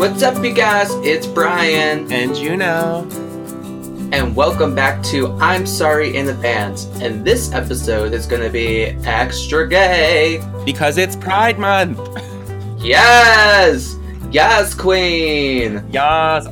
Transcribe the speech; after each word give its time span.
What's 0.00 0.22
up, 0.22 0.42
you 0.42 0.54
guys? 0.54 0.88
It's 1.04 1.26
Brian, 1.26 2.10
And 2.10 2.34
Juno. 2.34 3.02
and 4.12 4.34
welcome 4.34 4.74
back 4.74 5.02
to 5.08 5.32
I'm 5.32 5.66
Sorry 5.66 6.16
in 6.16 6.30
Advance. 6.30 6.86
And 7.02 7.22
this 7.22 7.52
episode 7.52 8.14
is 8.14 8.24
going 8.26 8.40
to 8.40 8.48
be 8.48 8.84
extra 9.06 9.68
gay. 9.68 10.42
Because 10.64 10.96
it's 10.96 11.16
Pride 11.16 11.58
Month. 11.58 11.98
Yes! 12.78 13.94
Yes, 14.30 14.72
Queen! 14.72 15.84
Yes. 15.90 16.46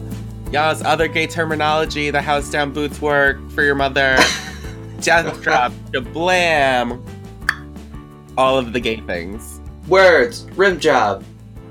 Yes, 0.52 0.84
Other 0.84 1.08
gay 1.08 1.26
terminology. 1.26 2.10
The 2.10 2.20
house 2.20 2.50
down 2.50 2.74
boots 2.74 3.00
work 3.00 3.38
for 3.52 3.62
your 3.62 3.74
mother. 3.76 4.18
Death 5.00 5.40
drop. 5.40 5.72
Blam. 6.12 7.02
All 8.36 8.58
of 8.58 8.74
the 8.74 8.80
gay 8.80 9.00
things. 9.00 9.58
Words, 9.88 10.44
rim 10.54 10.78
job. 10.78 11.24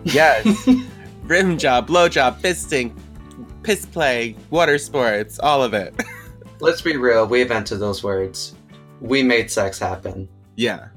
Yes. 0.05 0.67
Rim 1.27 1.57
job, 1.57 1.87
blow 1.87 2.07
job, 2.07 2.39
fisting, 2.41 2.97
piss 3.61 3.85
play, 3.85 4.35
water 4.49 4.77
sports, 4.77 5.39
all 5.39 5.61
of 5.61 5.73
it. 5.73 5.93
Let's 6.59 6.81
be 6.81 6.95
real, 6.97 7.27
we 7.27 7.41
invented 7.41 7.79
those 7.79 8.01
words. 8.03 8.55
We 9.01 9.21
made 9.23 9.51
sex 9.51 9.77
happen. 9.79 10.27
yeah. 10.55 10.87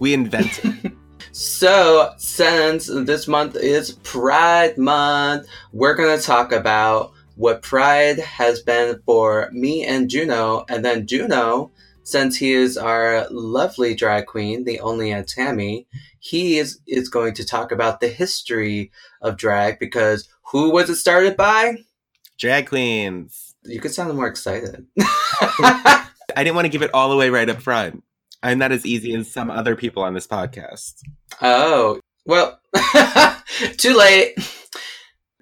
We 0.00 0.14
invented. 0.14 0.96
So, 1.32 2.14
since 2.16 2.86
this 2.86 3.28
month 3.28 3.54
is 3.54 3.92
Pride 4.02 4.76
Month, 4.78 5.46
we're 5.72 5.94
going 5.94 6.16
to 6.18 6.24
talk 6.24 6.52
about 6.52 7.12
what 7.36 7.62
Pride 7.62 8.18
has 8.18 8.60
been 8.60 9.00
for 9.04 9.48
me 9.52 9.84
and 9.84 10.08
Juno. 10.08 10.64
And 10.68 10.84
then 10.84 11.06
Juno, 11.06 11.70
since 12.02 12.36
he 12.36 12.52
is 12.52 12.76
our 12.76 13.28
lovely 13.30 13.94
drag 13.94 14.26
queen, 14.26 14.64
the 14.64 14.80
only 14.80 15.12
Aunt 15.12 15.28
Tammy, 15.28 15.86
he 16.28 16.58
is, 16.58 16.80
is 16.86 17.08
going 17.08 17.32
to 17.34 17.44
talk 17.44 17.72
about 17.72 18.00
the 18.00 18.08
history 18.08 18.90
of 19.22 19.38
drag 19.38 19.78
because 19.78 20.28
who 20.50 20.70
was 20.70 20.90
it 20.90 20.96
started 20.96 21.36
by? 21.36 21.78
Drag 22.38 22.68
queens. 22.68 23.54
You 23.64 23.80
could 23.80 23.92
sound 23.92 24.14
more 24.14 24.26
excited. 24.26 24.86
I 25.00 26.06
didn't 26.36 26.54
want 26.54 26.66
to 26.66 26.70
give 26.70 26.82
it 26.82 26.92
all 26.92 27.12
away 27.12 27.30
right 27.30 27.48
up 27.48 27.62
front. 27.62 28.04
I'm 28.42 28.58
not 28.58 28.72
as 28.72 28.84
easy 28.84 29.14
as 29.14 29.30
some 29.30 29.50
other 29.50 29.74
people 29.74 30.02
on 30.02 30.14
this 30.14 30.26
podcast. 30.26 31.00
Oh, 31.40 31.98
well, 32.26 32.60
too 33.78 33.96
late. 33.96 34.34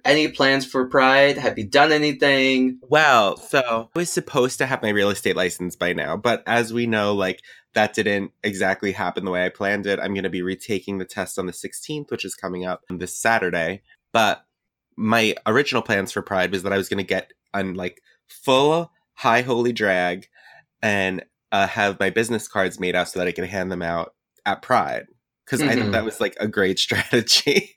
Any 0.07 0.29
plans 0.29 0.65
for 0.65 0.87
Pride? 0.87 1.37
Have 1.37 1.57
you 1.59 1.65
done 1.67 1.91
anything? 1.91 2.79
Well, 2.81 3.35
so 3.35 3.89
I 3.93 3.99
was 3.99 4.09
supposed 4.09 4.57
to 4.59 4.65
have 4.65 4.81
my 4.81 4.89
real 4.89 5.09
estate 5.09 5.35
license 5.35 5.75
by 5.75 5.91
now, 5.91 6.15
but 6.15 6.43
as 6.47 6.71
we 6.71 6.87
know, 6.87 7.13
like 7.13 7.41
that 7.73 7.93
didn't 7.93 8.31
exactly 8.41 8.93
happen 8.93 9.25
the 9.25 9.31
way 9.31 9.45
I 9.45 9.49
planned 9.49 9.85
it. 9.85 9.99
I'm 9.99 10.13
going 10.13 10.23
to 10.23 10.29
be 10.29 10.41
retaking 10.41 10.97
the 10.97 11.05
test 11.05 11.37
on 11.37 11.45
the 11.45 11.51
16th, 11.51 12.09
which 12.09 12.23
is 12.23 12.35
coming 12.35 12.65
up 12.65 12.83
this 12.89 13.17
Saturday. 13.19 13.81
But 14.13 14.45
my 14.95 15.35
original 15.45 15.81
plans 15.81 16.13
for 16.13 16.21
Pride 16.21 16.51
was 16.51 16.63
that 16.63 16.71
I 16.73 16.77
was 16.77 16.87
going 16.87 16.97
to 16.99 17.03
get 17.03 17.33
on 17.53 17.73
like 17.73 18.01
full 18.29 18.91
high 19.13 19.41
holy 19.41 19.73
drag 19.73 20.27
and 20.81 21.25
uh, 21.51 21.67
have 21.67 21.99
my 21.99 22.09
business 22.11 22.47
cards 22.47 22.79
made 22.79 22.95
out 22.95 23.09
so 23.09 23.19
that 23.19 23.27
I 23.27 23.33
could 23.33 23.45
hand 23.45 23.71
them 23.71 23.81
out 23.81 24.13
at 24.45 24.61
Pride 24.61 25.07
because 25.45 25.61
I 25.61 25.75
Mhm. 25.75 25.83
thought 25.83 25.91
that 25.91 26.05
was 26.05 26.21
like 26.21 26.37
a 26.39 26.47
great 26.47 26.79
strategy. 26.87 27.75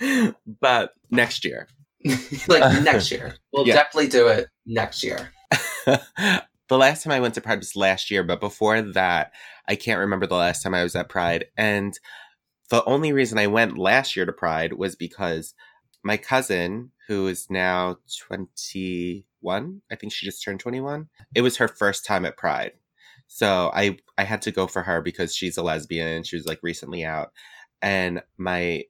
but 0.60 0.92
next 1.10 1.44
year. 1.44 1.68
like 2.48 2.82
next 2.82 3.10
year. 3.10 3.36
We'll 3.52 3.66
Yeah. 3.66 3.74
definitely 3.74 4.08
do 4.08 4.28
it 4.28 4.48
next 4.66 5.02
year. 5.02 5.32
the 5.86 6.42
last 6.70 7.02
time 7.02 7.12
I 7.12 7.20
went 7.20 7.34
to 7.34 7.40
Pride 7.40 7.58
was 7.58 7.76
last 7.76 8.10
year, 8.10 8.22
but 8.22 8.40
before 8.40 8.80
that, 8.82 9.32
I 9.68 9.76
can't 9.76 10.00
remember 10.00 10.26
the 10.26 10.34
last 10.36 10.62
time 10.62 10.74
I 10.74 10.82
was 10.82 10.96
at 10.96 11.08
Pride. 11.08 11.46
And 11.56 11.98
the 12.70 12.84
only 12.84 13.12
reason 13.12 13.38
I 13.38 13.46
went 13.46 13.78
last 13.78 14.16
year 14.16 14.24
to 14.26 14.32
Pride 14.32 14.72
was 14.72 14.96
because 14.96 15.54
my 16.02 16.16
cousin, 16.16 16.90
who 17.06 17.26
is 17.28 17.48
now 17.50 17.98
21, 18.26 19.82
I 19.90 19.94
think 19.96 20.12
she 20.12 20.26
just 20.26 20.42
turned 20.42 20.60
21, 20.60 21.08
it 21.34 21.42
was 21.42 21.58
her 21.58 21.68
first 21.68 22.04
time 22.04 22.24
at 22.24 22.36
Pride. 22.36 22.72
So 23.28 23.70
I 23.74 23.98
I 24.18 24.24
had 24.24 24.42
to 24.42 24.50
go 24.50 24.66
for 24.66 24.82
her 24.82 25.00
because 25.00 25.34
she's 25.34 25.56
a 25.56 25.62
lesbian 25.62 26.06
and 26.08 26.26
she 26.26 26.36
was 26.36 26.46
like 26.46 26.60
recently 26.62 27.04
out. 27.04 27.30
And 27.80 28.22
my 28.36 28.84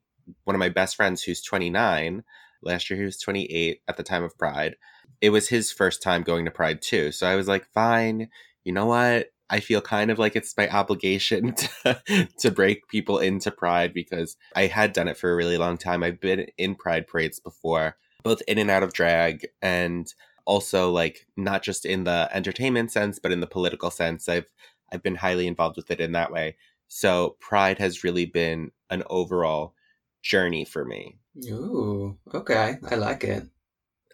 one 0.44 0.56
of 0.56 0.60
my 0.60 0.68
best 0.68 0.96
friends 0.96 1.22
who's 1.22 1.42
29, 1.42 2.24
last 2.62 2.90
year 2.90 2.98
he 2.98 3.04
was 3.04 3.18
28 3.18 3.82
at 3.88 3.96
the 3.96 4.02
time 4.02 4.24
of 4.24 4.36
Pride 4.38 4.76
it 5.22 5.30
was 5.30 5.48
his 5.48 5.72
first 5.72 6.02
time 6.02 6.22
going 6.22 6.44
to 6.44 6.50
Pride 6.50 6.82
too. 6.82 7.12
So 7.12 7.26
I 7.26 7.36
was 7.36 7.48
like, 7.48 7.64
fine, 7.72 8.28
you 8.64 8.72
know 8.72 8.86
what? 8.86 9.28
I 9.48 9.60
feel 9.60 9.80
kind 9.80 10.10
of 10.10 10.18
like 10.18 10.34
it's 10.34 10.56
my 10.56 10.68
obligation 10.68 11.54
to, 11.84 12.28
to 12.38 12.50
break 12.50 12.88
people 12.88 13.18
into 13.18 13.50
Pride 13.50 13.94
because 13.94 14.36
I 14.56 14.66
had 14.66 14.92
done 14.92 15.08
it 15.08 15.16
for 15.16 15.30
a 15.30 15.36
really 15.36 15.56
long 15.56 15.78
time. 15.78 16.02
I've 16.02 16.20
been 16.20 16.46
in 16.58 16.74
Pride 16.74 17.06
parades 17.06 17.38
before, 17.38 17.96
both 18.24 18.42
in 18.48 18.58
and 18.58 18.70
out 18.70 18.82
of 18.82 18.92
drag, 18.92 19.46
and 19.62 20.12
also 20.44 20.90
like 20.90 21.26
not 21.36 21.62
just 21.62 21.86
in 21.86 22.02
the 22.02 22.28
entertainment 22.32 22.90
sense, 22.90 23.20
but 23.20 23.30
in 23.30 23.40
the 23.40 23.46
political 23.46 23.90
sense. 23.90 24.28
I've 24.28 24.50
I've 24.92 25.02
been 25.02 25.14
highly 25.14 25.46
involved 25.46 25.76
with 25.76 25.90
it 25.90 26.00
in 26.00 26.12
that 26.12 26.32
way. 26.32 26.56
So 26.88 27.36
Pride 27.40 27.78
has 27.78 28.04
really 28.04 28.26
been 28.26 28.72
an 28.90 29.04
overall 29.08 29.74
journey 30.22 30.64
for 30.64 30.84
me. 30.84 31.18
Ooh, 31.46 32.18
okay. 32.34 32.78
I 32.88 32.94
like 32.94 33.24
it. 33.24 33.44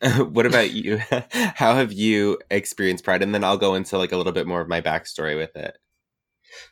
what 0.31 0.47
about 0.47 0.71
you? 0.73 0.99
How 1.31 1.75
have 1.75 1.93
you 1.93 2.39
experienced 2.51 3.05
Pride? 3.05 3.23
And 3.23 3.35
then 3.35 3.45
I'll 3.45 3.59
go 3.59 3.75
into 3.75 3.99
like 3.99 4.13
a 4.13 4.17
little 4.17 4.33
bit 4.33 4.47
more 4.47 4.61
of 4.61 4.69
my 4.69 4.81
backstory 4.81 5.37
with 5.37 5.57
it. 5.57 5.77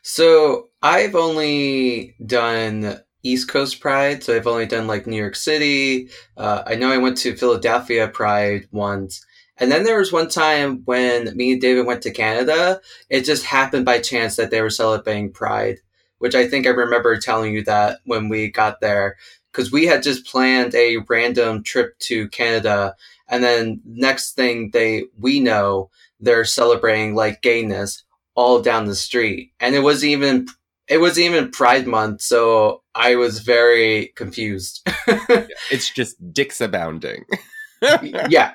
So 0.01 0.69
I've 0.81 1.15
only 1.15 2.15
done 2.25 2.99
East 3.23 3.49
Coast 3.49 3.79
Pride. 3.79 4.23
So 4.23 4.35
I've 4.35 4.47
only 4.47 4.65
done 4.65 4.87
like 4.87 5.07
New 5.07 5.17
York 5.17 5.35
City. 5.35 6.09
Uh, 6.35 6.63
I 6.65 6.75
know 6.75 6.91
I 6.91 6.97
went 6.97 7.17
to 7.19 7.35
Philadelphia 7.35 8.07
Pride 8.07 8.67
once. 8.71 9.25
And 9.59 9.71
then 9.71 9.83
there 9.83 9.97
was 9.97 10.13
one 10.13 10.29
time 10.29 10.83
when 10.85 11.35
me 11.35 11.53
and 11.53 11.61
David 11.61 11.87
went 11.87 12.03
to 12.03 12.11
Canada. 12.11 12.79
It 13.09 13.25
just 13.25 13.43
happened 13.43 13.85
by 13.85 13.99
chance 13.99 14.35
that 14.35 14.51
they 14.51 14.61
were 14.61 14.69
celebrating 14.69 15.31
Pride, 15.31 15.79
which 16.19 16.35
I 16.35 16.47
think 16.47 16.65
I 16.65 16.71
remember 16.71 17.17
telling 17.17 17.53
you 17.53 17.63
that 17.65 17.99
when 18.05 18.29
we 18.29 18.49
got 18.49 18.81
there. 18.81 19.17
Because 19.51 19.71
we 19.71 19.85
had 19.87 20.03
just 20.03 20.25
planned 20.25 20.75
a 20.75 20.97
random 21.07 21.63
trip 21.63 21.97
to 21.99 22.27
Canada. 22.29 22.95
And 23.27 23.43
then 23.43 23.81
next 23.85 24.33
thing 24.33 24.69
they 24.71 25.05
we 25.19 25.39
know, 25.39 25.89
they're 26.19 26.45
celebrating 26.45 27.15
like 27.15 27.41
gayness 27.41 28.03
all 28.35 28.61
down 28.61 28.85
the 28.85 28.95
street. 28.95 29.51
And 29.59 29.75
it 29.75 29.79
was 29.79 30.05
even 30.05 30.47
it 30.87 30.99
was 30.99 31.19
even 31.19 31.51
Pride 31.51 31.85
Month, 31.85 32.21
so 32.21 32.81
I 32.95 33.15
was 33.15 33.39
very 33.39 34.13
confused. 34.15 34.87
It's 35.69 35.89
just 35.89 36.15
dicks 36.33 36.61
abounding. 36.61 37.25
yeah, 38.29 38.53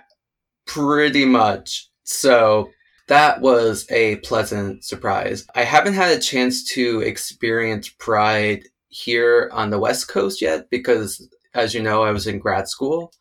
pretty 0.66 1.26
much. 1.26 1.90
So 2.04 2.70
that 3.08 3.40
was 3.40 3.86
a 3.90 4.16
pleasant 4.16 4.84
surprise. 4.84 5.46
I 5.54 5.64
haven't 5.64 5.94
had 5.94 6.16
a 6.16 6.20
chance 6.20 6.64
to 6.74 7.00
experience 7.00 7.88
Pride 7.88 8.64
here 8.88 9.50
on 9.52 9.70
the 9.70 9.78
West 9.78 10.08
Coast 10.08 10.40
yet 10.40 10.70
because, 10.70 11.28
as 11.54 11.74
you 11.74 11.82
know, 11.82 12.04
I 12.04 12.12
was 12.12 12.26
in 12.26 12.38
grad 12.38 12.68
school. 12.68 13.12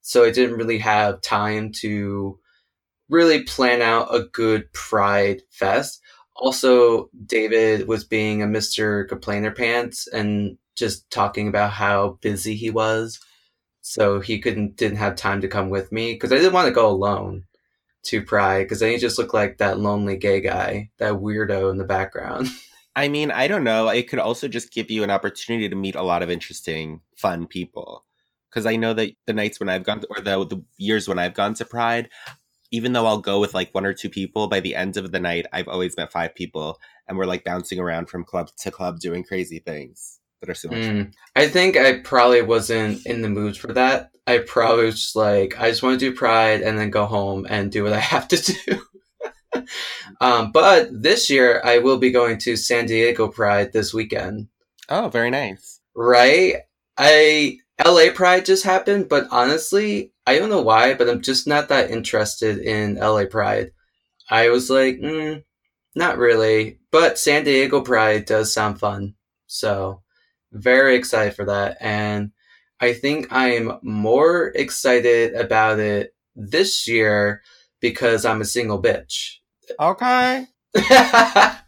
So 0.00 0.24
I 0.24 0.30
didn't 0.30 0.56
really 0.56 0.78
have 0.78 1.22
time 1.22 1.72
to 1.80 2.38
really 3.08 3.44
plan 3.44 3.82
out 3.82 4.14
a 4.14 4.24
good 4.24 4.72
Pride 4.72 5.42
Fest. 5.50 6.00
Also, 6.36 7.08
David 7.26 7.86
was 7.86 8.04
being 8.04 8.42
a 8.42 8.46
Mr. 8.46 9.08
Complainer 9.08 9.52
Pants 9.52 10.08
and 10.08 10.58
just 10.76 11.08
talking 11.10 11.48
about 11.48 11.72
how 11.72 12.18
busy 12.22 12.54
he 12.56 12.70
was 12.70 13.20
so 13.82 14.20
he 14.20 14.40
couldn't 14.40 14.76
didn't 14.76 14.96
have 14.96 15.16
time 15.16 15.40
to 15.40 15.48
come 15.48 15.68
with 15.68 15.92
me 15.92 16.14
because 16.14 16.32
I 16.32 16.36
didn't 16.36 16.52
want 16.52 16.68
to 16.68 16.72
go 16.72 16.88
alone 16.88 17.44
to 18.04 18.22
Pride 18.22 18.64
because 18.64 18.80
then 18.80 18.92
he 18.92 18.98
just 18.98 19.18
looked 19.18 19.34
like 19.34 19.58
that 19.58 19.78
lonely 19.78 20.16
gay 20.16 20.40
guy, 20.40 20.90
that 20.98 21.14
weirdo 21.14 21.70
in 21.70 21.78
the 21.78 21.84
background. 21.84 22.48
I 22.96 23.08
mean, 23.08 23.30
I 23.30 23.48
don't 23.48 23.64
know. 23.64 23.88
It 23.88 24.08
could 24.08 24.18
also 24.18 24.48
just 24.48 24.72
give 24.72 24.90
you 24.90 25.02
an 25.02 25.10
opportunity 25.10 25.68
to 25.68 25.76
meet 25.76 25.94
a 25.94 26.02
lot 26.02 26.22
of 26.22 26.30
interesting, 26.30 27.00
fun 27.16 27.46
people. 27.46 28.04
Because 28.50 28.66
I 28.66 28.76
know 28.76 28.92
that 28.92 29.12
the 29.26 29.32
nights 29.32 29.58
when 29.58 29.70
I've 29.70 29.84
gone, 29.84 30.00
to, 30.00 30.06
or 30.08 30.20
the, 30.20 30.44
the 30.44 30.64
years 30.76 31.08
when 31.08 31.18
I've 31.18 31.32
gone 31.32 31.54
to 31.54 31.64
Pride, 31.64 32.10
even 32.70 32.92
though 32.92 33.06
I'll 33.06 33.18
go 33.18 33.40
with 33.40 33.54
like 33.54 33.74
one 33.74 33.86
or 33.86 33.94
two 33.94 34.10
people, 34.10 34.46
by 34.46 34.60
the 34.60 34.76
end 34.76 34.98
of 34.98 35.10
the 35.10 35.20
night, 35.20 35.46
I've 35.54 35.68
always 35.68 35.96
met 35.96 36.12
five 36.12 36.34
people, 36.34 36.78
and 37.08 37.16
we're 37.16 37.24
like 37.24 37.44
bouncing 37.44 37.78
around 37.78 38.10
from 38.10 38.24
club 38.24 38.50
to 38.58 38.70
club 38.70 39.00
doing 39.00 39.24
crazy 39.24 39.58
things 39.58 40.11
that 40.42 40.50
are 40.50 40.54
fun. 40.54 40.78
Mm. 40.78 41.12
I 41.36 41.48
think 41.48 41.76
I 41.76 42.00
probably 42.00 42.42
wasn't 42.42 43.06
in 43.06 43.22
the 43.22 43.28
mood 43.28 43.56
for 43.56 43.72
that. 43.72 44.10
I 44.26 44.38
probably 44.38 44.86
was 44.86 45.00
just 45.00 45.16
like, 45.16 45.58
I 45.58 45.70
just 45.70 45.82
want 45.82 45.98
to 45.98 46.10
do 46.10 46.14
Pride 46.16 46.60
and 46.60 46.78
then 46.78 46.90
go 46.90 47.06
home 47.06 47.46
and 47.48 47.72
do 47.72 47.84
what 47.84 47.92
I 47.92 48.00
have 48.14 48.28
to 48.28 48.36
do. 48.36 48.82
um, 50.20 50.52
but 50.52 50.88
this 50.92 51.30
year, 51.30 51.62
I 51.64 51.78
will 51.78 51.98
be 51.98 52.10
going 52.10 52.38
to 52.38 52.56
San 52.56 52.86
Diego 52.86 53.28
Pride 53.28 53.72
this 53.72 53.94
weekend. 53.94 54.48
Oh, 54.88 55.08
very 55.08 55.30
nice. 55.30 55.80
right? 55.94 56.56
I 56.98 57.58
LA 57.84 58.12
Pride 58.14 58.44
just 58.44 58.64
happened, 58.64 59.08
but 59.08 59.26
honestly, 59.30 60.12
I 60.26 60.38
don't 60.38 60.50
know 60.50 60.60
why, 60.60 60.94
but 60.94 61.08
I'm 61.08 61.22
just 61.22 61.46
not 61.46 61.68
that 61.68 61.90
interested 61.90 62.58
in 62.58 62.96
LA 62.96 63.24
Pride. 63.24 63.70
I 64.28 64.50
was 64.50 64.70
like, 64.70 64.98
mm, 64.98 65.42
not 65.94 66.18
really. 66.18 66.78
But 66.90 67.18
San 67.18 67.44
Diego 67.44 67.80
Pride 67.80 68.24
does 68.26 68.52
sound 68.52 68.78
fun. 68.78 69.14
So, 69.46 70.01
very 70.52 70.96
excited 70.96 71.34
for 71.34 71.44
that. 71.46 71.78
And 71.80 72.32
I 72.80 72.92
think 72.92 73.28
I'm 73.30 73.78
more 73.82 74.52
excited 74.54 75.34
about 75.34 75.78
it 75.78 76.14
this 76.34 76.88
year 76.88 77.42
because 77.80 78.24
I'm 78.24 78.40
a 78.40 78.46
single 78.46 78.80
bitch. 78.80 79.36
Okay. 79.78 80.46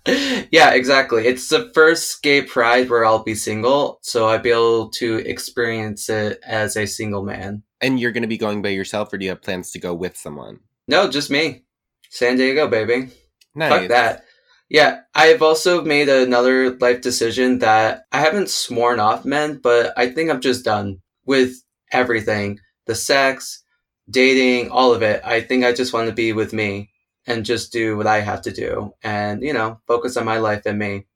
yeah, 0.06 0.72
exactly. 0.72 1.26
It's 1.26 1.48
the 1.48 1.70
first 1.74 2.22
gay 2.22 2.42
pride 2.42 2.88
where 2.88 3.04
I'll 3.04 3.22
be 3.22 3.34
single, 3.34 3.98
so 4.02 4.28
I'll 4.28 4.38
be 4.38 4.50
able 4.50 4.88
to 4.90 5.16
experience 5.18 6.08
it 6.08 6.40
as 6.46 6.76
a 6.76 6.86
single 6.86 7.22
man. 7.22 7.62
And 7.80 8.00
you're 8.00 8.12
going 8.12 8.22
to 8.22 8.28
be 8.28 8.38
going 8.38 8.62
by 8.62 8.70
yourself, 8.70 9.12
or 9.12 9.18
do 9.18 9.24
you 9.24 9.30
have 9.30 9.42
plans 9.42 9.70
to 9.72 9.78
go 9.78 9.92
with 9.92 10.16
someone? 10.16 10.60
No, 10.88 11.08
just 11.08 11.30
me. 11.30 11.64
San 12.08 12.36
Diego, 12.36 12.66
baby. 12.68 13.10
Nice. 13.54 13.70
Fuck 13.70 13.88
that. 13.88 14.24
Yeah, 14.68 15.00
I've 15.14 15.42
also 15.42 15.82
made 15.84 16.08
another 16.08 16.76
life 16.78 17.00
decision 17.00 17.58
that 17.60 18.06
I 18.12 18.20
haven't 18.20 18.48
sworn 18.50 18.98
off 18.98 19.24
men, 19.24 19.60
but 19.62 19.92
I 19.96 20.08
think 20.08 20.30
I'm 20.30 20.40
just 20.40 20.64
done 20.64 21.00
with 21.26 21.54
everything 21.92 22.60
the 22.86 22.94
sex, 22.94 23.62
dating, 24.10 24.70
all 24.70 24.92
of 24.92 25.02
it. 25.02 25.22
I 25.24 25.40
think 25.40 25.64
I 25.64 25.72
just 25.72 25.92
want 25.92 26.08
to 26.08 26.14
be 26.14 26.32
with 26.32 26.52
me 26.52 26.90
and 27.26 27.44
just 27.44 27.72
do 27.72 27.96
what 27.96 28.06
I 28.06 28.20
have 28.20 28.42
to 28.42 28.52
do 28.52 28.92
and, 29.02 29.42
you 29.42 29.52
know, 29.52 29.80
focus 29.86 30.16
on 30.16 30.24
my 30.26 30.38
life 30.38 30.66
and 30.66 30.78
me. 30.78 31.06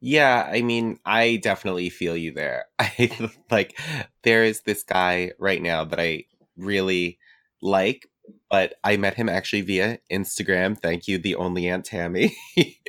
Yeah, 0.00 0.48
I 0.50 0.62
mean, 0.62 0.98
I 1.06 1.36
definitely 1.36 1.88
feel 1.88 2.16
you 2.16 2.32
there. 2.32 2.66
I 2.78 3.10
like 3.50 3.78
there 4.22 4.44
is 4.44 4.60
this 4.62 4.82
guy 4.82 5.32
right 5.38 5.62
now 5.62 5.84
that 5.84 5.98
I 5.98 6.24
really 6.56 7.18
like, 7.62 8.06
but 8.50 8.74
I 8.84 8.96
met 8.96 9.14
him 9.14 9.28
actually 9.28 9.62
via 9.62 9.98
Instagram. 10.10 10.78
Thank 10.78 11.08
you, 11.08 11.18
the 11.18 11.36
only 11.36 11.68
Aunt 11.68 11.84
Tammy. 11.84 12.36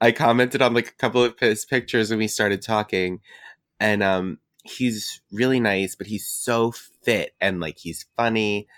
I 0.00 0.12
commented 0.12 0.62
on 0.62 0.74
like 0.74 0.88
a 0.88 0.94
couple 0.94 1.22
of 1.22 1.38
his 1.38 1.64
pictures 1.64 2.10
and 2.10 2.18
we 2.18 2.28
started 2.28 2.62
talking, 2.62 3.20
and 3.78 4.02
um, 4.02 4.38
he's 4.64 5.20
really 5.32 5.60
nice, 5.60 5.94
but 5.94 6.06
he's 6.06 6.26
so 6.26 6.72
fit 7.02 7.34
and 7.40 7.60
like 7.60 7.78
he's 7.78 8.06
funny. 8.16 8.68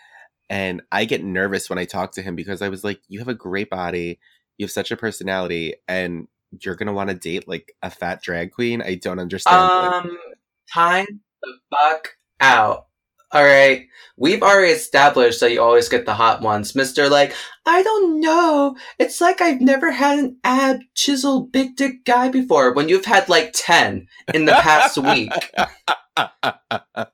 And 0.51 0.83
I 0.91 1.05
get 1.05 1.23
nervous 1.23 1.69
when 1.69 1.79
I 1.79 1.85
talk 1.85 2.13
to 2.13 2.23
him 2.23 2.35
because 2.35 2.63
I 2.63 2.69
was 2.69 2.83
like, 2.83 3.01
you 3.09 3.19
have 3.19 3.29
a 3.29 3.35
great 3.35 3.69
body, 3.69 4.19
you 4.57 4.65
have 4.65 4.71
such 4.71 4.91
a 4.91 4.97
personality, 4.97 5.75
and 5.87 6.27
you're 6.61 6.75
gonna 6.75 6.93
want 6.93 7.11
to 7.11 7.17
date 7.17 7.47
like 7.47 7.75
a 7.83 7.91
fat 7.91 8.23
drag 8.23 8.53
queen. 8.53 8.83
I 8.83 8.95
don't 8.95 9.19
understand. 9.19 9.57
Um, 9.57 10.19
time 10.73 11.21
the 11.43 11.55
fuck 11.71 12.17
out. 12.41 12.88
All 13.31 13.45
right, 13.45 13.87
we've 14.17 14.43
already 14.43 14.73
established 14.73 15.41
that 15.41 15.53
you 15.53 15.61
always 15.63 15.89
get 15.89 16.07
the 16.07 16.15
hot 16.15 16.41
ones, 16.41 16.75
Mister. 16.75 17.11
Like, 17.11 17.35
I 17.67 17.83
don't 17.83 18.21
know. 18.21 18.77
It's 18.99 19.21
like 19.21 19.43
I've 19.43 19.61
never 19.61 19.91
had 19.91 20.19
an 20.19 20.39
ab 20.45 20.81
chiseled 20.95 21.53
big 21.53 21.77
dick 21.77 22.05
guy 22.07 22.31
before. 22.31 22.73
When 22.73 22.89
you've 22.89 23.05
had 23.05 23.29
like 23.29 23.53
ten 23.55 24.07
in 24.33 24.47
the 24.47 24.53
past 24.53 24.97
week, 24.97 25.31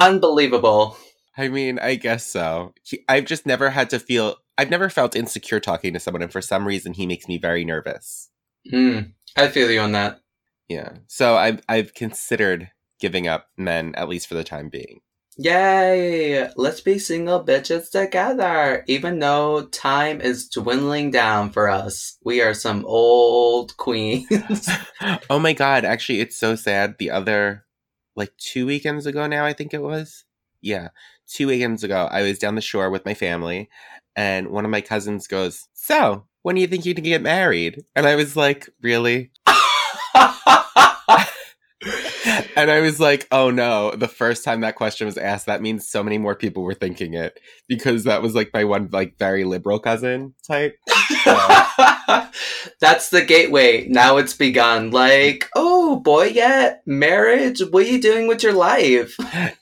unbelievable. 0.00 0.96
I 1.36 1.48
mean, 1.48 1.78
I 1.78 1.94
guess 1.94 2.26
so. 2.26 2.74
He, 2.82 3.04
I've 3.08 3.26
just 3.26 3.44
never 3.44 3.70
had 3.70 3.90
to 3.90 3.98
feel. 3.98 4.36
I've 4.56 4.70
never 4.70 4.88
felt 4.88 5.16
insecure 5.16 5.60
talking 5.60 5.92
to 5.92 6.00
someone, 6.00 6.22
and 6.22 6.32
for 6.32 6.42
some 6.42 6.66
reason, 6.66 6.94
he 6.94 7.06
makes 7.06 7.28
me 7.28 7.38
very 7.38 7.64
nervous. 7.64 8.30
Hmm. 8.70 9.00
I 9.36 9.48
feel 9.48 9.70
you 9.70 9.80
on 9.80 9.92
that. 9.92 10.20
Yeah. 10.68 10.92
So 11.06 11.36
I've 11.36 11.60
I've 11.68 11.94
considered 11.94 12.70
giving 13.00 13.26
up 13.26 13.48
men 13.56 13.94
at 13.96 14.08
least 14.08 14.26
for 14.26 14.34
the 14.34 14.44
time 14.44 14.68
being. 14.68 15.00
Yay! 15.36 16.50
Let's 16.56 16.80
be 16.80 16.98
single 16.98 17.44
bitches 17.44 17.90
together. 17.90 18.84
Even 18.86 19.20
though 19.20 19.66
time 19.66 20.20
is 20.20 20.48
dwindling 20.48 21.10
down 21.10 21.50
for 21.50 21.68
us, 21.68 22.18
we 22.24 22.42
are 22.42 22.54
some 22.54 22.84
old 22.84 23.76
queens. 23.76 24.68
oh 25.30 25.38
my 25.38 25.52
god! 25.52 25.84
Actually, 25.84 26.20
it's 26.20 26.38
so 26.38 26.56
sad. 26.56 26.96
The 26.98 27.10
other, 27.10 27.64
like 28.16 28.36
two 28.36 28.66
weekends 28.66 29.06
ago 29.06 29.26
now, 29.26 29.44
I 29.44 29.52
think 29.52 29.72
it 29.72 29.82
was. 29.82 30.24
Yeah, 30.60 30.88
two 31.26 31.46
weekends 31.46 31.84
ago, 31.84 32.08
I 32.10 32.22
was 32.22 32.38
down 32.38 32.54
the 32.56 32.60
shore 32.60 32.90
with 32.90 33.06
my 33.06 33.14
family, 33.14 33.70
and 34.16 34.48
one 34.50 34.64
of 34.64 34.70
my 34.70 34.80
cousins 34.80 35.26
goes, 35.26 35.68
"So, 35.72 36.26
when 36.42 36.56
do 36.56 36.60
you 36.60 36.66
think 36.66 36.84
you 36.84 36.94
can 36.94 37.04
get 37.04 37.22
married?" 37.22 37.84
And 37.94 38.06
I 38.06 38.16
was 38.16 38.36
like, 38.36 38.68
"Really?" 38.82 39.30
and 42.56 42.70
I 42.70 42.80
was 42.80 43.00
like, 43.00 43.26
oh 43.30 43.50
no, 43.50 43.92
the 43.92 44.08
first 44.08 44.44
time 44.44 44.60
that 44.60 44.76
question 44.76 45.06
was 45.06 45.16
asked, 45.16 45.46
that 45.46 45.62
means 45.62 45.88
so 45.88 46.02
many 46.02 46.18
more 46.18 46.34
people 46.34 46.62
were 46.62 46.74
thinking 46.74 47.14
it 47.14 47.38
because 47.68 48.04
that 48.04 48.22
was 48.22 48.34
like 48.34 48.50
my 48.52 48.64
one 48.64 48.88
like 48.92 49.18
very 49.18 49.44
liberal 49.44 49.78
cousin 49.78 50.34
type. 50.46 50.76
That's 52.80 53.10
the 53.10 53.24
gateway. 53.26 53.86
Now 53.88 54.16
it's 54.16 54.34
begun. 54.34 54.90
Like, 54.90 55.48
oh 55.54 55.96
boy, 55.96 56.26
yeah, 56.26 56.76
marriage. 56.86 57.60
What 57.60 57.86
are 57.86 57.90
you 57.90 58.00
doing 58.00 58.26
with 58.26 58.42
your 58.42 58.54
life? 58.54 59.16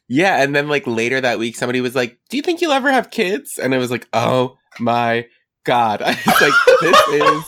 Yeah, 0.09 0.43
and 0.43 0.55
then 0.55 0.69
like 0.69 0.87
later 0.87 1.21
that 1.21 1.39
week, 1.39 1.57
somebody 1.57 1.81
was 1.81 1.95
like, 1.95 2.19
"Do 2.31 2.37
you 2.37 2.43
think 2.43 2.61
you'll 2.61 2.73
ever 2.73 2.91
have 2.91 3.11
kids?" 3.11 3.59
And 3.59 3.75
I 3.75 3.79
was 3.79 3.91
like, 3.91 4.09
"Oh 4.13 4.57
my 4.81 5.27
god!" 5.65 6.03
I 6.05 6.17
was 6.27 6.41
like, 6.41 6.55
"This 6.81 7.23
is." 7.23 7.45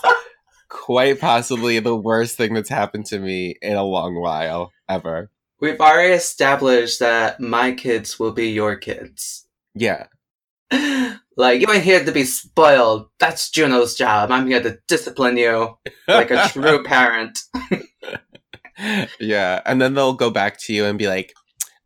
quite 0.71 1.21
possibly 1.21 1.79
the 1.81 1.97
worst 1.97 2.37
thing 2.37 2.55
that's 2.55 2.69
happened 2.69 3.05
to 3.05 3.19
me 3.19 3.57
in 3.61 3.77
a 3.77 3.83
long 3.83 4.15
while 4.15 4.73
ever. 4.91 5.31
We've 5.61 5.81
already 5.81 6.15
established 6.15 7.01
that 7.01 7.41
my 7.41 7.73
kids 7.73 8.19
will 8.19 8.33
be 8.33 8.51
your 8.51 8.77
kids. 8.77 9.47
Yeah. 9.75 10.07
Like, 11.37 11.63
you 11.63 11.73
ain't 11.73 11.85
here 11.85 12.05
to 12.05 12.13
be 12.13 12.25
spoiled. 12.25 13.09
That's 13.19 13.49
Juno's 13.49 13.95
job. 13.95 14.31
I'm 14.31 14.47
here 14.47 14.63
to 14.63 14.79
discipline 14.89 15.39
you 15.39 15.79
like 16.09 16.31
a 16.31 16.49
true 16.49 16.85
parent. 16.85 17.39
yeah. 19.21 19.63
And 19.65 19.81
then 19.81 19.95
they'll 19.95 20.13
go 20.13 20.29
back 20.29 20.59
to 20.63 20.75
you 20.75 20.85
and 20.85 20.99
be 20.99 21.09
like, 21.09 21.33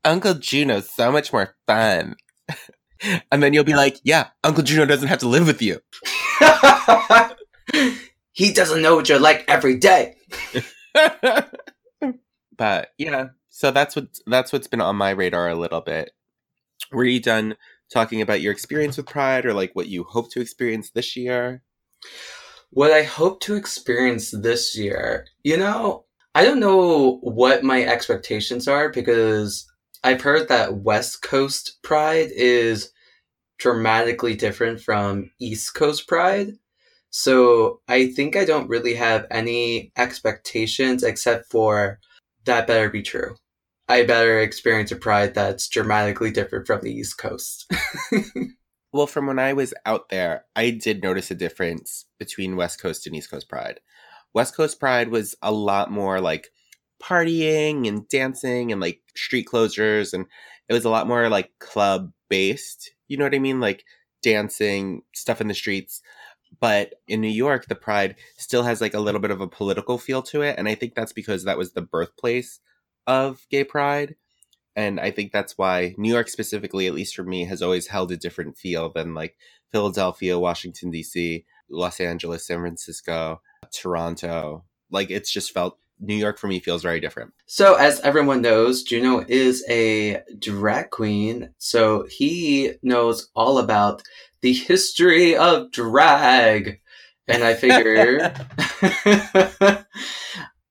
Uncle 0.05 0.35
Juno's 0.35 0.91
so 0.91 1.13
much 1.13 1.33
more 1.33 1.55
fun. 1.69 2.17
and 3.31 3.45
then 3.45 3.55
you'll 3.55 3.63
be 3.63 3.77
like, 3.77 4.01
yeah, 4.03 4.29
Uncle 4.43 4.65
Juno 4.65 4.87
doesn't 4.87 5.07
have 5.07 5.21
to 5.21 5.29
live 5.29 5.47
with 5.47 5.63
you 5.63 5.79
he 8.33 8.53
doesn't 8.53 8.83
know 8.83 8.97
what 8.97 9.09
you're 9.09 9.19
like 9.19 9.45
every 9.49 9.77
day. 9.77 10.17
But 12.57 12.89
yeah, 12.99 13.29
so 13.49 13.71
that's 13.71 13.97
what 13.97 14.09
that's 14.27 14.53
what's 14.53 14.67
been 14.67 14.81
on 14.81 14.97
my 14.97 15.11
radar 15.11 15.49
a 15.49 15.55
little 15.55 15.81
bit. 15.81 16.11
Were 16.93 17.05
you 17.05 17.21
done 17.21 17.57
talking 17.93 18.21
about 18.21 18.41
your 18.41 18.53
experience 18.53 18.97
with 18.97 19.07
Pride, 19.07 19.47
or 19.47 19.55
like 19.55 19.71
what 19.75 19.89
you 19.89 20.05
hope 20.05 20.31
to 20.33 20.41
experience 20.41 20.91
this 20.91 21.17
year? 21.17 21.63
What 22.71 22.91
I 22.91 23.03
hope 23.03 23.41
to 23.43 23.55
experience 23.55 24.31
this 24.33 24.77
year, 24.77 25.27
you 25.45 25.57
know, 25.57 26.05
I 26.35 26.45
don't 26.45 26.61
know 26.61 27.19
what 27.23 27.63
my 27.63 27.85
expectations 27.85 28.67
are 28.67 28.89
because 28.89 29.67
I've 30.03 30.23
heard 30.23 30.49
that 30.49 30.79
West 30.79 31.23
Coast 31.23 31.79
Pride 31.83 32.31
is 32.35 32.91
dramatically 33.59 34.35
different 34.35 34.81
from 34.81 35.31
East 35.39 35.75
Coast 35.75 36.09
Pride. 36.09 36.49
So 37.11 37.81
I 37.87 38.09
think 38.09 38.35
I 38.35 38.45
don't 38.45 38.69
really 38.69 38.95
have 38.95 39.27
any 39.31 39.93
expectations 39.97 41.05
except 41.05 41.51
for 41.51 42.01
that 42.45 42.67
better 42.67 42.91
be 42.91 43.03
true. 43.03 43.37
I 43.89 44.05
better 44.05 44.41
experience 44.41 44.93
a 44.93 44.97
pride 44.97 45.35
that's 45.35 45.69
dramatically 45.69 46.31
different 46.31 46.67
from 46.67 46.81
the 46.81 46.93
East 46.93 47.19
Coast. 47.19 47.71
well, 48.93 49.07
from 49.07 49.27
when 49.27 49.39
I 49.39 49.53
was 49.53 49.75
out 49.85 50.09
there, 50.09 50.47
I 50.57 50.71
did 50.71 51.03
notice 51.03 51.31
a 51.31 51.35
difference 51.35 52.07
between 52.19 52.57
West 52.57 52.81
Coast 52.81 53.07
and 53.07 53.15
East 53.15 53.31
Coast 53.31 53.49
Pride. 53.49 53.81
West 54.33 54.57
Coast 54.57 54.81
Pride 54.81 55.09
was 55.09 55.35
a 55.43 55.53
lot 55.53 55.91
more 55.91 56.21
like 56.21 56.49
partying 57.03 57.87
and 57.87 58.09
dancing 58.09 58.73
and 58.73 58.81
like 58.81 59.01
street 59.15 59.47
closures, 59.47 60.15
and 60.15 60.25
it 60.69 60.73
was 60.73 60.87
a 60.87 60.91
lot 60.91 61.07
more 61.07 61.29
like 61.29 61.51
club 61.61 62.11
based. 62.31 62.93
You 63.07 63.19
know 63.19 63.25
what 63.25 63.35
I 63.35 63.39
mean? 63.39 63.61
Like 63.61 63.85
dancing, 64.23 65.03
stuff 65.15 65.43
in 65.43 65.49
the 65.49 65.55
streets 65.55 66.01
but 66.61 66.95
in 67.09 67.21
New 67.21 67.29
York, 67.29 67.67
the 67.67 67.75
Pride 67.75 68.17
still 68.37 68.63
has 68.63 68.81
like 68.81 68.95
a 68.95 69.01
little 69.01 69.21
bit 69.21 69.31
of 69.31 69.41
a 69.41 69.49
political 69.49 69.99
feel 69.99 70.23
to 70.23 70.43
it, 70.43 70.57
and 70.59 70.69
I 70.69 70.75
think 70.75 70.95
that's 70.95 71.13
because 71.13 71.45
that 71.45 71.59
was 71.59 71.73
the 71.73 71.83
birthplace 71.83 72.61
of 73.07 73.47
gay 73.51 73.65
pride, 73.65 74.17
and 74.77 74.99
I 75.01 75.11
think 75.11 75.33
that's 75.33 75.57
why 75.57 75.95
New 75.97 76.13
York 76.13 76.29
specifically, 76.29 76.87
at 76.87 76.95
least 76.95 77.15
for 77.15 77.25
me, 77.25 77.45
has 77.45 77.63
always 77.63 77.89
held 77.89 78.13
a 78.13 78.17
different 78.17 78.59
feel 78.59 78.91
than 78.91 79.15
like 79.15 79.37
Philadelphia, 79.71 80.39
Washington 80.39 80.91
D.C., 80.91 81.45
Los 81.69 82.01
Angeles, 82.01 82.47
San 82.47 82.61
Francisco, 82.61 83.41
Toronto. 83.73 84.65
Like 84.91 85.11
it's 85.11 85.31
just 85.31 85.53
felt 85.53 85.79
New 86.01 86.15
York 86.15 86.39
for 86.39 86.49
me 86.49 86.61
feels 86.61 86.83
very 86.83 87.01
different. 87.01 87.33
So, 87.47 87.75
as 87.75 88.01
everyone 88.01 88.43
knows, 88.43 88.83
Juno 88.83 89.25
is 89.29 89.65
a 89.69 90.23
drag 90.39 90.91
queen. 90.91 91.51
So, 91.59 92.07
he 92.11 92.73
knows 92.83 93.31
all 93.35 93.59
about 93.59 94.03
the 94.45 94.53
history 94.53 95.35
of 95.35 95.73
drag. 95.73 96.79
And 97.27 97.43
I 97.43 97.55
figure, 97.55 98.35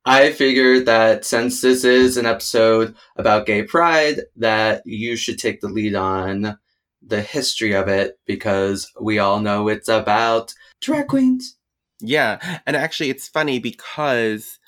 I 0.05 0.31
figured 0.31 0.85
that 0.85 1.25
since 1.25 1.61
this 1.61 1.83
is 1.83 2.15
an 2.15 2.27
episode 2.27 2.93
about 3.15 3.47
gay 3.47 3.63
pride, 3.63 4.19
that 4.35 4.83
you 4.85 5.15
should 5.15 5.39
take 5.39 5.59
the 5.59 5.69
lead 5.69 5.95
on 5.95 6.59
the 7.01 7.23
history 7.23 7.73
of 7.73 7.87
it 7.87 8.19
because 8.27 8.91
we 9.01 9.17
all 9.17 9.39
know 9.39 9.67
it's 9.69 9.89
about 9.89 10.53
drag 10.79 11.07
queens. 11.07 11.57
Yeah. 11.99 12.59
And 12.67 12.75
actually, 12.75 13.09
it's 13.09 13.27
funny 13.27 13.57
because 13.57 14.59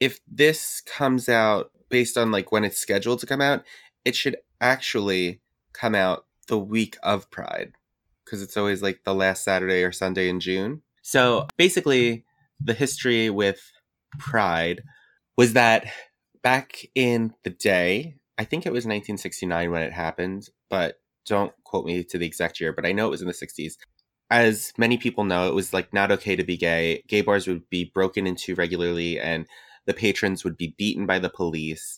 if 0.00 0.20
this 0.28 0.82
comes 0.82 1.30
out 1.30 1.70
based 1.88 2.18
on 2.18 2.30
like 2.30 2.52
when 2.52 2.64
it's 2.64 2.76
scheduled 2.76 3.20
to 3.20 3.26
come 3.26 3.40
out, 3.40 3.64
it 4.04 4.14
should 4.14 4.36
actually 4.60 5.40
come 5.72 5.94
out 5.94 6.26
the 6.46 6.58
week 6.58 6.98
of 7.02 7.30
Pride 7.30 7.72
because 8.24 8.42
it's 8.42 8.56
always 8.56 8.82
like 8.82 9.00
the 9.04 9.14
last 9.14 9.44
Saturday 9.44 9.82
or 9.82 9.92
Sunday 9.92 10.28
in 10.28 10.40
June. 10.40 10.82
So 11.02 11.46
basically, 11.56 12.24
the 12.60 12.74
history 12.74 13.30
with 13.30 13.60
Pride 14.18 14.82
was 15.36 15.52
that 15.52 15.86
back 16.42 16.86
in 16.94 17.34
the 17.42 17.50
day, 17.50 18.16
I 18.38 18.44
think 18.44 18.66
it 18.66 18.72
was 18.72 18.84
1969 18.84 19.70
when 19.70 19.82
it 19.82 19.92
happened, 19.92 20.48
but 20.70 20.96
don't 21.26 21.52
quote 21.64 21.86
me 21.86 22.04
to 22.04 22.18
the 22.18 22.26
exact 22.26 22.60
year, 22.60 22.72
but 22.72 22.86
I 22.86 22.92
know 22.92 23.06
it 23.06 23.10
was 23.10 23.22
in 23.22 23.28
the 23.28 23.34
60s. 23.34 23.74
As 24.30 24.72
many 24.78 24.96
people 24.96 25.24
know, 25.24 25.48
it 25.48 25.54
was 25.54 25.72
like 25.72 25.92
not 25.92 26.10
okay 26.12 26.36
to 26.36 26.44
be 26.44 26.56
gay. 26.56 27.02
Gay 27.08 27.20
bars 27.20 27.46
would 27.46 27.68
be 27.70 27.90
broken 27.94 28.26
into 28.26 28.54
regularly, 28.54 29.18
and 29.20 29.46
the 29.86 29.94
patrons 29.94 30.44
would 30.44 30.56
be 30.56 30.74
beaten 30.78 31.06
by 31.06 31.18
the 31.18 31.28
police 31.28 31.96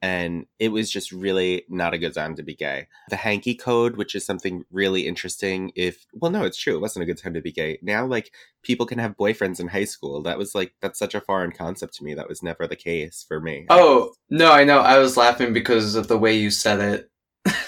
and 0.00 0.46
it 0.58 0.68
was 0.68 0.90
just 0.90 1.10
really 1.10 1.64
not 1.68 1.94
a 1.94 1.98
good 1.98 2.14
time 2.14 2.36
to 2.36 2.42
be 2.42 2.54
gay. 2.54 2.86
The 3.10 3.16
hanky 3.16 3.54
code, 3.54 3.96
which 3.96 4.14
is 4.14 4.24
something 4.24 4.64
really 4.70 5.06
interesting, 5.06 5.72
if 5.74 6.04
well, 6.12 6.30
no, 6.30 6.44
it's 6.44 6.56
true, 6.56 6.76
it 6.76 6.80
wasn't 6.80 7.02
a 7.02 7.06
good 7.06 7.18
time 7.18 7.34
to 7.34 7.40
be 7.40 7.52
gay. 7.52 7.78
Now, 7.82 8.06
like 8.06 8.32
people 8.62 8.86
can 8.86 8.98
have 8.98 9.16
boyfriends 9.16 9.60
in 9.60 9.68
high 9.68 9.84
school. 9.84 10.22
That 10.22 10.38
was 10.38 10.54
like 10.54 10.74
that's 10.80 10.98
such 10.98 11.14
a 11.14 11.20
foreign 11.20 11.52
concept 11.52 11.94
to 11.94 12.04
me. 12.04 12.14
That 12.14 12.28
was 12.28 12.42
never 12.42 12.66
the 12.66 12.76
case 12.76 13.24
for 13.26 13.40
me. 13.40 13.66
Oh 13.70 14.12
no, 14.30 14.52
I 14.52 14.64
know. 14.64 14.78
I 14.78 14.98
was 14.98 15.16
laughing 15.16 15.52
because 15.52 15.94
of 15.94 16.08
the 16.08 16.18
way 16.18 16.36
you 16.36 16.50
said 16.50 16.80
it. 16.80 17.10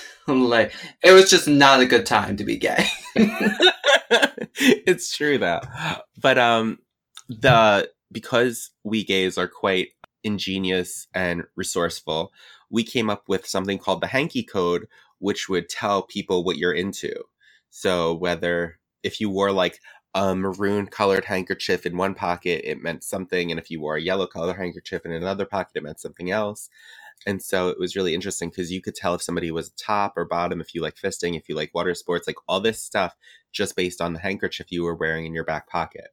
like 0.28 0.72
it 1.02 1.12
was 1.12 1.30
just 1.30 1.48
not 1.48 1.80
a 1.80 1.86
good 1.86 2.06
time 2.06 2.36
to 2.36 2.44
be 2.44 2.56
gay. 2.56 2.86
it's 4.60 5.16
true 5.16 5.38
though, 5.38 5.60
but 6.20 6.38
um, 6.38 6.78
the 7.28 7.90
because 8.12 8.70
we 8.84 9.04
gays 9.04 9.38
are 9.38 9.48
quite 9.48 9.88
ingenious 10.24 11.08
and 11.14 11.44
resourceful, 11.56 12.32
we 12.70 12.84
came 12.84 13.10
up 13.10 13.24
with 13.28 13.46
something 13.46 13.78
called 13.78 14.00
the 14.00 14.06
hanky 14.08 14.42
code, 14.42 14.86
which 15.18 15.48
would 15.48 15.68
tell 15.68 16.02
people 16.02 16.44
what 16.44 16.56
you're 16.56 16.72
into. 16.72 17.12
So 17.70 18.14
whether 18.14 18.78
if 19.02 19.20
you 19.20 19.30
wore 19.30 19.52
like 19.52 19.80
a 20.14 20.34
maroon 20.34 20.86
colored 20.86 21.24
handkerchief 21.24 21.86
in 21.86 21.96
one 21.96 22.14
pocket, 22.14 22.62
it 22.64 22.82
meant 22.82 23.04
something. 23.04 23.50
And 23.50 23.60
if 23.60 23.70
you 23.70 23.80
wore 23.80 23.96
a 23.96 24.02
yellow 24.02 24.26
colored 24.26 24.56
handkerchief 24.56 25.04
in 25.04 25.12
another 25.12 25.46
pocket, 25.46 25.72
it 25.76 25.82
meant 25.82 26.00
something 26.00 26.30
else. 26.30 26.68
And 27.26 27.42
so 27.42 27.68
it 27.68 27.78
was 27.78 27.94
really 27.94 28.14
interesting 28.14 28.48
because 28.48 28.72
you 28.72 28.80
could 28.80 28.94
tell 28.94 29.14
if 29.14 29.22
somebody 29.22 29.50
was 29.50 29.70
top 29.70 30.16
or 30.16 30.24
bottom, 30.24 30.60
if 30.60 30.74
you 30.74 30.80
like 30.80 30.96
fisting, 30.96 31.36
if 31.36 31.48
you 31.48 31.54
like 31.54 31.74
water 31.74 31.94
sports, 31.94 32.26
like 32.26 32.36
all 32.48 32.60
this 32.60 32.82
stuff 32.82 33.14
just 33.52 33.76
based 33.76 34.00
on 34.00 34.14
the 34.14 34.20
handkerchief 34.20 34.66
you 34.70 34.84
were 34.84 34.94
wearing 34.94 35.26
in 35.26 35.34
your 35.34 35.44
back 35.44 35.68
pocket. 35.68 36.08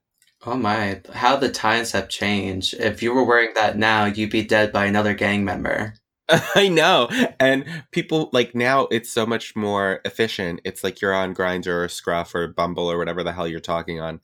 Oh 0.47 0.55
my, 0.55 1.01
how 1.11 1.35
the 1.35 1.49
times 1.49 1.91
have 1.91 2.07
changed. 2.07 2.73
If 2.75 3.03
you 3.03 3.13
were 3.13 3.25
wearing 3.25 3.53
that 3.55 3.77
now, 3.77 4.05
you'd 4.05 4.29
be 4.29 4.43
dead 4.43 4.71
by 4.71 4.85
another 4.85 5.13
gang 5.13 5.43
member. 5.43 5.95
I 6.55 6.69
know. 6.69 7.09
And 7.37 7.65
people 7.91 8.29
like 8.31 8.55
now 8.55 8.87
it's 8.89 9.11
so 9.11 9.25
much 9.25 9.57
more 9.57 9.99
efficient. 10.05 10.61
It's 10.63 10.85
like 10.85 11.01
you're 11.01 11.13
on 11.13 11.35
Grindr 11.35 11.83
or 11.83 11.89
Scruff 11.89 12.33
or 12.33 12.47
Bumble 12.47 12.89
or 12.89 12.97
whatever 12.97 13.25
the 13.25 13.33
hell 13.33 13.45
you're 13.45 13.59
talking 13.59 13.99
on 13.99 14.21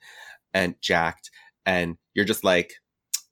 and 0.53 0.75
Jack'd. 0.79 1.29
And 1.65 1.97
you're 2.13 2.23
just 2.23 2.45
like, 2.45 2.75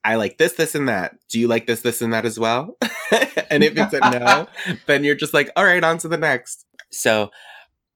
I 0.04 0.16
like 0.16 0.38
this, 0.38 0.54
this, 0.54 0.76
and 0.76 0.90
that. 0.90 1.16
Do 1.30 1.40
you 1.40 1.48
like 1.48 1.68
this, 1.68 1.84
this, 1.84 2.02
and 2.02 2.12
that 2.12 2.26
as 2.26 2.38
well? 2.38 2.76
and 3.50 3.64
if 3.64 3.78
it's 3.78 3.94
a 3.94 4.00
no, 4.00 4.48
then 4.86 5.06
you're 5.06 5.16
just 5.16 5.34
like, 5.34 5.50
all 5.56 5.64
right, 5.64 5.84
on 5.84 5.98
to 6.00 6.10
the 6.10 6.18
next. 6.18 6.66
So 6.92 7.32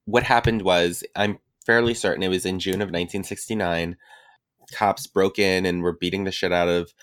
what 0.05 0.23
happened 0.23 0.61
was, 0.61 1.03
I'm 1.17 1.39
fairly 1.65 1.95
certain 1.95 2.23
it 2.23 2.29
was 2.29 2.45
in 2.45 2.59
June 2.59 2.75
of 2.75 2.87
1969 2.87 3.97
cops 4.71 5.07
broke 5.07 5.39
in 5.39 5.65
and 5.65 5.81
were 5.81 5.97
beating 5.97 6.23
the 6.23 6.31
shit 6.31 6.51
out 6.51 6.67
of 6.67 6.93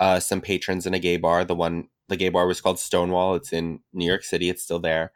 uh, 0.00 0.20
some 0.20 0.40
patrons 0.40 0.86
in 0.86 0.94
a 0.94 0.98
gay 0.98 1.16
bar. 1.16 1.44
The 1.44 1.54
one, 1.54 1.88
the 2.08 2.16
gay 2.16 2.28
bar 2.28 2.46
was 2.46 2.60
called 2.60 2.78
Stonewall. 2.78 3.34
It's 3.34 3.52
in 3.52 3.80
New 3.92 4.06
York 4.06 4.24
City. 4.24 4.48
It's 4.48 4.62
still 4.62 4.78
there. 4.78 5.12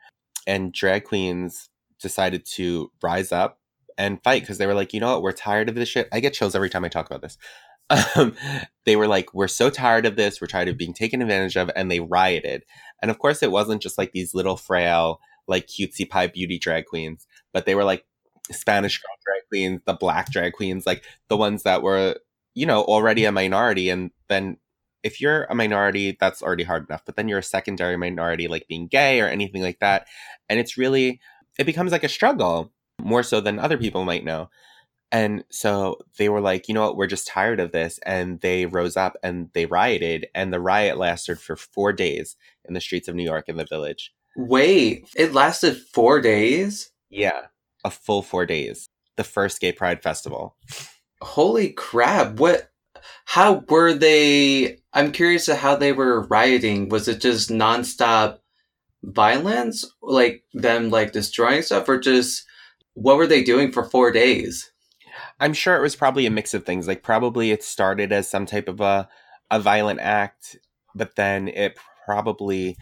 And 0.47 0.73
drag 0.73 1.05
queens 1.05 1.69
decided 2.01 2.47
to 2.55 2.91
rise 3.03 3.33
up 3.33 3.59
and 3.99 4.23
fight 4.25 4.43
because 4.43 4.59
they 4.59 4.67
were 4.67 4.75
like, 4.75 4.95
you 4.95 5.01
know 5.01 5.13
what, 5.13 5.23
we're 5.23 5.33
tired 5.33 5.69
of 5.69 5.75
this 5.75 5.89
shit. 5.89 6.09
I 6.13 6.21
get 6.21 6.33
chills 6.33 6.55
every 6.55 6.71
time 6.71 6.85
I 6.85 6.89
talk 6.89 7.07
about 7.07 7.23
this. 7.23 7.37
Um, 8.15 8.37
they 8.87 8.95
were 8.95 9.09
like, 9.09 9.35
we're 9.35 9.49
so 9.49 9.69
tired 9.69 10.07
of 10.07 10.15
this. 10.15 10.41
We're 10.41 10.47
tired 10.47 10.69
of 10.69 10.77
being 10.77 10.95
taken 10.95 11.21
advantage 11.21 11.57
of. 11.57 11.73
And 11.75 11.91
they 11.91 11.99
rioted. 11.99 12.63
And 13.03 13.11
of 13.11 13.19
course, 13.19 13.43
it 13.43 13.51
wasn't 13.51 13.83
just 13.83 13.99
like 13.99 14.13
these 14.13 14.33
little 14.33 14.57
frail, 14.57 15.19
like 15.49 15.67
cutesy 15.67 16.09
pie 16.09 16.29
beauty 16.29 16.57
drag 16.57 16.87
queens, 16.87 17.27
but 17.53 17.67
they 17.67 17.75
were 17.75 17.83
like 17.83 18.05
Spanish 18.53 18.99
girl 18.99 19.17
drag 19.25 19.49
queens, 19.49 19.81
the 19.87 19.95
black 19.95 20.31
drag 20.31 20.53
queens, 20.53 20.87
like 20.87 21.05
the 21.29 21.37
ones 21.37 21.63
that 21.63 21.83
were, 21.83 22.17
you 22.55 22.67
know, 22.67 22.83
already 22.83 23.25
a 23.25 23.33
minority. 23.33 23.91
And 23.91 24.11
then 24.29 24.57
if 25.03 25.21
you're 25.21 25.45
a 25.45 25.55
minority, 25.55 26.17
that's 26.19 26.43
already 26.43 26.65
hard 26.65 26.89
enough. 26.89 27.03
But 27.05 27.17
then 27.17 27.29
you're 27.29 27.39
a 27.39 27.43
secondary 27.43 27.97
minority, 27.97 28.49
like 28.49 28.69
being 28.69 28.87
gay 28.87 29.21
or 29.21 29.27
anything 29.27 29.63
like 29.63 29.79
that. 29.81 30.07
And 30.49 30.59
it's 30.59 30.77
really, 30.77 31.21
it 31.59 31.65
becomes 31.65 31.93
like 31.93 32.05
a 32.05 32.09
struggle 32.09 32.73
more 33.01 33.23
so 33.23 33.41
than 33.41 33.59
other 33.59 33.79
people 33.79 34.05
might 34.05 34.25
know. 34.25 34.51
And 35.13 35.45
so 35.51 35.99
they 36.19 36.29
were 36.29 36.41
like, 36.41 36.69
you 36.69 36.75
know 36.75 36.83
what, 36.83 36.97
we're 36.97 37.09
just 37.09 37.27
tired 37.27 37.59
of 37.59 37.73
this. 37.73 37.99
And 38.07 38.41
they 38.41 38.67
rose 38.67 38.97
up 38.97 39.17
and 39.23 39.51
they 39.55 39.67
rioted. 39.67 40.29
And 40.35 40.53
the 40.53 40.61
riot 40.61 40.99
lasted 40.99 41.41
for 41.41 41.57
four 41.57 41.93
days 41.93 42.37
in 42.65 42.75
the 42.75 42.81
streets 42.81 43.09
of 43.09 43.15
New 43.15 43.25
York 43.25 43.49
in 43.49 43.57
the 43.57 43.65
village. 43.65 44.13
Wait, 44.37 45.09
it 45.17 45.33
lasted 45.33 45.77
four 45.77 46.21
days? 46.21 46.91
Yeah 47.09 47.47
a 47.85 47.91
full 47.91 48.23
four 48.23 48.47
days. 48.47 48.89
The 49.17 49.25
first 49.25 49.61
Gay 49.61 49.73
Pride 49.73 50.03
Festival. 50.03 50.57
Holy 51.21 51.71
crap! 51.73 52.35
What? 52.39 52.71
How 53.27 53.65
were 53.69 53.95
they? 53.95 54.79
I'm 54.93 55.13
curious 55.13 55.47
to 55.47 55.57
how 55.57 55.77
they 55.77 55.93
were 55.93 56.27
rioting. 56.27 56.89
Was 56.89 57.09
it 57.09 57.21
just 57.21 57.51
nonstop 57.51 58.39
violence, 59.03 59.85
like 60.03 60.45
them 60.53 60.91
like 60.91 61.13
destroying 61.13 61.63
stuff, 61.63 61.89
or 61.89 61.99
just 61.99 62.45
what 62.95 63.17
were 63.17 63.27
they 63.27 63.43
doing 63.43 63.73
for 63.73 63.85
four 63.85 64.11
days? 64.11 64.71
I'm 65.39 65.55
sure 65.55 65.77
it 65.77 65.83
was 65.83 65.97
probably 65.97 66.27
a 66.27 66.31
mix 66.31 66.55
of 66.55 66.65
things. 66.65 66.87
Like 66.87 67.03
probably 67.03 67.51
it 67.51 67.63
started 67.63 68.13
as 68.13 68.29
some 68.29 68.47
type 68.47 68.69
of 68.69 68.81
a 68.81 69.09
a 69.51 69.59
violent 69.61 70.01
act, 70.01 70.59
but 70.95 71.17
then 71.17 71.49
it 71.49 71.79
probably 72.05 72.77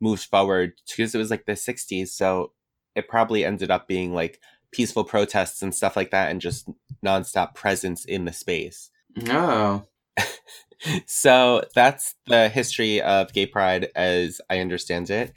moved 0.00 0.24
forward 0.24 0.72
because 0.88 1.14
it 1.14 1.18
was 1.18 1.30
like 1.30 1.46
the 1.46 1.52
60s. 1.52 2.08
So 2.08 2.52
it 2.94 3.08
probably 3.08 3.44
ended 3.44 3.70
up 3.70 3.88
being 3.88 4.14
like 4.14 4.40
peaceful 4.72 5.04
protests 5.04 5.62
and 5.62 5.74
stuff 5.74 5.96
like 5.96 6.10
that 6.10 6.30
and 6.30 6.40
just 6.40 6.68
nonstop 7.04 7.54
presence 7.54 8.04
in 8.04 8.24
the 8.24 8.32
space. 8.32 8.90
Oh. 9.28 9.84
so 11.06 11.62
that's 11.74 12.14
the 12.26 12.48
history 12.48 13.00
of 13.02 13.32
gay 13.32 13.46
pride 13.46 13.88
as 13.94 14.40
I 14.48 14.60
understand 14.60 15.10
it. 15.10 15.32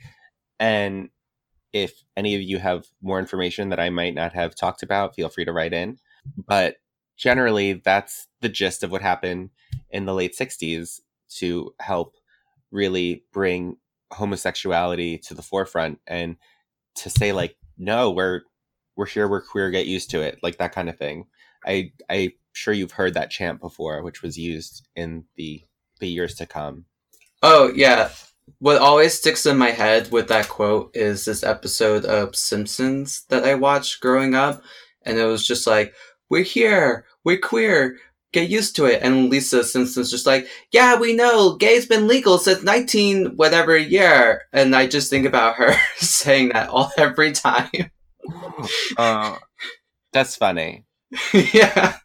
And 0.60 1.10
if 1.74 2.04
any 2.16 2.36
of 2.36 2.42
you 2.42 2.60
have 2.60 2.86
more 3.02 3.20
information 3.20 3.70
that 3.70 3.80
I 3.80 3.90
might 3.90 4.14
not 4.14 4.34
have 4.34 4.56
talked 4.56 4.84
about, 4.84 5.16
feel 5.16 5.30
free 5.30 5.46
to 5.46 5.52
write 5.52 5.74
in. 5.74 5.98
But 6.38 6.78
generally, 7.18 7.74
that's 7.74 8.28
the 8.42 8.50
gist 8.50 8.84
of 8.84 8.92
what 8.92 9.02
happened 9.02 9.50
in 9.90 10.06
the 10.06 10.14
late 10.14 10.38
60s 10.38 11.00
to 11.38 11.74
help 11.80 12.16
really 12.72 13.24
bring 13.34 13.78
homosexuality 14.12 15.18
to 15.18 15.34
the 15.34 15.42
forefront 15.42 16.00
and 16.06 16.38
to 16.96 17.10
say 17.10 17.32
like 17.32 17.56
no 17.78 18.12
we're 18.12 18.42
we're 18.96 19.06
here 19.06 19.28
we're 19.28 19.42
queer 19.42 19.72
get 19.72 19.88
used 19.88 20.10
to 20.12 20.22
it 20.22 20.40
like 20.44 20.58
that 20.58 20.74
kind 20.74 20.90
of 20.90 20.98
thing. 20.98 21.26
I 21.66 21.92
i'm 22.10 22.32
sure 22.54 22.74
you've 22.74 22.92
heard 22.92 23.16
that 23.16 23.32
chant 23.32 23.60
before 23.60 24.04
which 24.04 24.22
was 24.22 24.38
used 24.38 24.88
in 24.96 25.26
the 25.36 25.64
the 26.00 26.08
years 26.08 26.36
to 26.36 26.46
come. 26.46 26.86
Oh 27.42 27.72
yeah. 27.76 28.10
What 28.60 28.82
always 28.82 29.14
sticks 29.14 29.46
in 29.46 29.58
my 29.58 29.72
head 29.72 30.12
with 30.12 30.28
that 30.28 30.50
quote 30.50 30.92
is 30.96 31.24
this 31.24 31.44
episode 31.44 32.04
of 32.04 32.36
simpsons 32.36 33.24
that 33.30 33.46
i 33.46 33.56
watched 33.56 34.02
growing 34.02 34.36
up 34.36 34.62
and 35.04 35.18
it 35.18 35.26
was 35.26 35.48
just 35.48 35.66
like 35.66 35.94
we're 36.30 36.44
here 36.44 37.06
we're 37.24 37.38
queer 37.38 37.98
get 38.34 38.50
used 38.50 38.76
to 38.76 38.86
it. 38.86 39.02
And 39.02 39.30
Lisa 39.30 39.64
Simpson's 39.64 40.12
just 40.12 40.26
like, 40.26 40.48
yeah, 40.72 40.98
we 41.00 41.14
know 41.14 41.56
gay's 41.56 41.86
been 41.86 42.08
legal 42.08 42.38
since 42.38 42.64
19 42.64 43.38
whatever 43.38 43.78
year. 43.78 44.44
And 44.52 44.76
I 44.76 44.88
just 44.88 45.10
think 45.10 45.26
about 45.26 45.56
her 45.56 45.76
saying 45.98 46.50
that 46.50 46.70
all 46.70 46.92
every 46.98 47.32
time. 47.32 47.70
uh, 48.98 49.38
that's 50.12 50.36
funny. 50.36 50.86
yeah. 51.34 51.98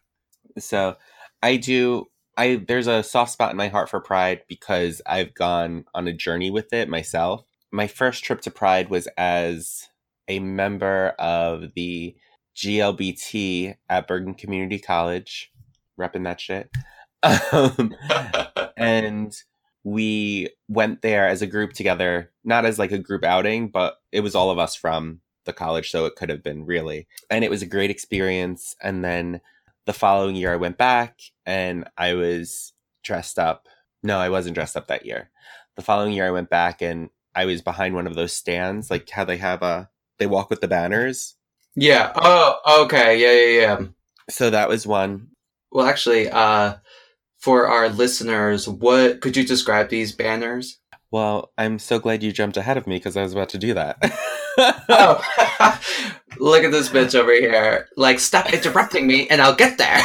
So 0.57 0.95
I 1.41 1.57
do. 1.57 2.05
I 2.37 2.63
there's 2.67 2.87
a 2.87 3.03
soft 3.03 3.31
spot 3.31 3.51
in 3.51 3.57
my 3.57 3.67
heart 3.67 3.89
for 3.89 3.99
Pride 3.99 4.41
because 4.47 5.01
I've 5.05 5.33
gone 5.33 5.85
on 5.93 6.07
a 6.07 6.13
journey 6.13 6.51
with 6.51 6.71
it 6.73 6.87
myself. 6.87 7.43
My 7.71 7.87
first 7.87 8.23
trip 8.23 8.41
to 8.41 8.51
Pride 8.51 8.89
was 8.89 9.07
as 9.17 9.87
a 10.27 10.39
member 10.39 11.09
of 11.19 11.73
the 11.75 12.15
GLBT 12.55 13.75
at 13.89 14.07
Bergen 14.07 14.33
Community 14.33 14.79
College 14.79 15.51
repping 15.99 16.23
that 16.25 16.41
shit. 16.41 16.69
Um, 17.21 17.93
and 18.77 19.35
we 19.83 20.47
went 20.69 21.01
there 21.01 21.27
as 21.27 21.41
a 21.41 21.47
group 21.47 21.73
together, 21.73 22.31
not 22.45 22.65
as 22.65 22.79
like 22.79 22.93
a 22.93 22.97
group 22.97 23.25
outing, 23.25 23.67
but 23.67 23.97
it 24.13 24.21
was 24.21 24.35
all 24.35 24.51
of 24.51 24.57
us 24.57 24.73
from 24.73 25.19
the 25.43 25.51
college, 25.51 25.91
so 25.91 26.05
it 26.05 26.15
could 26.15 26.29
have 26.29 26.43
been 26.43 26.65
really. 26.65 27.07
And 27.29 27.43
it 27.43 27.49
was 27.49 27.61
a 27.61 27.67
great 27.67 27.89
experience. 27.89 28.73
And 28.81 29.03
then 29.03 29.41
the 29.85 29.91
following 29.91 30.37
year, 30.37 30.53
I 30.53 30.57
went 30.57 30.77
back 30.77 31.19
and 31.45 31.89
I 31.97 32.13
was 32.13 32.71
dressed 33.03 33.37
up. 33.37 33.67
No, 34.01 34.17
I 34.17 34.29
wasn't 34.29 34.55
dressed 34.55 34.77
up 34.77 34.87
that 34.87 35.05
year. 35.05 35.29
The 35.75 35.81
following 35.81 36.13
year, 36.13 36.27
I 36.27 36.31
went 36.31 36.49
back 36.49 36.81
and 36.81 37.09
I 37.35 37.45
was 37.45 37.61
behind 37.61 37.95
one 37.95 38.07
of 38.07 38.15
those 38.15 38.33
stands, 38.33 38.89
like 38.91 39.09
how 39.09 39.25
they 39.25 39.37
have 39.37 39.61
a 39.61 39.89
they 40.19 40.27
walk 40.27 40.49
with 40.49 40.61
the 40.61 40.67
banners. 40.67 41.35
Yeah. 41.75 42.11
Oh, 42.15 42.83
okay. 42.83 43.19
Yeah, 43.19 43.31
yeah, 43.31 43.61
yeah. 43.61 43.87
So 44.29 44.49
that 44.49 44.69
was 44.69 44.85
one. 44.85 45.29
Well, 45.71 45.85
actually, 45.85 46.29
uh, 46.29 46.75
for 47.37 47.67
our 47.67 47.89
listeners, 47.89 48.67
what 48.67 49.21
could 49.21 49.37
you 49.37 49.45
describe 49.45 49.89
these 49.89 50.11
banners? 50.11 50.79
Well, 51.11 51.51
I'm 51.57 51.79
so 51.79 51.99
glad 51.99 52.21
you 52.21 52.31
jumped 52.31 52.57
ahead 52.57 52.77
of 52.77 52.85
me 52.85 52.97
because 52.97 53.17
I 53.17 53.23
was 53.23 53.33
about 53.33 53.49
to 53.49 53.57
do 53.57 53.73
that. 53.73 53.97
oh, 54.89 55.79
look 56.39 56.63
at 56.63 56.71
this 56.71 56.89
bitch 56.89 57.15
over 57.15 57.33
here! 57.33 57.87
Like, 57.97 58.19
stop 58.19 58.53
interrupting 58.53 59.07
me, 59.07 59.27
and 59.27 59.41
I'll 59.41 59.55
get 59.55 59.77
there. 59.77 60.01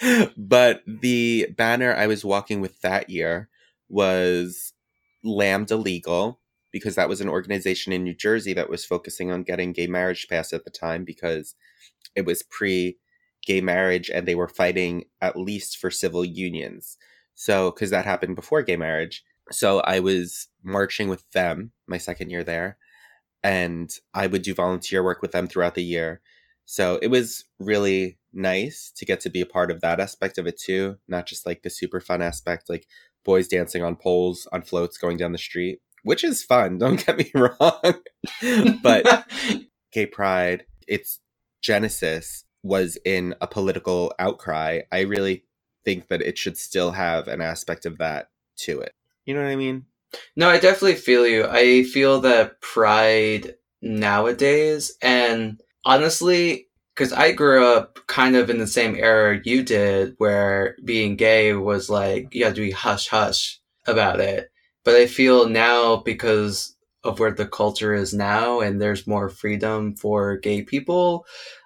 but 0.36 0.82
the 0.86 1.48
banner 1.56 1.94
I 1.94 2.06
was 2.06 2.24
walking 2.24 2.60
with 2.60 2.80
that 2.82 3.10
year 3.10 3.48
was 3.88 4.72
Lambda 5.24 5.76
Legal 5.76 6.40
because 6.72 6.94
that 6.94 7.08
was 7.08 7.20
an 7.20 7.28
organization 7.28 7.92
in 7.92 8.04
New 8.04 8.14
Jersey 8.14 8.52
that 8.54 8.70
was 8.70 8.84
focusing 8.84 9.32
on 9.32 9.42
getting 9.42 9.72
gay 9.72 9.88
marriage 9.88 10.28
passed 10.28 10.52
at 10.52 10.64
the 10.64 10.70
time 10.70 11.04
because 11.04 11.54
it 12.14 12.24
was 12.24 12.44
pre 12.44 12.98
gay 13.46 13.60
marriage 13.60 14.10
and 14.10 14.26
they 14.26 14.34
were 14.34 14.48
fighting 14.48 15.04
at 15.20 15.38
least 15.38 15.78
for 15.78 15.90
civil 15.90 16.24
unions. 16.24 16.96
So, 17.34 17.70
because 17.70 17.90
that 17.90 18.04
happened 18.04 18.36
before 18.36 18.62
gay 18.62 18.76
marriage. 18.76 19.24
So 19.50 19.80
I 19.80 20.00
was 20.00 20.48
marching 20.62 21.08
with 21.08 21.28
them 21.32 21.72
my 21.86 21.98
second 21.98 22.30
year 22.30 22.44
there 22.44 22.76
and 23.42 23.90
I 24.14 24.26
would 24.26 24.42
do 24.42 24.54
volunteer 24.54 25.02
work 25.02 25.22
with 25.22 25.32
them 25.32 25.46
throughout 25.46 25.74
the 25.74 25.84
year. 25.84 26.20
So 26.66 26.98
it 27.02 27.08
was 27.08 27.44
really 27.58 28.18
nice 28.32 28.92
to 28.96 29.04
get 29.04 29.20
to 29.20 29.30
be 29.30 29.40
a 29.40 29.46
part 29.46 29.70
of 29.70 29.80
that 29.80 29.98
aspect 29.98 30.38
of 30.38 30.46
it 30.46 30.58
too, 30.58 30.98
not 31.08 31.26
just 31.26 31.46
like 31.46 31.62
the 31.62 31.70
super 31.70 32.00
fun 32.00 32.22
aspect, 32.22 32.68
like 32.68 32.86
boys 33.24 33.48
dancing 33.48 33.82
on 33.82 33.96
poles, 33.96 34.46
on 34.52 34.62
floats, 34.62 34.96
going 34.96 35.16
down 35.16 35.32
the 35.32 35.38
street, 35.38 35.80
which 36.02 36.22
is 36.22 36.44
fun. 36.44 36.78
Don't 36.78 37.04
get 37.04 37.18
me 37.18 37.30
wrong. 37.34 38.00
but 38.82 39.26
gay 39.92 40.06
pride, 40.06 40.64
its 40.86 41.20
genesis 41.62 42.44
was 42.62 42.98
in 43.04 43.34
a 43.40 43.46
political 43.46 44.12
outcry. 44.18 44.80
I 44.92 45.00
really 45.00 45.44
think 45.84 46.08
that 46.08 46.22
it 46.22 46.38
should 46.38 46.56
still 46.56 46.92
have 46.92 47.28
an 47.28 47.40
aspect 47.40 47.86
of 47.86 47.98
that 47.98 48.30
to 48.58 48.80
it. 48.80 48.92
You 49.24 49.34
know 49.34 49.42
what 49.42 49.50
I 49.50 49.56
mean? 49.56 49.86
No, 50.36 50.48
I 50.48 50.58
definitely 50.58 50.96
feel 50.96 51.26
you. 51.26 51.46
I 51.48 51.84
feel 51.84 52.20
that 52.20 52.60
pride 52.60 53.54
nowadays, 53.80 54.96
and 55.00 55.60
honestly, 55.84 56.68
because 56.94 57.12
I 57.12 57.32
grew 57.32 57.64
up 57.64 57.98
kind 58.08 58.36
of 58.36 58.50
in 58.50 58.58
the 58.58 58.66
same 58.66 58.96
era 58.96 59.40
you 59.44 59.62
did, 59.62 60.14
where 60.18 60.76
being 60.84 61.16
gay 61.16 61.54
was 61.54 61.88
like 61.88 62.34
you 62.34 62.44
had 62.44 62.56
to 62.56 62.60
be 62.60 62.72
hush 62.72 63.08
hush 63.08 63.60
about 63.86 64.20
it. 64.20 64.50
But 64.84 64.96
I 64.96 65.06
feel 65.06 65.48
now 65.48 65.96
because 65.96 66.74
of 67.04 67.18
where 67.18 67.30
the 67.30 67.46
culture 67.46 67.94
is 67.94 68.12
now, 68.12 68.60
and 68.60 68.80
there's 68.80 69.06
more 69.06 69.28
freedom 69.28 69.94
for 69.96 70.36
gay 70.36 70.62
people, 70.62 71.24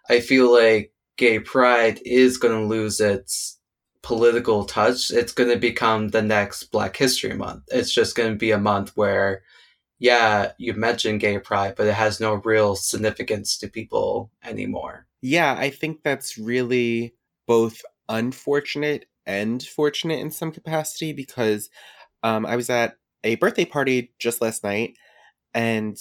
I 0.09 0.21
feel 0.21 0.53
like 0.53 0.93
gay 1.17 1.39
pride 1.39 2.01
is 2.05 2.37
going 2.37 2.55
to 2.55 2.67
lose 2.67 3.01
its 3.01 3.59
political 4.03 4.65
touch. 4.65 5.11
It's 5.11 5.33
going 5.33 5.51
to 5.51 5.57
become 5.57 6.09
the 6.09 6.23
next 6.23 6.65
Black 6.65 6.97
History 6.97 7.35
Month. 7.35 7.65
It's 7.69 7.93
just 7.93 8.17
going 8.17 8.33
to 8.33 8.39
be 8.39 8.51
a 8.51 8.59
month 8.59 8.93
where 8.97 9.43
yeah, 9.99 10.53
you 10.59 10.75
mentioned 10.75 11.21
gay 11.21 11.39
pride, 11.39 11.75
but 11.77 11.87
it 11.87 11.95
has 11.95 12.21
no 12.21 12.35
real 12.35 12.77
significance 12.77 13.57
to 13.59 13.69
people 13.69 14.31
anymore. 14.45 15.07
Yeah, 15.23 15.55
I 15.59 15.71
think 15.71 16.03
that's 16.03 16.37
really 16.37 17.15
both 17.47 17.81
unfortunate 18.09 19.07
and 19.25 19.63
fortunate 19.63 20.19
in 20.19 20.31
some 20.31 20.53
capacity 20.53 21.13
because 21.13 21.71
um, 22.23 22.45
I 22.45 22.57
was 22.57 22.69
at 22.69 22.97
a 23.23 23.37
birthday 23.37 23.65
party 23.65 24.13
just 24.19 24.43
last 24.43 24.65
night, 24.65 24.97
and 25.55 25.97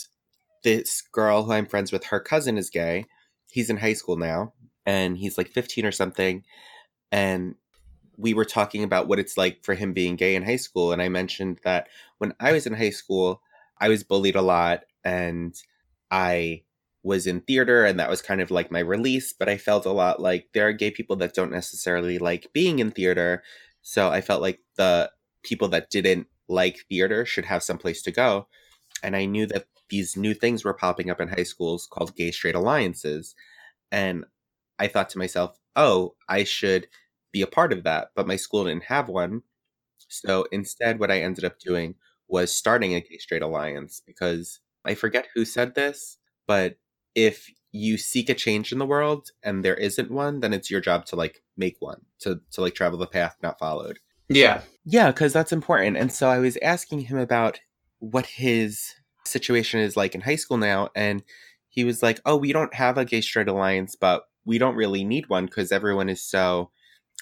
this 0.63 1.01
girl 1.13 1.43
who 1.43 1.53
I'm 1.53 1.65
friends 1.65 1.91
with, 1.91 2.03
her 2.05 2.19
cousin 2.19 2.57
is 2.57 2.69
gay. 2.69 3.05
He's 3.53 3.69
in 3.69 3.77
high 3.77 3.93
school 3.93 4.17
now, 4.17 4.53
and 4.83 5.15
he's 5.15 5.37
like 5.37 5.49
15 5.49 5.85
or 5.85 5.91
something. 5.91 6.43
And 7.11 7.53
we 8.17 8.33
were 8.33 8.45
talking 8.45 8.83
about 8.83 9.07
what 9.07 9.19
it's 9.19 9.37
like 9.37 9.63
for 9.63 9.75
him 9.75 9.93
being 9.93 10.15
gay 10.15 10.35
in 10.35 10.43
high 10.43 10.55
school. 10.55 10.91
And 10.91 11.03
I 11.03 11.09
mentioned 11.09 11.59
that 11.63 11.87
when 12.17 12.33
I 12.39 12.51
was 12.51 12.65
in 12.65 12.73
high 12.73 12.89
school, 12.89 13.43
I 13.79 13.89
was 13.89 14.03
bullied 14.03 14.35
a 14.35 14.41
lot 14.41 14.85
and 15.03 15.55
I 16.09 16.63
was 17.03 17.27
in 17.27 17.41
theater 17.41 17.85
and 17.85 17.99
that 17.99 18.09
was 18.09 18.23
kind 18.23 18.41
of 18.41 18.49
like 18.49 18.71
my 18.71 18.79
release, 18.79 19.33
but 19.33 19.49
I 19.49 19.57
felt 19.57 19.85
a 19.85 19.91
lot 19.91 20.19
like 20.19 20.47
there 20.53 20.67
are 20.67 20.73
gay 20.73 20.89
people 20.89 21.15
that 21.17 21.35
don't 21.35 21.51
necessarily 21.51 22.17
like 22.17 22.51
being 22.53 22.79
in 22.79 22.89
theater. 22.89 23.43
So 23.83 24.09
I 24.09 24.21
felt 24.21 24.41
like 24.41 24.61
the 24.77 25.11
people 25.43 25.67
that 25.69 25.91
didn't 25.91 26.27
like 26.47 26.85
theater 26.89 27.25
should 27.25 27.45
have 27.45 27.61
some 27.61 27.77
place 27.77 28.01
to 28.03 28.11
go. 28.11 28.47
And 29.03 29.15
I 29.15 29.25
knew 29.25 29.45
that 29.47 29.67
these 29.93 30.17
new 30.17 30.33
things 30.33 30.65
were 30.65 30.73
popping 30.73 31.11
up 31.11 31.21
in 31.21 31.27
high 31.27 31.43
schools 31.43 31.85
called 31.85 32.15
gay 32.15 32.31
straight 32.31 32.55
alliances. 32.55 33.35
And 33.91 34.25
I 34.79 34.87
thought 34.87 35.09
to 35.11 35.19
myself, 35.19 35.59
oh, 35.75 36.15
I 36.27 36.45
should 36.45 36.87
be 37.31 37.43
a 37.43 37.47
part 37.47 37.71
of 37.71 37.83
that. 37.83 38.07
But 38.15 38.25
my 38.25 38.35
school 38.35 38.63
didn't 38.63 38.85
have 38.85 39.07
one. 39.07 39.43
So 40.07 40.47
instead, 40.51 40.99
what 40.99 41.11
I 41.11 41.21
ended 41.21 41.45
up 41.45 41.59
doing 41.59 41.93
was 42.27 42.51
starting 42.51 42.95
a 42.95 43.01
gay 43.01 43.19
straight 43.19 43.43
alliance 43.43 44.01
because 44.03 44.61
I 44.83 44.95
forget 44.95 45.27
who 45.35 45.45
said 45.45 45.75
this, 45.75 46.17
but 46.47 46.77
if 47.13 47.51
you 47.71 47.99
seek 47.99 48.29
a 48.29 48.33
change 48.33 48.71
in 48.71 48.79
the 48.79 48.87
world 48.87 49.29
and 49.43 49.63
there 49.63 49.75
isn't 49.75 50.09
one, 50.09 50.39
then 50.39 50.53
it's 50.53 50.71
your 50.71 50.81
job 50.81 51.05
to 51.05 51.15
like 51.15 51.43
make 51.55 51.75
one, 51.79 52.01
to 52.21 52.41
to 52.53 52.61
like 52.61 52.73
travel 52.73 52.97
the 52.97 53.05
path 53.05 53.37
not 53.43 53.59
followed. 53.59 53.99
Yeah. 54.27 54.61
Yeah, 54.85 55.11
because 55.11 55.33
that's 55.33 55.51
important. 55.51 55.97
And 55.97 56.11
so 56.11 56.29
I 56.29 56.39
was 56.39 56.57
asking 56.63 57.01
him 57.01 57.19
about 57.19 57.59
what 57.99 58.25
his 58.25 58.95
situation 59.25 59.79
is 59.79 59.97
like 59.97 60.15
in 60.15 60.21
high 60.21 60.35
school 60.35 60.57
now, 60.57 60.89
and 60.95 61.23
he 61.69 61.83
was 61.83 62.03
like, 62.03 62.19
"Oh, 62.25 62.37
we 62.37 62.53
don't 62.53 62.73
have 62.73 62.97
a 62.97 63.05
gay 63.05 63.21
straight 63.21 63.47
alliance, 63.47 63.95
but 63.95 64.23
we 64.45 64.57
don't 64.57 64.75
really 64.75 65.03
need 65.03 65.29
one 65.29 65.45
because 65.45 65.71
everyone 65.71 66.09
is 66.09 66.23
so 66.23 66.71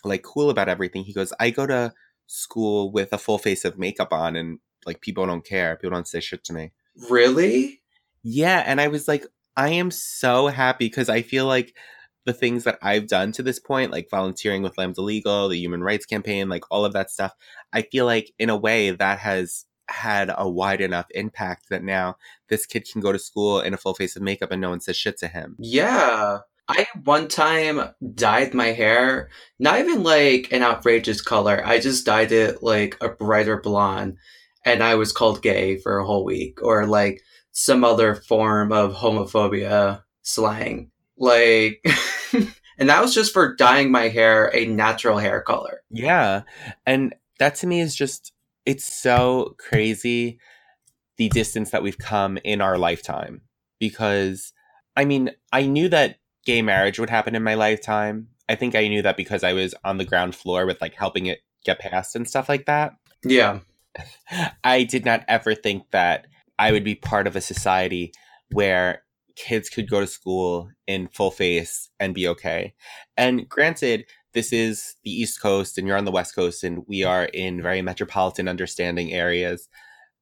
like 0.03 0.23
cool 0.23 0.49
about 0.49 0.69
everything." 0.69 1.03
He 1.03 1.13
goes, 1.13 1.33
"I 1.39 1.49
go 1.49 1.67
to 1.67 1.93
school 2.27 2.91
with 2.91 3.13
a 3.13 3.17
full 3.17 3.37
face 3.37 3.65
of 3.65 3.77
makeup 3.77 4.13
on, 4.13 4.35
and 4.35 4.59
like 4.85 5.01
people 5.01 5.25
don't 5.25 5.45
care. 5.45 5.75
People 5.75 5.91
don't 5.91 6.07
say 6.07 6.19
shit 6.19 6.43
to 6.45 6.53
me. 6.53 6.71
Really? 7.09 7.81
Yeah, 8.23 8.63
and 8.65 8.79
I 8.79 8.87
was 8.87 9.07
like, 9.07 9.25
I 9.57 9.69
am 9.69 9.91
so 9.91 10.47
happy 10.47 10.85
because 10.85 11.09
I 11.09 11.21
feel 11.21 11.45
like 11.45 11.75
the 12.25 12.33
things 12.33 12.63
that 12.63 12.77
I've 12.81 13.07
done 13.07 13.31
to 13.33 13.43
this 13.43 13.59
point, 13.59 13.91
like 13.91 14.09
volunteering 14.09 14.61
with 14.61 14.77
Lambda 14.77 15.01
Legal, 15.01 15.49
the 15.49 15.57
Human 15.57 15.81
Rights 15.81 16.05
Campaign, 16.05 16.49
like 16.49 16.63
all 16.69 16.85
of 16.85 16.93
that 16.93 17.09
stuff, 17.09 17.33
I 17.73 17.81
feel 17.81 18.05
like 18.05 18.31
in 18.37 18.49
a 18.49 18.57
way 18.57 18.91
that 18.91 19.19
has 19.19 19.65
had 19.91 20.33
a 20.35 20.49
wide 20.49 20.81
enough 20.81 21.07
impact 21.11 21.69
that 21.69 21.83
now 21.83 22.17
this 22.49 22.65
kid 22.65 22.87
can 22.91 23.01
go 23.01 23.11
to 23.11 23.19
school 23.19 23.61
in 23.61 23.73
a 23.73 23.77
full 23.77 23.93
face 23.93 24.15
of 24.15 24.21
makeup 24.21 24.51
and 24.51 24.61
no 24.61 24.69
one 24.69 24.81
says 24.81 24.97
shit 24.97 25.17
to 25.19 25.27
him. 25.27 25.55
Yeah. 25.59 26.39
I 26.67 26.87
one 27.03 27.27
time 27.27 27.93
dyed 28.13 28.53
my 28.53 28.67
hair, 28.67 29.29
not 29.59 29.79
even 29.79 30.03
like 30.03 30.51
an 30.51 30.63
outrageous 30.63 31.21
color. 31.21 31.61
I 31.65 31.79
just 31.79 32.05
dyed 32.05 32.31
it 32.31 32.63
like 32.63 32.97
a 33.01 33.09
brighter 33.09 33.59
blonde 33.59 34.17
and 34.65 34.83
I 34.83 34.95
was 34.95 35.11
called 35.11 35.41
gay 35.41 35.77
for 35.77 35.97
a 35.97 36.05
whole 36.05 36.23
week 36.23 36.61
or 36.61 36.85
like 36.85 37.21
some 37.51 37.83
other 37.83 38.15
form 38.15 38.71
of 38.71 38.93
homophobia 38.93 40.03
slang. 40.21 40.91
Like, 41.17 41.83
and 42.77 42.89
that 42.89 43.01
was 43.01 43.13
just 43.13 43.33
for 43.33 43.55
dyeing 43.55 43.91
my 43.91 44.07
hair 44.07 44.55
a 44.55 44.65
natural 44.65 45.17
hair 45.17 45.41
color. 45.41 45.81
Yeah. 45.89 46.43
And 46.85 47.13
that 47.39 47.55
to 47.55 47.67
me 47.67 47.81
is 47.81 47.95
just, 47.95 48.33
it's 48.65 48.85
so 48.85 49.55
crazy 49.57 50.39
the 51.17 51.29
distance 51.29 51.71
that 51.71 51.83
we've 51.83 51.97
come 51.97 52.37
in 52.43 52.61
our 52.61 52.77
lifetime. 52.77 53.41
Because, 53.79 54.53
I 54.95 55.05
mean, 55.05 55.31
I 55.51 55.65
knew 55.65 55.89
that 55.89 56.17
gay 56.45 56.61
marriage 56.61 56.99
would 56.99 57.09
happen 57.09 57.35
in 57.35 57.43
my 57.43 57.55
lifetime. 57.55 58.27
I 58.49 58.55
think 58.55 58.75
I 58.75 58.87
knew 58.87 59.01
that 59.01 59.17
because 59.17 59.43
I 59.43 59.53
was 59.53 59.73
on 59.83 59.97
the 59.97 60.05
ground 60.05 60.35
floor 60.35 60.65
with 60.65 60.81
like 60.81 60.95
helping 60.95 61.27
it 61.27 61.39
get 61.65 61.79
passed 61.79 62.15
and 62.15 62.27
stuff 62.27 62.49
like 62.49 62.65
that. 62.65 62.93
Yeah. 63.23 63.59
I 64.63 64.83
did 64.83 65.05
not 65.05 65.23
ever 65.27 65.55
think 65.55 65.91
that 65.91 66.27
I 66.57 66.71
would 66.71 66.83
be 66.83 66.95
part 66.95 67.27
of 67.27 67.35
a 67.35 67.41
society 67.41 68.13
where 68.51 69.03
kids 69.35 69.69
could 69.69 69.89
go 69.89 69.99
to 69.99 70.07
school 70.07 70.69
in 70.87 71.07
full 71.07 71.31
face 71.31 71.89
and 71.99 72.13
be 72.13 72.27
okay. 72.27 72.73
And 73.17 73.47
granted, 73.47 74.05
this 74.33 74.53
is 74.53 74.95
the 75.03 75.11
East 75.11 75.41
Coast 75.41 75.77
and 75.77 75.87
you're 75.87 75.97
on 75.97 76.05
the 76.05 76.11
West 76.11 76.35
Coast, 76.35 76.63
and 76.63 76.85
we 76.87 76.99
mm-hmm. 76.99 77.09
are 77.09 77.25
in 77.25 77.61
very 77.61 77.81
metropolitan 77.81 78.47
understanding 78.47 79.13
areas. 79.13 79.67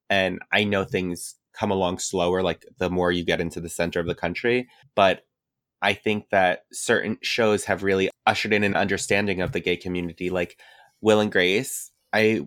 And 0.08 0.40
I 0.52 0.64
know 0.64 0.84
things 0.84 1.36
come 1.52 1.70
along 1.70 1.98
slower, 1.98 2.42
like 2.42 2.64
the 2.78 2.90
more 2.90 3.12
you 3.12 3.24
get 3.24 3.40
into 3.40 3.60
the 3.60 3.68
center 3.68 4.00
of 4.00 4.06
the 4.06 4.14
country. 4.14 4.68
But 4.94 5.22
I 5.82 5.94
think 5.94 6.30
that 6.30 6.64
certain 6.72 7.18
shows 7.22 7.64
have 7.64 7.82
really 7.82 8.10
ushered 8.26 8.52
in 8.52 8.64
an 8.64 8.76
understanding 8.76 9.40
of 9.40 9.52
the 9.52 9.60
gay 9.60 9.76
community, 9.76 10.30
like 10.30 10.58
Will 11.00 11.20
and 11.20 11.32
Grace. 11.32 11.90
I 12.12 12.46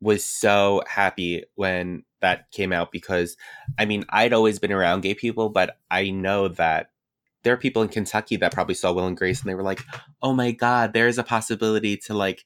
was 0.00 0.24
so 0.24 0.82
happy 0.88 1.44
when 1.54 2.04
that 2.20 2.50
came 2.50 2.72
out 2.72 2.90
because 2.90 3.36
I 3.78 3.84
mean, 3.84 4.04
I'd 4.08 4.32
always 4.32 4.58
been 4.58 4.72
around 4.72 5.02
gay 5.02 5.14
people, 5.14 5.50
but 5.50 5.76
I 5.90 6.10
know 6.10 6.48
that 6.48 6.88
there 7.44 7.54
are 7.54 7.58
people 7.58 7.82
in 7.82 7.88
Kentucky 7.88 8.36
that 8.36 8.52
probably 8.52 8.74
saw 8.74 8.92
Will 8.92 9.06
and 9.06 9.16
Grace 9.16 9.40
and 9.40 9.48
they 9.48 9.54
were 9.54 9.62
like, 9.62 9.82
oh 10.22 10.32
my 10.32 10.50
God, 10.50 10.92
there's 10.92 11.18
a 11.18 11.22
possibility 11.22 11.96
to 11.98 12.14
like 12.14 12.44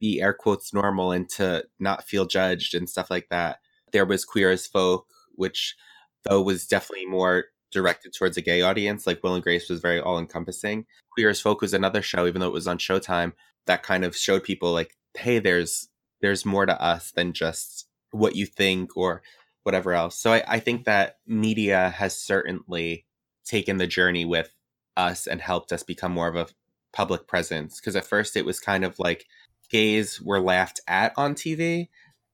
be 0.00 0.20
air 0.20 0.34
quotes 0.34 0.74
normal 0.74 1.12
and 1.12 1.28
to 1.30 1.64
not 1.78 2.04
feel 2.04 2.26
judged 2.26 2.74
and 2.74 2.88
stuff 2.88 3.10
like 3.10 3.28
that. 3.30 3.58
There 3.92 4.04
was 4.04 4.24
Queer 4.24 4.50
as 4.50 4.66
Folk, 4.66 5.06
which 5.34 5.76
though 6.24 6.42
was 6.42 6.66
definitely 6.66 7.06
more 7.06 7.46
directed 7.70 8.12
towards 8.12 8.36
a 8.36 8.42
gay 8.42 8.62
audience. 8.62 9.06
Like 9.06 9.22
Will 9.22 9.34
and 9.34 9.42
Grace 9.42 9.68
was 9.68 9.80
very 9.80 10.00
all 10.00 10.18
encompassing. 10.18 10.84
Queer 11.12 11.30
as 11.30 11.40
Folk 11.40 11.60
was 11.60 11.72
another 11.72 12.02
show, 12.02 12.26
even 12.26 12.40
though 12.40 12.48
it 12.48 12.52
was 12.52 12.66
on 12.66 12.78
Showtime, 12.78 13.32
that 13.66 13.82
kind 13.82 14.04
of 14.04 14.16
showed 14.16 14.42
people 14.42 14.72
like, 14.72 14.96
hey, 15.16 15.38
there's 15.38 15.88
there's 16.20 16.44
more 16.44 16.66
to 16.66 16.82
us 16.82 17.12
than 17.12 17.32
just 17.32 17.86
what 18.10 18.34
you 18.34 18.46
think 18.46 18.96
or 18.96 19.22
whatever 19.62 19.92
else. 19.92 20.18
So 20.18 20.32
I, 20.32 20.42
I 20.46 20.58
think 20.58 20.84
that 20.84 21.16
media 21.26 21.90
has 21.90 22.16
certainly 22.16 23.06
taken 23.44 23.78
the 23.78 23.86
journey 23.86 24.24
with 24.24 24.54
us 24.96 25.26
and 25.26 25.40
helped 25.40 25.72
us 25.72 25.82
become 25.82 26.12
more 26.12 26.28
of 26.28 26.36
a 26.36 26.48
public 26.92 27.26
presence. 27.26 27.80
Because 27.80 27.96
at 27.96 28.06
first 28.06 28.36
it 28.36 28.44
was 28.44 28.60
kind 28.60 28.84
of 28.84 28.98
like 28.98 29.26
gays 29.70 30.20
were 30.20 30.40
laughed 30.40 30.80
at 30.86 31.12
on 31.16 31.34
TV. 31.34 31.88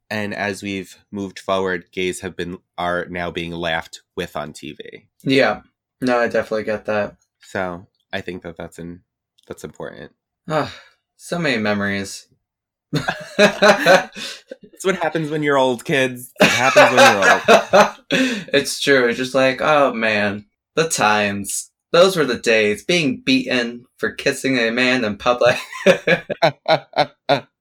And 0.08 0.34
as 0.34 0.62
we've 0.62 0.96
moved 1.10 1.38
forward, 1.38 1.90
gays 1.92 2.20
have 2.20 2.36
been 2.36 2.58
are 2.78 3.06
now 3.06 3.30
being 3.30 3.52
laughed 3.52 4.02
with 4.16 4.36
on 4.36 4.52
TV. 4.52 5.06
Yeah, 5.22 5.62
no, 6.00 6.18
I 6.18 6.28
definitely 6.28 6.64
get 6.64 6.84
that. 6.86 7.16
So 7.40 7.86
I 8.12 8.20
think 8.20 8.42
that 8.42 8.56
that's 8.56 8.78
in 8.78 9.02
that's 9.48 9.64
important. 9.64 10.12
Ah, 10.48 10.72
so 11.16 11.38
many 11.38 11.58
memories. 11.58 12.28
That's 13.36 14.84
what 14.84 14.96
happens 14.96 15.30
when 15.30 15.42
you're 15.42 15.58
old, 15.58 15.84
kids. 15.84 16.32
It 16.40 16.48
happens 16.48 16.96
when 16.96 17.12
you're 17.12 17.32
old. 17.32 17.96
it's 18.54 18.80
true. 18.80 19.08
It's 19.08 19.18
just 19.18 19.34
like, 19.34 19.60
oh 19.60 19.92
man, 19.92 20.46
the 20.76 20.88
times. 20.88 21.72
Those 21.90 22.16
were 22.16 22.24
the 22.24 22.38
days. 22.38 22.84
Being 22.84 23.22
beaten 23.24 23.84
for 23.98 24.12
kissing 24.12 24.58
a 24.58 24.70
man 24.70 25.04
in 25.04 25.16
public. 25.16 25.56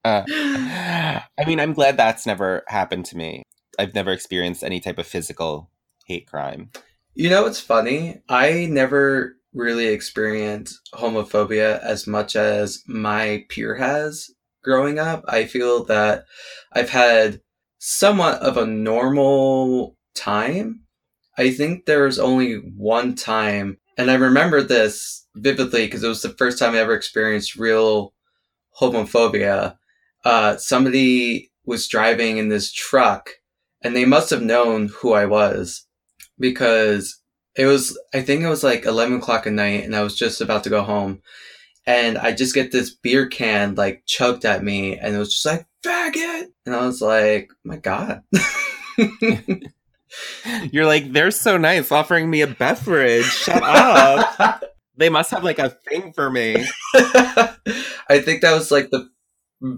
I 0.04 1.44
mean, 1.46 1.58
I'm 1.58 1.72
glad 1.72 1.96
that's 1.96 2.26
never 2.26 2.62
happened 2.68 3.06
to 3.06 3.16
me. 3.16 3.42
I've 3.78 3.94
never 3.94 4.12
experienced 4.12 4.62
any 4.62 4.78
type 4.80 4.98
of 4.98 5.06
physical 5.06 5.70
hate 6.06 6.26
crime. 6.28 6.70
You 7.14 7.30
know 7.30 7.42
what's 7.42 7.60
funny? 7.60 8.20
I 8.28 8.66
never 8.70 9.36
really 9.54 9.86
experienced 9.86 10.78
homophobia 10.94 11.80
as 11.82 12.06
much 12.06 12.36
as 12.36 12.82
my 12.86 13.44
peer 13.48 13.74
has 13.76 14.30
growing 14.62 14.98
up. 14.98 15.24
I 15.26 15.46
feel 15.46 15.84
that 15.84 16.24
I've 16.72 16.90
had 16.90 17.40
somewhat 17.78 18.40
of 18.40 18.56
a 18.56 18.66
normal 18.66 19.96
time. 20.14 20.85
I 21.38 21.50
think 21.50 21.84
there 21.84 22.04
was 22.04 22.18
only 22.18 22.54
one 22.54 23.14
time, 23.14 23.78
and 23.98 24.10
I 24.10 24.14
remember 24.14 24.62
this 24.62 25.26
vividly 25.34 25.86
because 25.86 26.02
it 26.02 26.08
was 26.08 26.22
the 26.22 26.30
first 26.30 26.58
time 26.58 26.74
I 26.74 26.78
ever 26.78 26.94
experienced 26.94 27.56
real 27.56 28.14
homophobia. 28.80 29.76
Uh, 30.24 30.56
somebody 30.56 31.50
was 31.64 31.88
driving 31.88 32.38
in 32.38 32.48
this 32.48 32.72
truck, 32.72 33.30
and 33.82 33.94
they 33.94 34.04
must 34.04 34.30
have 34.30 34.42
known 34.42 34.88
who 34.88 35.12
I 35.12 35.26
was 35.26 35.86
because 36.38 37.20
it 37.56 37.66
was, 37.66 37.98
I 38.14 38.22
think 38.22 38.42
it 38.42 38.48
was 38.48 38.64
like 38.64 38.84
11 38.84 39.18
o'clock 39.18 39.46
at 39.46 39.52
night, 39.52 39.84
and 39.84 39.94
I 39.94 40.02
was 40.02 40.16
just 40.16 40.40
about 40.40 40.64
to 40.64 40.70
go 40.70 40.82
home 40.82 41.22
and 41.86 42.18
I 42.18 42.32
just 42.32 42.54
get 42.54 42.72
this 42.72 42.90
beer 42.90 43.26
can 43.28 43.74
like 43.76 44.02
chugged 44.06 44.44
at 44.44 44.64
me, 44.64 44.98
and 44.98 45.14
it 45.14 45.18
was 45.18 45.32
just 45.32 45.46
like 45.46 45.66
faggot, 45.84 46.46
and 46.66 46.74
I 46.74 46.84
was 46.84 47.00
like, 47.00 47.50
my 47.64 47.76
god. 47.76 48.22
You're 50.72 50.86
like, 50.86 51.12
they're 51.12 51.30
so 51.30 51.56
nice 51.56 51.90
offering 51.90 52.30
me 52.30 52.40
a 52.42 52.46
beverage. 52.46 53.24
Shut 53.24 53.62
up. 53.62 54.62
they 54.96 55.08
must 55.08 55.30
have 55.30 55.44
like 55.44 55.58
a 55.58 55.70
thing 55.70 56.12
for 56.12 56.30
me. 56.30 56.66
I 56.94 58.20
think 58.20 58.42
that 58.42 58.52
was 58.52 58.70
like 58.70 58.90
the 58.90 59.08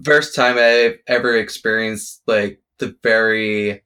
first 0.03 0.35
time 0.35 0.57
I've 0.57 0.99
ever 1.07 1.35
experienced 1.35 2.21
like 2.27 2.61
the 2.77 2.95
very 3.03 3.83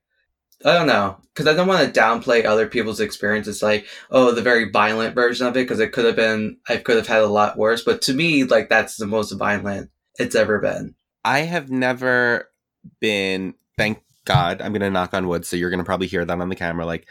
I 0.66 0.74
don't 0.74 0.88
know 0.88 1.18
because 1.34 1.48
I 1.48 1.54
don't 1.54 1.68
want 1.68 1.94
to 1.94 2.00
downplay 2.00 2.46
other 2.46 2.68
people's 2.68 3.00
experiences. 3.00 3.62
Like, 3.62 3.86
oh, 4.12 4.32
the 4.32 4.42
very 4.42 4.70
violent 4.70 5.16
version 5.16 5.48
of 5.48 5.58
it, 5.58 5.62
because 5.62 5.80
it 5.80 5.92
could 5.92 6.06
have 6.06 6.16
been, 6.16 6.58
I 6.70 6.78
could 6.78 6.96
have 6.96 7.08
had 7.08 7.22
a 7.22 7.28
lot 7.28 7.58
worse. 7.58 7.84
But 7.84 8.02
to 8.04 8.14
me, 8.14 8.44
like 8.44 8.70
that's 8.70 8.96
the 8.96 9.08
most 9.08 9.32
violent 9.32 9.90
it's 10.20 10.36
ever 10.36 10.60
been. 10.60 10.96
I 11.26 11.40
have 11.40 11.70
never 11.70 12.50
been. 13.02 13.56
Thank 13.78 14.03
God. 14.26 14.62
I'm 14.62 14.74
gonna 14.74 14.90
knock 14.90 15.14
on 15.14 15.28
wood, 15.28 15.46
so 15.46 15.56
you're 15.56 15.70
gonna 15.70 15.84
probably 15.84 16.08
hear 16.08 16.26
that 16.26 16.40
on 16.40 16.50
the 16.50 16.56
camera. 16.56 16.86
Like, 16.86 17.08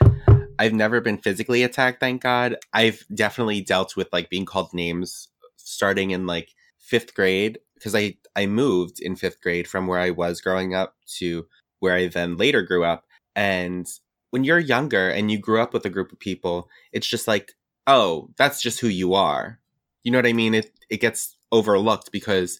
I've 0.58 0.72
never 0.72 1.00
been 1.00 1.18
physically 1.18 1.62
attacked. 1.62 2.00
Thank 2.00 2.22
God. 2.22 2.56
I've 2.72 3.04
definitely 3.14 3.60
dealt 3.60 3.96
with 3.96 4.08
like 4.12 4.30
being 4.30 4.44
called 4.44 4.72
names 4.72 5.28
starting 5.56 6.10
in 6.10 6.26
like 6.26 6.50
fifth 6.78 7.14
grade 7.14 7.58
because 7.74 7.94
I 7.94 8.16
I 8.36 8.46
moved 8.46 9.00
in 9.00 9.16
fifth 9.16 9.40
grade 9.40 9.68
from 9.68 9.86
where 9.86 10.00
I 10.00 10.10
was 10.10 10.40
growing 10.40 10.74
up 10.74 10.94
to 11.18 11.46
where 11.80 11.94
I 11.94 12.08
then 12.08 12.36
later 12.36 12.62
grew 12.62 12.84
up 12.84 13.04
and 13.34 13.88
when 14.30 14.44
you're 14.44 14.58
younger 14.58 15.10
and 15.10 15.30
you 15.30 15.38
grew 15.38 15.60
up 15.60 15.74
with 15.74 15.84
a 15.84 15.90
group 15.90 16.10
of 16.10 16.18
people, 16.18 16.68
it's 16.90 17.06
just 17.06 17.28
like, 17.28 17.52
oh, 17.86 18.30
that's 18.38 18.62
just 18.62 18.80
who 18.80 18.88
you 18.88 19.12
are. 19.14 19.58
You 20.04 20.10
know 20.10 20.18
what 20.18 20.26
I 20.26 20.32
mean? 20.32 20.54
It 20.54 20.72
it 20.90 21.00
gets 21.00 21.36
overlooked 21.52 22.10
because 22.12 22.58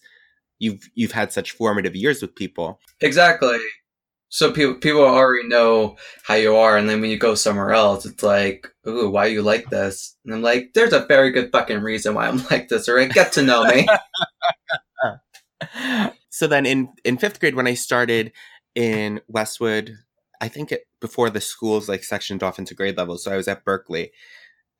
you've 0.59 0.89
you've 0.93 1.11
had 1.11 1.33
such 1.33 1.51
formative 1.51 1.95
years 1.95 2.21
with 2.21 2.35
people. 2.35 2.79
Exactly. 3.01 3.57
So 4.33 4.51
people 4.51 4.73
people 4.75 5.01
already 5.05 5.47
know 5.47 5.95
how 6.23 6.33
you 6.33 6.55
are, 6.55 6.75
and 6.75 6.89
then 6.89 7.01
when 7.01 7.11
you 7.11 7.19
go 7.19 7.35
somewhere 7.35 7.71
else, 7.71 8.03
it's 8.05 8.23
like, 8.23 8.67
ooh, 8.87 9.09
why 9.09 9.27
you 9.27 9.43
like 9.43 9.69
this? 9.69 10.15
And 10.25 10.33
I'm 10.33 10.41
like, 10.41 10.71
there's 10.73 10.91
a 10.91 11.05
very 11.05 11.31
good 11.31 11.51
fucking 11.51 11.81
reason 11.81 12.15
why 12.15 12.27
I'm 12.27 12.43
like 12.51 12.67
this. 12.67 12.89
Right, 12.89 13.11
get 13.11 13.31
to 13.33 13.43
know 13.43 13.63
me. 13.65 13.87
so 16.29 16.47
then 16.47 16.65
in 16.65 16.89
in 17.03 17.17
fifth 17.17 17.39
grade, 17.39 17.55
when 17.55 17.67
I 17.67 17.75
started 17.75 18.31
in 18.73 19.21
Westwood 19.27 19.97
I 20.43 20.49
think 20.49 20.73
it 20.73 20.87
before 20.99 21.29
the 21.29 21.39
schools 21.39 21.87
like 21.87 22.03
sectioned 22.03 22.43
off 22.43 22.59
into 22.59 22.73
grade 22.73 22.97
levels. 22.97 23.23
So 23.23 23.31
I 23.31 23.37
was 23.37 23.47
at 23.47 23.63
Berkeley, 23.63 24.11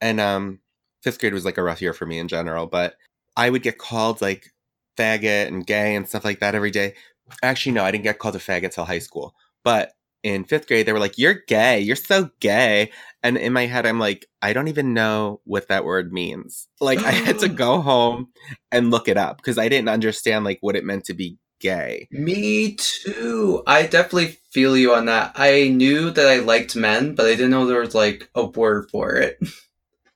and 0.01 0.19
um, 0.19 0.59
fifth 1.01 1.19
grade 1.19 1.33
was 1.33 1.45
like 1.45 1.57
a 1.57 1.63
rough 1.63 1.81
year 1.81 1.93
for 1.93 2.05
me 2.05 2.19
in 2.19 2.27
general. 2.27 2.67
But 2.67 2.95
I 3.37 3.49
would 3.49 3.63
get 3.63 3.77
called 3.77 4.21
like 4.21 4.53
faggot 4.97 5.47
and 5.47 5.65
gay 5.65 5.95
and 5.95 6.07
stuff 6.09 6.25
like 6.25 6.41
that 6.41 6.53
every 6.53 6.71
day. 6.71 6.95
Actually, 7.41 7.71
no, 7.71 7.85
I 7.85 7.91
didn't 7.91 8.03
get 8.03 8.19
called 8.19 8.35
a 8.35 8.39
faggot 8.39 8.73
till 8.73 8.83
high 8.83 8.99
school. 8.99 9.35
But 9.63 9.93
in 10.23 10.45
fifth 10.45 10.67
grade, 10.67 10.85
they 10.85 10.93
were 10.93 10.99
like, 10.99 11.17
"You're 11.17 11.41
gay. 11.47 11.79
You're 11.79 11.95
so 11.95 12.29
gay." 12.39 12.91
And 13.21 13.37
in 13.37 13.53
my 13.53 13.65
head, 13.65 13.85
I'm 13.85 13.99
like, 13.99 14.25
I 14.41 14.53
don't 14.53 14.67
even 14.67 14.93
know 14.93 15.41
what 15.45 15.67
that 15.69 15.85
word 15.85 16.11
means. 16.11 16.67
Like, 16.81 16.99
I 16.99 17.11
had 17.11 17.39
to 17.39 17.49
go 17.49 17.81
home 17.81 18.29
and 18.71 18.91
look 18.91 19.07
it 19.07 19.17
up 19.17 19.37
because 19.37 19.57
I 19.57 19.69
didn't 19.69 19.89
understand 19.89 20.45
like 20.45 20.59
what 20.61 20.75
it 20.75 20.85
meant 20.85 21.05
to 21.05 21.13
be 21.13 21.37
gay. 21.63 22.07
Me 22.11 22.75
too. 22.75 23.63
I 23.65 23.83
definitely 23.83 24.37
feel 24.51 24.77
you 24.77 24.93
on 24.93 25.05
that. 25.05 25.31
I 25.35 25.69
knew 25.69 26.11
that 26.11 26.27
I 26.27 26.39
liked 26.39 26.75
men, 26.75 27.15
but 27.15 27.25
I 27.25 27.29
didn't 27.31 27.51
know 27.51 27.65
there 27.65 27.79
was 27.79 27.95
like 27.95 28.29
a 28.35 28.45
word 28.45 28.89
for 28.91 29.15
it. 29.15 29.39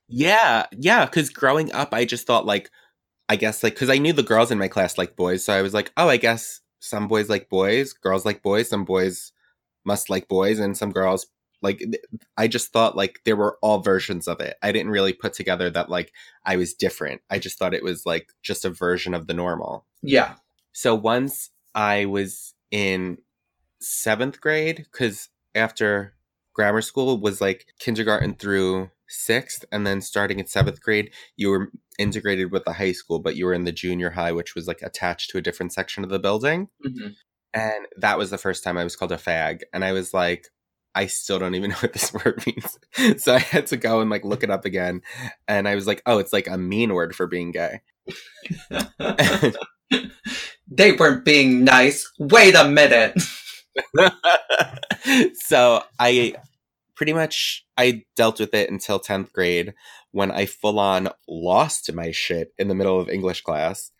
yeah, 0.08 0.66
yeah. 0.72 1.06
Because 1.06 1.30
growing 1.30 1.72
up, 1.72 1.94
I 1.94 2.04
just 2.04 2.26
thought 2.26 2.46
like, 2.46 2.70
I 3.28 3.36
guess 3.36 3.62
like, 3.62 3.74
because 3.74 3.90
I 3.90 3.98
knew 3.98 4.12
the 4.12 4.22
girls 4.22 4.50
in 4.50 4.58
my 4.58 4.68
class 4.68 4.98
liked 4.98 5.16
boys, 5.16 5.44
so 5.44 5.52
I 5.52 5.62
was 5.62 5.74
like, 5.74 5.90
oh, 5.96 6.08
I 6.08 6.18
guess 6.18 6.60
some 6.80 7.08
boys 7.08 7.28
like 7.28 7.48
boys, 7.48 7.94
girls 7.94 8.24
like 8.24 8.42
boys, 8.42 8.68
some 8.68 8.84
boys 8.84 9.32
must 9.84 10.10
like 10.10 10.28
boys, 10.28 10.58
and 10.58 10.76
some 10.76 10.92
girls 10.92 11.26
like 11.60 11.82
i 12.36 12.46
just 12.46 12.72
thought 12.72 12.96
like 12.96 13.18
there 13.24 13.34
were 13.34 13.58
all 13.62 13.80
versions 13.80 14.28
of 14.28 14.38
it 14.38 14.56
i 14.62 14.70
didn't 14.70 14.92
really 14.92 15.12
put 15.12 15.32
together 15.32 15.68
that 15.68 15.90
like 15.90 16.12
i 16.46 16.54
was 16.54 16.72
different 16.72 17.20
i 17.30 17.36
just 17.36 17.58
thought 17.58 17.74
it 17.74 17.82
was 17.82 18.06
like 18.06 18.28
just 18.42 18.64
a 18.64 18.70
version 18.70 19.12
of 19.12 19.26
the 19.26 19.34
normal 19.34 19.84
yeah 20.00 20.36
so 20.78 20.94
once 20.94 21.50
I 21.74 22.04
was 22.04 22.54
in 22.70 23.18
seventh 23.80 24.40
grade, 24.40 24.76
because 24.76 25.28
after 25.54 26.14
grammar 26.54 26.82
school 26.82 27.20
was 27.20 27.40
like 27.40 27.66
kindergarten 27.80 28.34
through 28.34 28.90
sixth, 29.08 29.64
and 29.72 29.84
then 29.84 30.00
starting 30.00 30.38
in 30.38 30.46
seventh 30.46 30.80
grade, 30.80 31.12
you 31.36 31.50
were 31.50 31.72
integrated 31.98 32.52
with 32.52 32.64
the 32.64 32.74
high 32.74 32.92
school, 32.92 33.18
but 33.18 33.34
you 33.34 33.46
were 33.46 33.54
in 33.54 33.64
the 33.64 33.72
junior 33.72 34.10
high, 34.10 34.30
which 34.30 34.54
was 34.54 34.68
like 34.68 34.80
attached 34.82 35.30
to 35.30 35.38
a 35.38 35.42
different 35.42 35.72
section 35.72 36.04
of 36.04 36.10
the 36.10 36.18
building. 36.20 36.68
Mm-hmm. 36.86 37.08
And 37.54 37.86
that 37.96 38.18
was 38.18 38.30
the 38.30 38.38
first 38.38 38.62
time 38.62 38.76
I 38.76 38.84
was 38.84 38.96
called 38.96 39.12
a 39.12 39.16
fag. 39.16 39.62
And 39.72 39.84
I 39.84 39.92
was 39.92 40.12
like, 40.12 40.48
I 40.94 41.06
still 41.06 41.38
don't 41.38 41.54
even 41.54 41.70
know 41.72 41.76
what 41.76 41.92
this 41.92 42.12
word 42.12 42.42
means. 42.46 42.78
so 43.22 43.34
I 43.34 43.38
had 43.38 43.66
to 43.68 43.76
go 43.76 44.00
and 44.00 44.10
like 44.10 44.24
look 44.24 44.42
it 44.42 44.50
up 44.50 44.64
again. 44.64 45.02
And 45.46 45.68
I 45.68 45.74
was 45.74 45.86
like, 45.86 46.02
oh, 46.06 46.18
it's 46.18 46.32
like 46.32 46.46
a 46.46 46.58
mean 46.58 46.92
word 46.94 47.14
for 47.14 47.26
being 47.26 47.52
gay. 47.52 47.80
they 50.70 50.92
weren't 50.92 51.24
being 51.24 51.64
nice. 51.64 52.10
Wait 52.18 52.54
a 52.54 52.68
minute. 52.68 53.20
so 55.34 55.82
I 55.98 56.34
pretty 56.96 57.12
much 57.12 57.64
I 57.76 58.02
dealt 58.16 58.40
with 58.40 58.52
it 58.54 58.70
until 58.70 58.98
10th 58.98 59.32
grade 59.32 59.72
when 60.10 60.32
I 60.32 60.46
full 60.46 60.80
on 60.80 61.10
lost 61.28 61.92
my 61.92 62.10
shit 62.10 62.52
in 62.58 62.66
the 62.66 62.74
middle 62.74 62.98
of 62.98 63.08
English 63.08 63.42
class. 63.42 63.92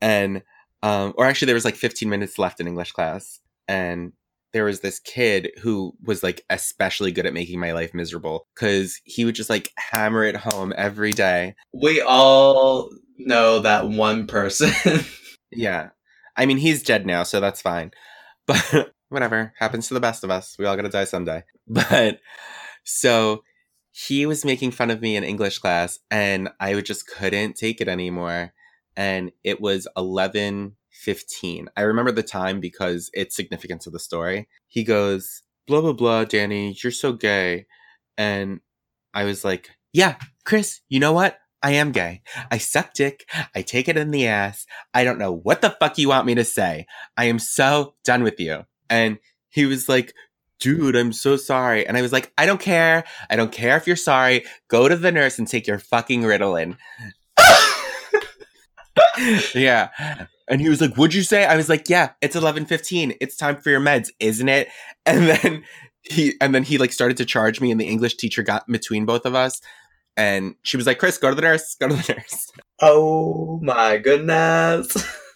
And 0.00 0.42
um 0.82 1.12
or 1.16 1.24
actually 1.24 1.46
there 1.46 1.54
was 1.54 1.64
like 1.64 1.76
15 1.76 2.08
minutes 2.08 2.38
left 2.38 2.60
in 2.60 2.66
English 2.66 2.92
class 2.92 3.40
and 3.66 4.12
there 4.52 4.64
was 4.64 4.80
this 4.80 4.98
kid 4.98 5.50
who 5.60 5.92
was 6.02 6.22
like 6.22 6.44
especially 6.48 7.12
good 7.12 7.26
at 7.26 7.34
making 7.34 7.60
my 7.60 7.72
life 7.72 7.92
miserable 7.92 8.46
cuz 8.54 9.00
he 9.04 9.24
would 9.24 9.34
just 9.34 9.50
like 9.50 9.70
hammer 9.76 10.24
it 10.24 10.36
home 10.36 10.72
every 10.76 11.12
day. 11.12 11.54
We 11.72 12.00
all 12.00 12.90
know 13.18 13.58
that 13.60 13.88
one 13.88 14.26
person. 14.26 14.70
yeah. 15.50 15.90
I 16.36 16.46
mean, 16.46 16.58
he's 16.58 16.82
dead 16.82 17.04
now, 17.04 17.24
so 17.24 17.40
that's 17.40 17.62
fine. 17.62 17.90
But 18.46 18.94
whatever. 19.10 19.52
Happens 19.58 19.88
to 19.88 19.94
the 19.94 20.00
best 20.00 20.24
of 20.24 20.30
us. 20.30 20.56
We 20.58 20.64
all 20.64 20.76
gotta 20.76 20.88
die 20.88 21.04
someday. 21.04 21.44
But 21.66 22.20
so 22.84 23.42
he 23.90 24.24
was 24.24 24.44
making 24.44 24.70
fun 24.70 24.90
of 24.90 25.02
me 25.02 25.16
in 25.16 25.24
English 25.24 25.58
class 25.58 25.98
and 26.10 26.48
I 26.60 26.80
just 26.80 27.06
couldn't 27.06 27.56
take 27.56 27.82
it 27.82 27.88
anymore. 27.88 28.54
And 28.98 29.32
it 29.44 29.60
was 29.62 29.88
11 29.96 30.74
15. 30.98 31.68
I 31.76 31.82
remember 31.82 32.10
the 32.10 32.24
time 32.24 32.58
because 32.58 33.10
it's 33.14 33.36
significant 33.36 33.82
to 33.82 33.90
the 33.90 34.00
story. 34.00 34.48
He 34.66 34.82
goes, 34.82 35.42
blah, 35.66 35.80
blah, 35.80 35.92
blah, 35.92 36.24
Danny, 36.24 36.76
you're 36.82 36.90
so 36.90 37.12
gay. 37.12 37.66
And 38.16 38.60
I 39.14 39.24
was 39.24 39.44
like, 39.44 39.70
yeah, 39.92 40.16
Chris, 40.44 40.80
you 40.88 40.98
know 40.98 41.12
what? 41.12 41.38
I 41.62 41.72
am 41.72 41.92
gay. 41.92 42.22
I 42.50 42.58
suck 42.58 42.94
dick. 42.94 43.28
I 43.54 43.62
take 43.62 43.88
it 43.88 43.96
in 43.96 44.10
the 44.10 44.26
ass. 44.26 44.66
I 44.92 45.04
don't 45.04 45.18
know 45.18 45.32
what 45.32 45.60
the 45.60 45.70
fuck 45.70 45.98
you 45.98 46.08
want 46.08 46.26
me 46.26 46.34
to 46.34 46.44
say. 46.44 46.86
I 47.16 47.26
am 47.26 47.38
so 47.38 47.94
done 48.04 48.24
with 48.24 48.40
you. 48.40 48.64
And 48.90 49.18
he 49.50 49.66
was 49.66 49.88
like, 49.88 50.14
dude, 50.58 50.96
I'm 50.96 51.12
so 51.12 51.36
sorry. 51.36 51.86
And 51.86 51.96
I 51.96 52.02
was 52.02 52.12
like, 52.12 52.32
I 52.36 52.46
don't 52.46 52.60
care. 52.60 53.04
I 53.30 53.36
don't 53.36 53.52
care 53.52 53.76
if 53.76 53.86
you're 53.86 53.96
sorry. 53.96 54.44
Go 54.68 54.88
to 54.88 54.96
the 54.96 55.12
nurse 55.12 55.38
and 55.38 55.46
take 55.46 55.66
your 55.66 55.78
fucking 55.78 56.22
Ritalin. 56.22 56.76
Yeah. 59.54 59.88
And 60.48 60.60
he 60.60 60.68
was 60.68 60.80
like, 60.80 60.96
What'd 60.96 61.14
you 61.14 61.22
say? 61.22 61.44
I 61.44 61.56
was 61.56 61.68
like, 61.68 61.88
Yeah, 61.88 62.10
it's 62.20 62.36
eleven 62.36 62.66
fifteen. 62.66 63.14
It's 63.20 63.36
time 63.36 63.56
for 63.56 63.70
your 63.70 63.80
meds, 63.80 64.10
isn't 64.20 64.48
it? 64.48 64.68
And 65.06 65.26
then 65.26 65.64
he 66.02 66.34
and 66.40 66.54
then 66.54 66.64
he 66.64 66.76
like 66.76 66.92
started 66.92 67.16
to 67.16 67.24
charge 67.24 67.60
me, 67.60 67.70
and 67.70 67.80
the 67.80 67.88
English 67.88 68.16
teacher 68.16 68.42
got 68.42 68.66
between 68.66 69.06
both 69.06 69.24
of 69.24 69.34
us. 69.34 69.60
And 70.18 70.56
she 70.64 70.76
was 70.76 70.86
like, 70.86 70.98
Chris, 70.98 71.16
go 71.16 71.30
to 71.30 71.34
the 71.34 71.42
nurse, 71.42 71.76
go 71.76 71.88
to 71.88 71.94
the 71.94 72.12
nurse. 72.18 72.50
Oh 72.80 73.60
my 73.62 73.98
goodness. 73.98 74.92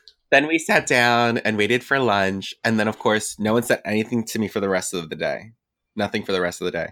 then 0.32 0.48
we 0.48 0.58
sat 0.58 0.86
down 0.86 1.38
and 1.38 1.56
waited 1.56 1.84
for 1.84 2.00
lunch. 2.00 2.52
And 2.64 2.80
then, 2.80 2.88
of 2.88 2.98
course, 2.98 3.38
no 3.38 3.52
one 3.52 3.62
said 3.62 3.80
anything 3.84 4.24
to 4.24 4.38
me 4.40 4.48
for 4.48 4.58
the 4.58 4.68
rest 4.68 4.92
of 4.92 5.08
the 5.08 5.14
day. 5.14 5.52
Nothing 5.94 6.24
for 6.24 6.32
the 6.32 6.40
rest 6.40 6.60
of 6.60 6.64
the 6.64 6.72
day. 6.72 6.88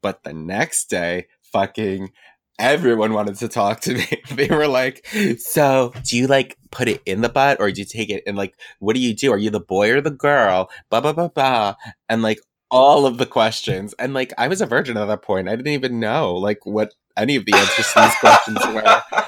But 0.00 0.22
the 0.22 0.32
next 0.32 0.88
day, 0.88 1.26
fucking 1.52 2.12
everyone 2.58 3.12
wanted 3.12 3.36
to 3.36 3.48
talk 3.48 3.80
to 3.80 3.94
me. 3.94 4.06
they 4.30 4.48
were 4.48 4.68
like, 4.68 5.06
"So, 5.38 5.92
do 6.04 6.16
you 6.16 6.26
like 6.26 6.56
put 6.70 6.88
it 6.88 7.02
in 7.06 7.20
the 7.20 7.28
butt, 7.28 7.60
or 7.60 7.70
do 7.70 7.80
you 7.80 7.84
take 7.84 8.10
it 8.10 8.22
and 8.26 8.36
like, 8.36 8.54
what 8.78 8.94
do 8.94 9.00
you 9.00 9.14
do? 9.14 9.32
Are 9.32 9.38
you 9.38 9.50
the 9.50 9.60
boy 9.60 9.90
or 9.92 10.00
the 10.00 10.10
girl?" 10.10 10.70
Blah 10.90 11.00
blah 11.00 11.12
blah 11.12 11.28
blah, 11.28 11.74
and 12.08 12.22
like 12.22 12.40
all 12.70 13.06
of 13.06 13.18
the 13.18 13.26
questions. 13.26 13.94
And 13.98 14.14
like, 14.14 14.32
I 14.38 14.48
was 14.48 14.60
a 14.60 14.66
virgin 14.66 14.96
at 14.96 15.06
that 15.06 15.22
point. 15.22 15.48
I 15.48 15.56
didn't 15.56 15.72
even 15.72 16.00
know 16.00 16.34
like 16.34 16.64
what 16.66 16.94
any 17.16 17.36
of 17.36 17.44
the 17.44 17.54
answers 17.54 17.92
to 17.92 18.00
these 18.00 18.16
questions 18.16 18.58
were. 18.74 19.02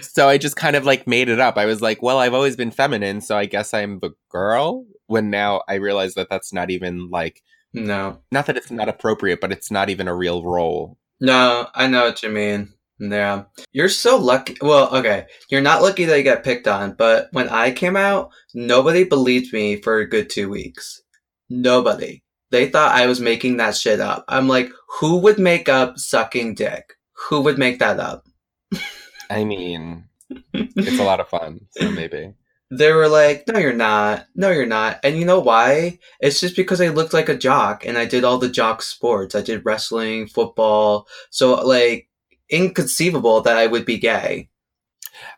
So 0.00 0.28
I 0.28 0.36
just 0.36 0.56
kind 0.56 0.74
of 0.74 0.84
like 0.84 1.06
made 1.06 1.28
it 1.28 1.38
up. 1.38 1.56
I 1.56 1.64
was 1.64 1.80
like, 1.80 2.02
"Well, 2.02 2.18
I've 2.18 2.34
always 2.34 2.56
been 2.56 2.70
feminine, 2.70 3.20
so 3.20 3.36
I 3.36 3.46
guess 3.46 3.72
I'm 3.72 4.00
the 4.00 4.10
girl." 4.30 4.84
When 5.06 5.30
now 5.30 5.62
I 5.68 5.74
realize 5.74 6.14
that 6.14 6.28
that's 6.28 6.52
not 6.52 6.70
even 6.70 7.08
like 7.08 7.42
no, 7.72 8.20
not 8.30 8.46
that 8.46 8.56
it's 8.56 8.70
not 8.70 8.88
appropriate, 8.88 9.40
but 9.40 9.52
it's 9.52 9.70
not 9.70 9.90
even 9.90 10.08
a 10.08 10.14
real 10.14 10.42
role 10.42 10.98
no, 11.22 11.68
I 11.72 11.86
know 11.86 12.06
what 12.06 12.22
you 12.24 12.30
mean. 12.30 12.74
Yeah. 12.98 13.44
You're 13.72 13.88
so 13.88 14.16
lucky. 14.16 14.56
Well, 14.60 14.92
okay. 14.96 15.26
You're 15.48 15.60
not 15.60 15.80
lucky 15.80 16.04
that 16.04 16.18
you 16.18 16.24
got 16.24 16.42
picked 16.42 16.66
on, 16.66 16.94
but 16.94 17.28
when 17.30 17.48
I 17.48 17.70
came 17.70 17.96
out, 17.96 18.30
nobody 18.54 19.04
believed 19.04 19.52
me 19.52 19.80
for 19.80 19.98
a 19.98 20.08
good 20.08 20.28
two 20.28 20.48
weeks. 20.48 21.00
Nobody. 21.48 22.24
They 22.50 22.68
thought 22.68 22.92
I 22.92 23.06
was 23.06 23.20
making 23.20 23.58
that 23.58 23.76
shit 23.76 24.00
up. 24.00 24.24
I'm 24.26 24.48
like, 24.48 24.70
who 24.98 25.18
would 25.18 25.38
make 25.38 25.68
up 25.68 25.96
sucking 25.96 26.56
dick? 26.56 26.94
Who 27.28 27.40
would 27.42 27.56
make 27.56 27.78
that 27.78 28.00
up? 28.00 28.26
I 29.30 29.44
mean, 29.44 30.08
it's 30.52 30.98
a 30.98 31.04
lot 31.04 31.20
of 31.20 31.28
fun, 31.28 31.60
so 31.70 31.88
maybe 31.92 32.34
they 32.72 32.90
were 32.90 33.08
like, 33.08 33.44
no, 33.48 33.58
you're 33.58 33.74
not. 33.74 34.26
No, 34.34 34.50
you're 34.50 34.64
not. 34.64 34.98
And 35.04 35.18
you 35.18 35.26
know 35.26 35.40
why? 35.40 35.98
It's 36.20 36.40
just 36.40 36.56
because 36.56 36.80
I 36.80 36.88
looked 36.88 37.12
like 37.12 37.28
a 37.28 37.36
jock 37.36 37.84
and 37.84 37.98
I 37.98 38.06
did 38.06 38.24
all 38.24 38.38
the 38.38 38.48
jock 38.48 38.80
sports. 38.80 39.34
I 39.34 39.42
did 39.42 39.66
wrestling, 39.66 40.26
football. 40.26 41.06
So, 41.28 41.54
like, 41.56 42.08
inconceivable 42.48 43.42
that 43.42 43.58
I 43.58 43.66
would 43.66 43.84
be 43.84 43.98
gay. 43.98 44.48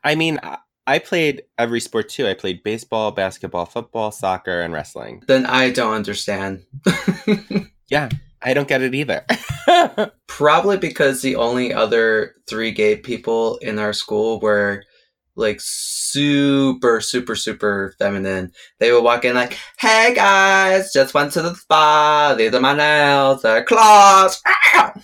I 0.04 0.14
mean, 0.14 0.38
I 0.86 0.98
played 1.00 1.42
every 1.58 1.80
sport 1.80 2.08
too. 2.08 2.28
I 2.28 2.34
played 2.34 2.62
baseball, 2.62 3.10
basketball, 3.10 3.66
football, 3.66 4.12
soccer, 4.12 4.60
and 4.60 4.72
wrestling. 4.72 5.24
Then 5.26 5.44
I 5.44 5.70
don't 5.70 5.94
understand. 5.94 6.64
yeah, 7.88 8.10
I 8.42 8.54
don't 8.54 8.68
get 8.68 8.82
it 8.82 8.94
either. 8.94 9.24
Probably 10.28 10.76
because 10.76 11.20
the 11.20 11.34
only 11.34 11.74
other 11.74 12.36
three 12.48 12.70
gay 12.70 12.94
people 12.94 13.56
in 13.56 13.80
our 13.80 13.92
school 13.92 14.38
were 14.38 14.84
like 15.36 15.60
super, 15.60 17.00
super, 17.00 17.34
super 17.34 17.94
feminine. 17.98 18.52
They 18.78 18.92
would 18.92 19.02
walk 19.04 19.24
in 19.24 19.34
like, 19.34 19.58
"Hey 19.78 20.14
guys, 20.14 20.92
just 20.92 21.14
went 21.14 21.32
to 21.32 21.42
the 21.42 21.54
spa. 21.54 22.34
These 22.36 22.54
are 22.54 22.60
my 22.60 22.74
nails. 22.74 23.42
They're 23.42 23.64
claws." 23.64 24.40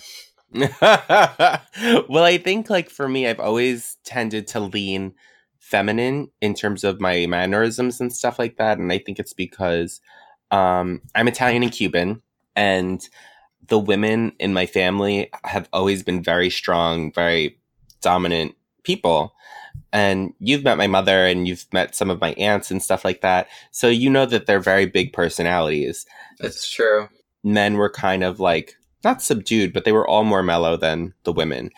well, 0.53 2.23
I 2.23 2.37
think 2.37 2.69
like 2.69 2.89
for 2.89 3.07
me, 3.07 3.27
I've 3.27 3.39
always 3.39 3.97
tended 4.03 4.47
to 4.47 4.59
lean 4.59 5.13
feminine 5.59 6.29
in 6.41 6.53
terms 6.53 6.83
of 6.83 6.99
my 6.99 7.25
mannerisms 7.25 8.01
and 8.01 8.11
stuff 8.11 8.39
like 8.39 8.57
that, 8.57 8.77
and 8.77 8.91
I 8.91 8.97
think 8.97 9.19
it's 9.19 9.33
because 9.33 10.01
um, 10.51 11.01
I'm 11.15 11.27
Italian 11.27 11.63
and 11.63 11.71
Cuban, 11.71 12.21
and 12.55 13.07
the 13.67 13.79
women 13.79 14.33
in 14.39 14.53
my 14.53 14.65
family 14.65 15.29
have 15.43 15.69
always 15.71 16.03
been 16.03 16.21
very 16.21 16.49
strong, 16.49 17.11
very 17.13 17.57
dominant 18.01 18.55
people 18.83 19.33
and 19.93 20.33
you've 20.39 20.63
met 20.63 20.77
my 20.77 20.87
mother 20.87 21.25
and 21.25 21.47
you've 21.47 21.65
met 21.73 21.95
some 21.95 22.09
of 22.09 22.21
my 22.21 22.33
aunts 22.33 22.71
and 22.71 22.81
stuff 22.81 23.03
like 23.03 23.21
that. 23.21 23.47
So 23.71 23.87
you 23.87 24.09
know 24.09 24.25
that 24.25 24.45
they're 24.45 24.59
very 24.59 24.85
big 24.85 25.13
personalities. 25.13 26.05
That's 26.39 26.69
true. 26.69 27.09
Men 27.43 27.75
were 27.75 27.89
kind 27.89 28.23
of 28.23 28.39
like 28.39 28.75
not 29.03 29.21
subdued, 29.21 29.73
but 29.73 29.83
they 29.83 29.91
were 29.91 30.07
all 30.07 30.23
more 30.23 30.43
mellow 30.43 30.77
than 30.77 31.13
the 31.23 31.33
women. 31.33 31.71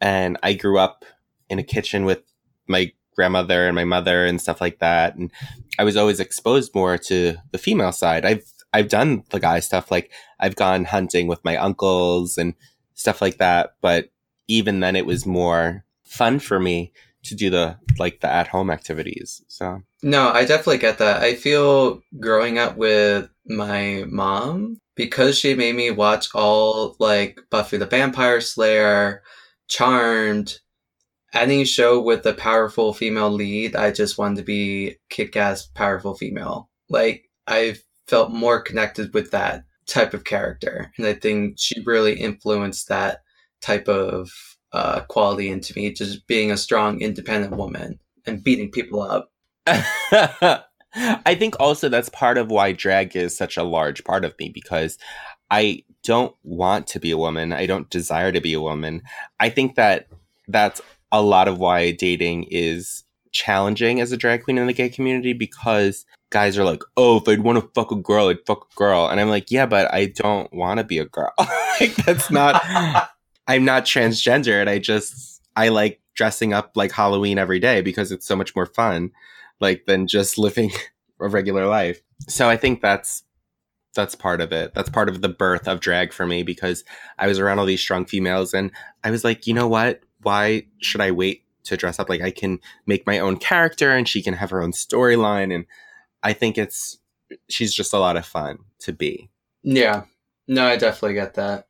And 0.00 0.36
I 0.42 0.52
grew 0.52 0.78
up 0.78 1.04
in 1.48 1.58
a 1.58 1.64
kitchen 1.64 2.04
with 2.04 2.22
my 2.68 2.92
grandmother 3.14 3.66
and 3.66 3.74
my 3.74 3.84
mother 3.84 4.26
and 4.26 4.40
stuff 4.40 4.60
like 4.60 4.78
that. 4.78 5.16
And 5.16 5.32
I 5.78 5.84
was 5.84 5.96
always 5.96 6.20
exposed 6.20 6.74
more 6.74 6.98
to 6.98 7.36
the 7.50 7.58
female 7.58 7.92
side. 7.92 8.24
I've 8.24 8.44
I've 8.72 8.88
done 8.88 9.24
the 9.30 9.40
guy 9.40 9.60
stuff 9.60 9.90
like 9.90 10.12
I've 10.38 10.56
gone 10.56 10.84
hunting 10.84 11.28
with 11.28 11.44
my 11.44 11.56
uncles 11.56 12.36
and 12.36 12.54
stuff 12.94 13.22
like 13.22 13.38
that, 13.38 13.74
but 13.80 14.10
even 14.48 14.80
then 14.80 14.96
it 14.96 15.06
was 15.06 15.26
more 15.26 15.84
fun 16.04 16.38
for 16.38 16.60
me 16.60 16.92
to 17.28 17.34
do 17.34 17.50
the 17.50 17.76
like 17.98 18.20
the 18.20 18.32
at 18.32 18.48
home 18.48 18.70
activities. 18.70 19.42
So 19.48 19.82
no, 20.02 20.30
I 20.30 20.44
definitely 20.44 20.78
get 20.78 20.98
that. 20.98 21.22
I 21.22 21.34
feel 21.34 22.00
growing 22.20 22.58
up 22.58 22.76
with 22.76 23.28
my 23.46 24.04
mom 24.08 24.78
because 24.94 25.38
she 25.38 25.54
made 25.54 25.76
me 25.76 25.90
watch 25.90 26.28
all 26.34 26.96
like 26.98 27.38
Buffy 27.50 27.76
the 27.76 27.86
Vampire 27.86 28.40
Slayer, 28.40 29.22
Charmed, 29.68 30.58
any 31.32 31.64
show 31.64 32.00
with 32.00 32.24
a 32.26 32.34
powerful 32.34 32.94
female 32.94 33.30
lead. 33.30 33.76
I 33.76 33.90
just 33.90 34.18
wanted 34.18 34.36
to 34.38 34.44
be 34.44 34.96
kick 35.10 35.36
ass 35.36 35.66
powerful 35.66 36.14
female. 36.14 36.70
Like 36.88 37.24
I 37.46 37.76
felt 38.06 38.32
more 38.32 38.60
connected 38.60 39.12
with 39.14 39.30
that 39.32 39.64
type 39.86 40.14
of 40.14 40.24
character, 40.24 40.92
and 40.96 41.06
I 41.06 41.14
think 41.14 41.56
she 41.58 41.82
really 41.84 42.14
influenced 42.14 42.88
that 42.88 43.22
type 43.60 43.88
of 43.88 44.30
uh, 44.72 45.00
quality 45.02 45.50
into 45.50 45.72
me, 45.76 45.92
just 45.92 46.26
being 46.26 46.50
a 46.50 46.56
strong, 46.56 47.00
independent 47.00 47.56
woman 47.56 47.98
and 48.26 48.42
beating 48.42 48.70
people 48.70 49.02
up. 49.02 49.30
I 49.66 51.34
think 51.34 51.56
also 51.60 51.88
that's 51.88 52.08
part 52.08 52.38
of 52.38 52.50
why 52.50 52.72
drag 52.72 53.16
is 53.16 53.36
such 53.36 53.56
a 53.56 53.62
large 53.62 54.04
part 54.04 54.24
of 54.24 54.34
me 54.38 54.48
because 54.48 54.98
I 55.50 55.84
don't 56.02 56.34
want 56.42 56.86
to 56.88 57.00
be 57.00 57.10
a 57.10 57.18
woman. 57.18 57.52
I 57.52 57.66
don't 57.66 57.90
desire 57.90 58.32
to 58.32 58.40
be 58.40 58.54
a 58.54 58.60
woman. 58.60 59.02
I 59.38 59.50
think 59.50 59.74
that 59.74 60.08
that's 60.48 60.80
a 61.12 61.22
lot 61.22 61.48
of 61.48 61.58
why 61.58 61.90
dating 61.92 62.44
is 62.50 63.04
challenging 63.32 64.00
as 64.00 64.12
a 64.12 64.16
drag 64.16 64.44
queen 64.44 64.58
in 64.58 64.66
the 64.66 64.72
gay 64.72 64.88
community 64.88 65.32
because 65.32 66.06
guys 66.30 66.56
are 66.56 66.64
like, 66.64 66.82
oh, 66.96 67.18
if 67.18 67.28
I'd 67.28 67.42
want 67.42 67.60
to 67.60 67.70
fuck 67.74 67.90
a 67.92 67.96
girl, 67.96 68.28
I'd 68.28 68.44
fuck 68.46 68.66
a 68.72 68.74
girl. 68.76 69.08
And 69.08 69.20
I'm 69.20 69.28
like, 69.28 69.50
yeah, 69.50 69.66
but 69.66 69.92
I 69.92 70.06
don't 70.06 70.52
want 70.52 70.78
to 70.78 70.84
be 70.84 70.98
a 70.98 71.04
girl. 71.04 71.32
like, 71.80 71.94
that's 71.96 72.30
not, 72.30 72.62
I'm 73.48 73.64
not 73.64 73.84
transgender 73.84 74.60
and 74.60 74.68
I 74.68 74.78
just 74.78 75.42
I 75.54 75.68
like 75.68 76.00
dressing 76.14 76.52
up 76.52 76.72
like 76.74 76.92
Halloween 76.92 77.38
every 77.38 77.58
day 77.58 77.80
because 77.80 78.10
it's 78.10 78.26
so 78.26 78.36
much 78.36 78.56
more 78.56 78.66
fun 78.66 79.12
like 79.60 79.86
than 79.86 80.06
just 80.06 80.38
living 80.38 80.70
a 81.20 81.28
regular 81.28 81.66
life. 81.66 82.00
So 82.28 82.48
I 82.48 82.56
think 82.56 82.80
that's 82.80 83.22
that's 83.94 84.14
part 84.14 84.40
of 84.40 84.52
it. 84.52 84.74
That's 84.74 84.90
part 84.90 85.08
of 85.08 85.22
the 85.22 85.28
birth 85.28 85.66
of 85.66 85.80
drag 85.80 86.12
for 86.12 86.26
me 86.26 86.42
because 86.42 86.84
I 87.18 87.26
was 87.26 87.38
around 87.38 87.58
all 87.58 87.64
these 87.64 87.80
strong 87.80 88.04
females 88.04 88.52
and 88.52 88.70
I 89.02 89.10
was 89.10 89.24
like, 89.24 89.46
you 89.46 89.54
know 89.54 89.68
what? 89.68 90.00
Why 90.22 90.66
should 90.82 91.00
I 91.00 91.10
wait 91.12 91.44
to 91.64 91.76
dress 91.76 91.98
up? 91.98 92.08
Like 92.08 92.20
I 92.20 92.30
can 92.30 92.58
make 92.86 93.06
my 93.06 93.18
own 93.18 93.38
character 93.38 93.90
and 93.92 94.06
she 94.06 94.22
can 94.22 94.34
have 94.34 94.50
her 94.50 94.62
own 94.62 94.72
storyline 94.72 95.54
and 95.54 95.64
I 96.22 96.32
think 96.34 96.58
it's 96.58 96.98
she's 97.48 97.74
just 97.74 97.92
a 97.92 97.98
lot 97.98 98.16
of 98.16 98.26
fun 98.26 98.58
to 98.80 98.92
be. 98.92 99.30
Yeah. 99.62 100.04
No, 100.46 100.66
I 100.66 100.76
definitely 100.76 101.14
get 101.14 101.34
that. 101.34 101.66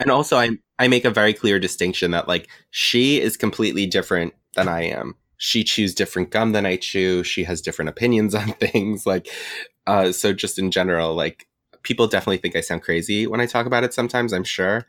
And 0.00 0.10
also 0.10 0.36
I 0.36 0.58
I 0.78 0.88
make 0.88 1.04
a 1.04 1.10
very 1.10 1.32
clear 1.32 1.58
distinction 1.58 2.10
that 2.12 2.28
like 2.28 2.48
she 2.70 3.20
is 3.20 3.36
completely 3.36 3.86
different 3.86 4.34
than 4.54 4.68
I 4.68 4.82
am. 4.82 5.14
she 5.36 5.64
chews 5.64 5.94
different 5.94 6.30
gum 6.30 6.52
than 6.52 6.64
I 6.64 6.76
chew. 6.76 7.22
She 7.22 7.44
has 7.44 7.60
different 7.60 7.88
opinions 7.90 8.34
on 8.40 8.52
things. 8.54 9.06
Like, 9.06 9.28
uh, 9.86 10.12
so 10.12 10.32
just 10.32 10.58
in 10.58 10.70
general, 10.70 11.14
like 11.14 11.46
people 11.82 12.06
definitely 12.06 12.38
think 12.38 12.56
I 12.56 12.60
sound 12.60 12.82
crazy 12.82 13.26
when 13.26 13.40
I 13.40 13.46
talk 13.46 13.66
about 13.66 13.84
it 13.84 13.92
sometimes, 13.92 14.32
I'm 14.32 14.44
sure. 14.44 14.86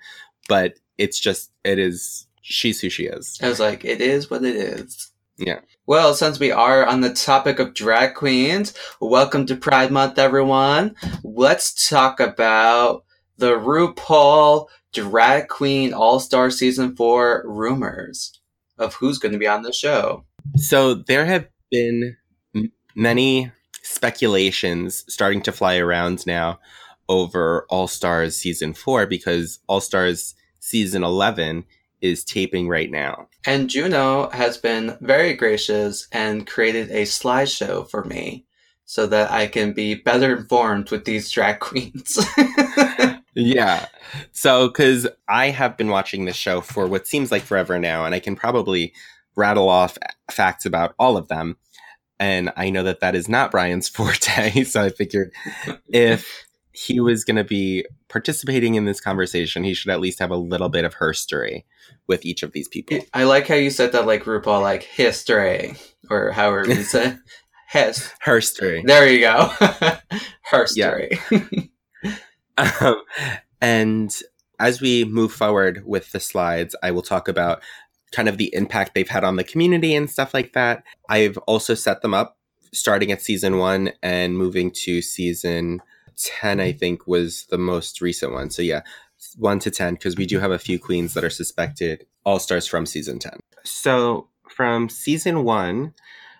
But 0.47 0.79
it's 0.97 1.19
just, 1.19 1.51
it 1.63 1.79
is, 1.79 2.27
she's 2.41 2.79
who 2.79 2.89
she 2.89 3.05
is. 3.05 3.37
I 3.41 3.49
was 3.49 3.59
like, 3.59 3.83
it 3.83 3.99
is 4.01 4.29
what 4.29 4.45
it 4.45 4.55
is. 4.55 5.11
Yeah. 5.37 5.59
Well, 5.85 6.13
since 6.13 6.39
we 6.39 6.51
are 6.51 6.85
on 6.85 7.01
the 7.01 7.13
topic 7.13 7.59
of 7.59 7.73
drag 7.73 8.13
queens, 8.13 8.73
welcome 9.01 9.45
to 9.47 9.55
Pride 9.57 9.91
Month, 9.91 10.17
everyone. 10.17 10.95
Let's 11.23 11.89
talk 11.89 12.21
about 12.21 13.03
the 13.37 13.51
RuPaul 13.51 14.67
Drag 14.95 15.47
Queen 15.49 15.93
All 15.93 16.19
Star 16.19 16.49
Season 16.49 16.95
4 16.95 17.43
rumors 17.45 18.39
of 18.77 18.93
who's 18.95 19.17
going 19.17 19.33
to 19.33 19.39
be 19.39 19.47
on 19.47 19.61
the 19.61 19.73
show. 19.73 20.25
So 20.57 20.93
there 20.93 21.25
have 21.25 21.47
been 21.71 22.17
many 22.95 23.51
speculations 23.81 25.05
starting 25.07 25.41
to 25.43 25.51
fly 25.51 25.77
around 25.77 26.25
now 26.25 26.59
over 27.07 27.65
All 27.69 27.87
Stars 27.87 28.35
season 28.35 28.73
four 28.73 29.05
because 29.05 29.59
All 29.67 29.81
Stars 29.81 30.35
season 30.59 31.03
11 31.03 31.65
is 32.01 32.23
taping 32.23 32.67
right 32.67 32.89
now. 32.89 33.27
And 33.45 33.69
Juno 33.69 34.29
has 34.29 34.57
been 34.57 34.97
very 35.01 35.33
gracious 35.33 36.07
and 36.11 36.47
created 36.47 36.89
a 36.91 37.03
slideshow 37.03 37.89
for 37.89 38.03
me 38.03 38.45
so 38.85 39.07
that 39.07 39.31
I 39.31 39.47
can 39.47 39.73
be 39.73 39.95
better 39.95 40.35
informed 40.35 40.91
with 40.91 41.05
these 41.05 41.29
drag 41.31 41.59
queens. 41.59 42.19
yeah. 43.35 43.87
So, 44.31 44.67
because 44.67 45.07
I 45.27 45.49
have 45.49 45.77
been 45.77 45.89
watching 45.89 46.25
this 46.25 46.35
show 46.35 46.61
for 46.61 46.87
what 46.87 47.07
seems 47.07 47.31
like 47.31 47.43
forever 47.43 47.77
now, 47.77 48.05
and 48.05 48.15
I 48.15 48.19
can 48.19 48.35
probably 48.35 48.93
rattle 49.35 49.69
off 49.69 49.97
facts 50.31 50.65
about 50.65 50.95
all 50.97 51.17
of 51.17 51.27
them. 51.27 51.57
And 52.19 52.51
I 52.55 52.69
know 52.69 52.83
that 52.83 53.01
that 53.01 53.15
is 53.15 53.27
not 53.27 53.51
Brian's 53.51 53.89
forte. 53.89 54.63
So 54.63 54.83
I 54.83 54.89
figured 54.89 55.33
if 55.87 56.45
he 56.71 56.99
was 56.99 57.23
going 57.23 57.35
to 57.37 57.43
be 57.43 57.85
participating 58.09 58.75
in 58.75 58.85
this 58.85 59.01
conversation, 59.01 59.63
he 59.63 59.73
should 59.73 59.91
at 59.91 59.99
least 59.99 60.19
have 60.19 60.31
a 60.31 60.37
little 60.37 60.69
bit 60.69 60.85
of 60.85 60.95
history 60.99 61.65
with 62.07 62.25
each 62.25 62.43
of 62.43 62.51
these 62.51 62.67
people. 62.67 62.99
I 63.13 63.23
like 63.23 63.47
how 63.47 63.55
you 63.55 63.69
said 63.69 63.91
that 63.91 64.05
like 64.05 64.23
RuPaul, 64.23 64.61
like 64.61 64.83
history, 64.83 65.75
or 66.09 66.31
however 66.31 66.67
you 66.67 66.83
say 66.83 67.17
his. 67.69 68.09
History. 68.23 68.83
There 68.85 69.09
you 69.09 69.19
go. 69.19 69.51
history. 70.51 71.19
Um, 72.57 73.01
and 73.61 74.15
as 74.59 74.81
we 74.81 75.03
move 75.05 75.33
forward 75.33 75.83
with 75.85 76.11
the 76.11 76.19
slides, 76.19 76.75
I 76.81 76.91
will 76.91 77.01
talk 77.01 77.27
about 77.27 77.61
kind 78.11 78.29
of 78.29 78.37
the 78.37 78.53
impact 78.53 78.93
they've 78.93 79.09
had 79.09 79.23
on 79.23 79.35
the 79.35 79.43
community 79.43 79.93
and 79.95 80.09
stuff 80.09 80.33
like 80.33 80.53
that. 80.53 80.83
I've 81.09 81.37
also 81.39 81.73
set 81.73 82.01
them 82.01 82.13
up 82.13 82.37
starting 82.73 83.11
at 83.11 83.21
season 83.21 83.57
one 83.57 83.91
and 84.01 84.37
moving 84.37 84.71
to 84.71 85.01
season 85.01 85.81
10, 86.17 86.59
I 86.59 86.71
think, 86.71 87.07
was 87.07 87.45
the 87.49 87.57
most 87.57 88.01
recent 88.01 88.31
one. 88.31 88.49
So, 88.49 88.61
yeah, 88.61 88.81
one 89.37 89.59
to 89.59 89.71
10, 89.71 89.95
because 89.95 90.15
we 90.15 90.25
do 90.25 90.39
have 90.39 90.51
a 90.51 90.59
few 90.59 90.79
queens 90.79 91.13
that 91.13 91.23
are 91.23 91.29
suspected 91.29 92.05
all 92.25 92.39
stars 92.39 92.67
from 92.67 92.85
season 92.85 93.19
10. 93.19 93.39
So, 93.63 94.29
from 94.49 94.89
season 94.89 95.43
one, 95.43 95.93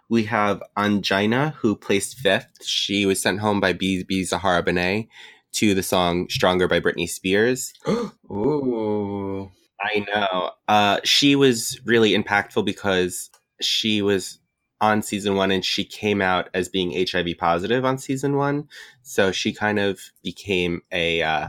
we 0.08 0.26
have 0.26 0.62
Ongina, 0.78 1.54
who 1.56 1.76
placed 1.76 2.18
fifth. 2.20 2.64
She 2.64 3.06
was 3.06 3.22
sent 3.22 3.40
home 3.40 3.60
by 3.60 3.74
BeBe 3.74 4.26
Zahara 4.26 4.64
Benet 4.64 5.10
to 5.56 5.74
the 5.74 5.84
song 5.84 6.30
Stronger 6.30 6.68
by 6.68 6.80
Britney 6.80 7.10
Spears. 7.10 7.74
Ooh. 8.32 9.52
I 9.80 10.06
know. 10.08 10.52
Uh, 10.68 11.00
she 11.04 11.36
was 11.36 11.80
really 11.86 12.12
impactful 12.12 12.66
because 12.66 13.30
she 13.62 14.02
was 14.02 14.40
on 14.82 15.02
season 15.02 15.36
one 15.36 15.52
and 15.52 15.64
she 15.64 15.84
came 15.84 16.22
out 16.22 16.50
as 16.54 16.70
being 16.70 16.92
HIV 16.92 17.38
positive 17.38 17.86
on 17.86 17.98
season 17.98 18.36
one. 18.36 18.68
So 19.04 19.32
she 19.32 19.54
kind 19.54 19.80
of 19.80 20.00
became 20.24 20.82
a 20.92 21.22
uh, 21.22 21.48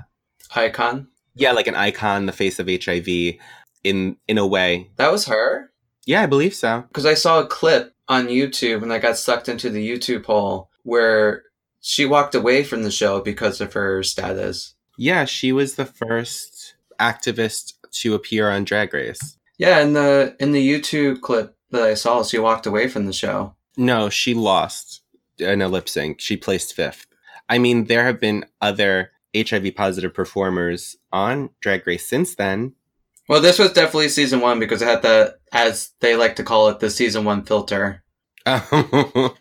icon. 0.54 1.08
Yeah, 1.34 1.52
like 1.52 1.66
an 1.66 1.74
icon, 1.74 2.26
the 2.26 2.32
face 2.32 2.58
of 2.58 2.68
HIV 2.68 3.08
in 3.84 4.16
in 4.26 4.38
a 4.38 4.46
way. 4.46 4.90
That 4.96 5.12
was 5.12 5.26
her? 5.26 5.70
Yeah, 6.06 6.22
I 6.22 6.26
believe 6.26 6.54
so. 6.54 6.84
Because 6.88 7.06
I 7.06 7.14
saw 7.14 7.40
a 7.40 7.46
clip 7.46 7.92
on 8.08 8.28
YouTube 8.28 8.82
and 8.82 8.92
I 8.92 8.98
got 8.98 9.18
sucked 9.18 9.48
into 9.48 9.70
the 9.70 9.86
YouTube 9.86 10.24
hole 10.24 10.70
where 10.84 11.42
she 11.80 12.04
walked 12.04 12.34
away 12.34 12.64
from 12.64 12.82
the 12.82 12.90
show 12.90 13.20
because 13.20 13.60
of 13.60 13.72
her 13.74 14.02
status. 14.02 14.74
Yeah, 14.98 15.24
she 15.24 15.52
was 15.52 15.74
the 15.74 15.84
first 15.84 16.74
activist 16.98 17.74
to 17.92 18.14
appear 18.14 18.50
on 18.50 18.64
Drag 18.64 18.92
Race. 18.92 19.38
Yeah, 19.58 19.80
in 19.80 19.92
the 19.92 20.36
in 20.38 20.52
the 20.52 20.66
YouTube 20.66 21.20
clip 21.20 21.56
that 21.70 21.82
I 21.82 21.94
saw, 21.94 22.22
she 22.22 22.38
walked 22.38 22.66
away 22.66 22.88
from 22.88 23.06
the 23.06 23.12
show. 23.12 23.54
No, 23.76 24.08
she 24.08 24.34
lost 24.34 25.02
in 25.38 25.62
a 25.62 25.68
lip 25.68 25.88
sync. 25.88 26.20
She 26.20 26.36
placed 26.36 26.74
fifth. 26.74 27.06
I 27.48 27.58
mean, 27.58 27.84
there 27.84 28.04
have 28.04 28.20
been 28.20 28.46
other 28.60 29.12
HIV 29.36 29.74
positive 29.74 30.14
performers 30.14 30.96
on 31.12 31.50
Drag 31.60 31.86
Race 31.86 32.08
since 32.08 32.34
then. 32.34 32.74
Well, 33.28 33.40
this 33.40 33.58
was 33.58 33.72
definitely 33.72 34.08
season 34.08 34.40
one 34.40 34.58
because 34.60 34.82
it 34.82 34.88
had 34.88 35.02
the, 35.02 35.36
as 35.52 35.92
they 36.00 36.16
like 36.16 36.36
to 36.36 36.44
call 36.44 36.68
it, 36.68 36.80
the 36.80 36.90
season 36.90 37.24
one 37.24 37.44
filter. 37.44 38.02
okay, 38.46 39.34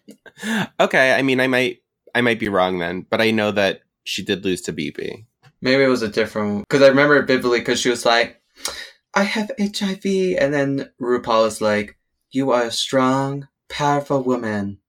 I 1.13 1.21
mean, 1.21 1.39
I 1.39 1.47
might, 1.47 1.81
I 2.15 2.21
might 2.21 2.39
be 2.39 2.47
wrong 2.49 2.79
then, 2.79 3.05
but 3.09 3.21
I 3.21 3.31
know 3.31 3.51
that 3.51 3.81
she 4.05 4.23
did 4.23 4.45
lose 4.45 4.61
to 4.61 4.73
BeBe. 4.73 5.25
Maybe 5.61 5.83
it 5.83 5.87
was 5.87 6.01
a 6.01 6.07
different 6.07 6.67
because 6.67 6.81
I 6.81 6.87
remember 6.87 7.17
it 7.17 7.27
vividly 7.27 7.59
because 7.59 7.81
she 7.81 7.89
was 7.89 8.05
like, 8.05 8.41
"I 9.13 9.23
have 9.23 9.51
HIV," 9.59 10.37
and 10.39 10.53
then 10.53 10.89
RuPaul 11.01 11.47
is 11.47 11.61
like, 11.61 11.97
"You 12.31 12.51
are 12.51 12.63
a 12.63 12.71
strong, 12.71 13.47
powerful 13.67 14.23
woman. 14.23 14.79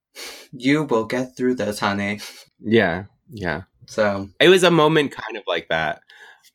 You 0.51 0.83
will 0.83 1.05
get 1.05 1.35
through 1.35 1.55
this, 1.55 1.79
honey." 1.79 2.21
Yeah, 2.59 3.05
yeah. 3.29 3.63
So 3.87 4.29
it 4.39 4.49
was 4.49 4.63
a 4.63 4.71
moment 4.71 5.11
kind 5.11 5.37
of 5.37 5.43
like 5.47 5.67
that, 5.67 6.01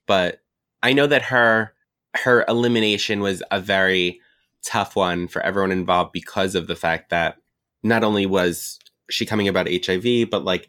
but 0.06 0.40
I 0.82 0.94
know 0.94 1.06
that 1.06 1.22
her 1.22 1.74
her 2.14 2.44
elimination 2.48 3.20
was 3.20 3.42
a 3.50 3.60
very 3.60 4.20
tough 4.64 4.96
one 4.96 5.28
for 5.28 5.42
everyone 5.42 5.72
involved 5.72 6.12
because 6.12 6.54
of 6.54 6.66
the 6.66 6.76
fact 6.76 7.10
that 7.10 7.36
not 7.82 8.04
only 8.04 8.26
was 8.26 8.78
she 9.12 9.26
coming 9.26 9.48
about 9.48 9.68
HIV, 9.68 10.30
but 10.30 10.44
like 10.44 10.68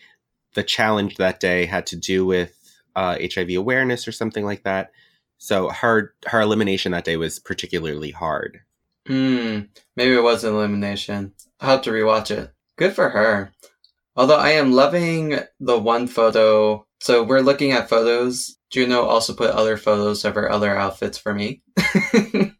the 0.53 0.63
challenge 0.63 1.15
that 1.17 1.39
day 1.39 1.65
had 1.65 1.85
to 1.87 1.95
do 1.95 2.25
with 2.25 2.57
uh, 2.95 3.17
HIV 3.19 3.51
awareness 3.51 4.07
or 4.07 4.11
something 4.11 4.45
like 4.45 4.63
that. 4.63 4.91
So 5.37 5.69
her 5.69 6.13
her 6.27 6.41
elimination 6.41 6.91
that 6.93 7.05
day 7.05 7.17
was 7.17 7.39
particularly 7.39 8.11
hard. 8.11 8.61
Hmm. 9.07 9.61
Maybe 9.95 10.13
it 10.13 10.23
was 10.23 10.43
elimination. 10.43 11.33
I'll 11.59 11.71
have 11.71 11.81
to 11.83 11.91
rewatch 11.91 12.31
it. 12.31 12.51
Good 12.77 12.93
for 12.93 13.09
her. 13.09 13.51
Although 14.15 14.37
I 14.37 14.51
am 14.51 14.71
loving 14.71 15.39
the 15.59 15.77
one 15.77 16.07
photo. 16.07 16.85
So 17.01 17.23
we're 17.23 17.41
looking 17.41 17.71
at 17.71 17.89
photos. 17.89 18.57
Juno 18.69 19.03
also 19.03 19.33
put 19.33 19.51
other 19.51 19.77
photos 19.77 20.23
of 20.23 20.35
her 20.35 20.51
other 20.51 20.75
outfits 20.75 21.17
for 21.17 21.33
me. 21.33 21.61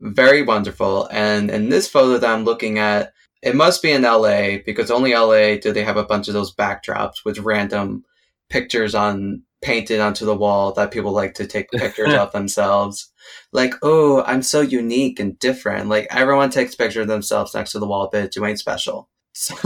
Very 0.00 0.42
wonderful. 0.42 1.08
And 1.10 1.50
in 1.50 1.68
this 1.68 1.88
photo 1.88 2.18
that 2.18 2.30
I'm 2.30 2.44
looking 2.44 2.78
at, 2.78 3.13
it 3.44 3.54
must 3.54 3.82
be 3.82 3.92
in 3.92 4.02
LA 4.02 4.56
because 4.64 4.90
only 4.90 5.12
LA 5.12 5.56
do 5.56 5.72
they 5.72 5.84
have 5.84 5.98
a 5.98 6.04
bunch 6.04 6.28
of 6.28 6.34
those 6.34 6.54
backdrops 6.54 7.24
with 7.24 7.38
random 7.38 8.04
pictures 8.48 8.94
on 8.94 9.42
painted 9.62 10.00
onto 10.00 10.26
the 10.26 10.36
wall 10.36 10.72
that 10.72 10.90
people 10.90 11.12
like 11.12 11.34
to 11.34 11.46
take 11.46 11.70
pictures 11.72 12.14
of 12.14 12.32
themselves. 12.32 13.12
Like, 13.52 13.74
oh, 13.82 14.22
I'm 14.24 14.42
so 14.42 14.60
unique 14.60 15.20
and 15.20 15.38
different. 15.38 15.88
Like 15.88 16.06
everyone 16.10 16.50
takes 16.50 16.74
pictures 16.74 17.02
of 17.02 17.08
themselves 17.08 17.54
next 17.54 17.72
to 17.72 17.78
the 17.78 17.86
wall, 17.86 18.08
but 18.10 18.34
you 18.34 18.44
ain't 18.46 18.58
special. 18.58 19.08
So- 19.32 19.54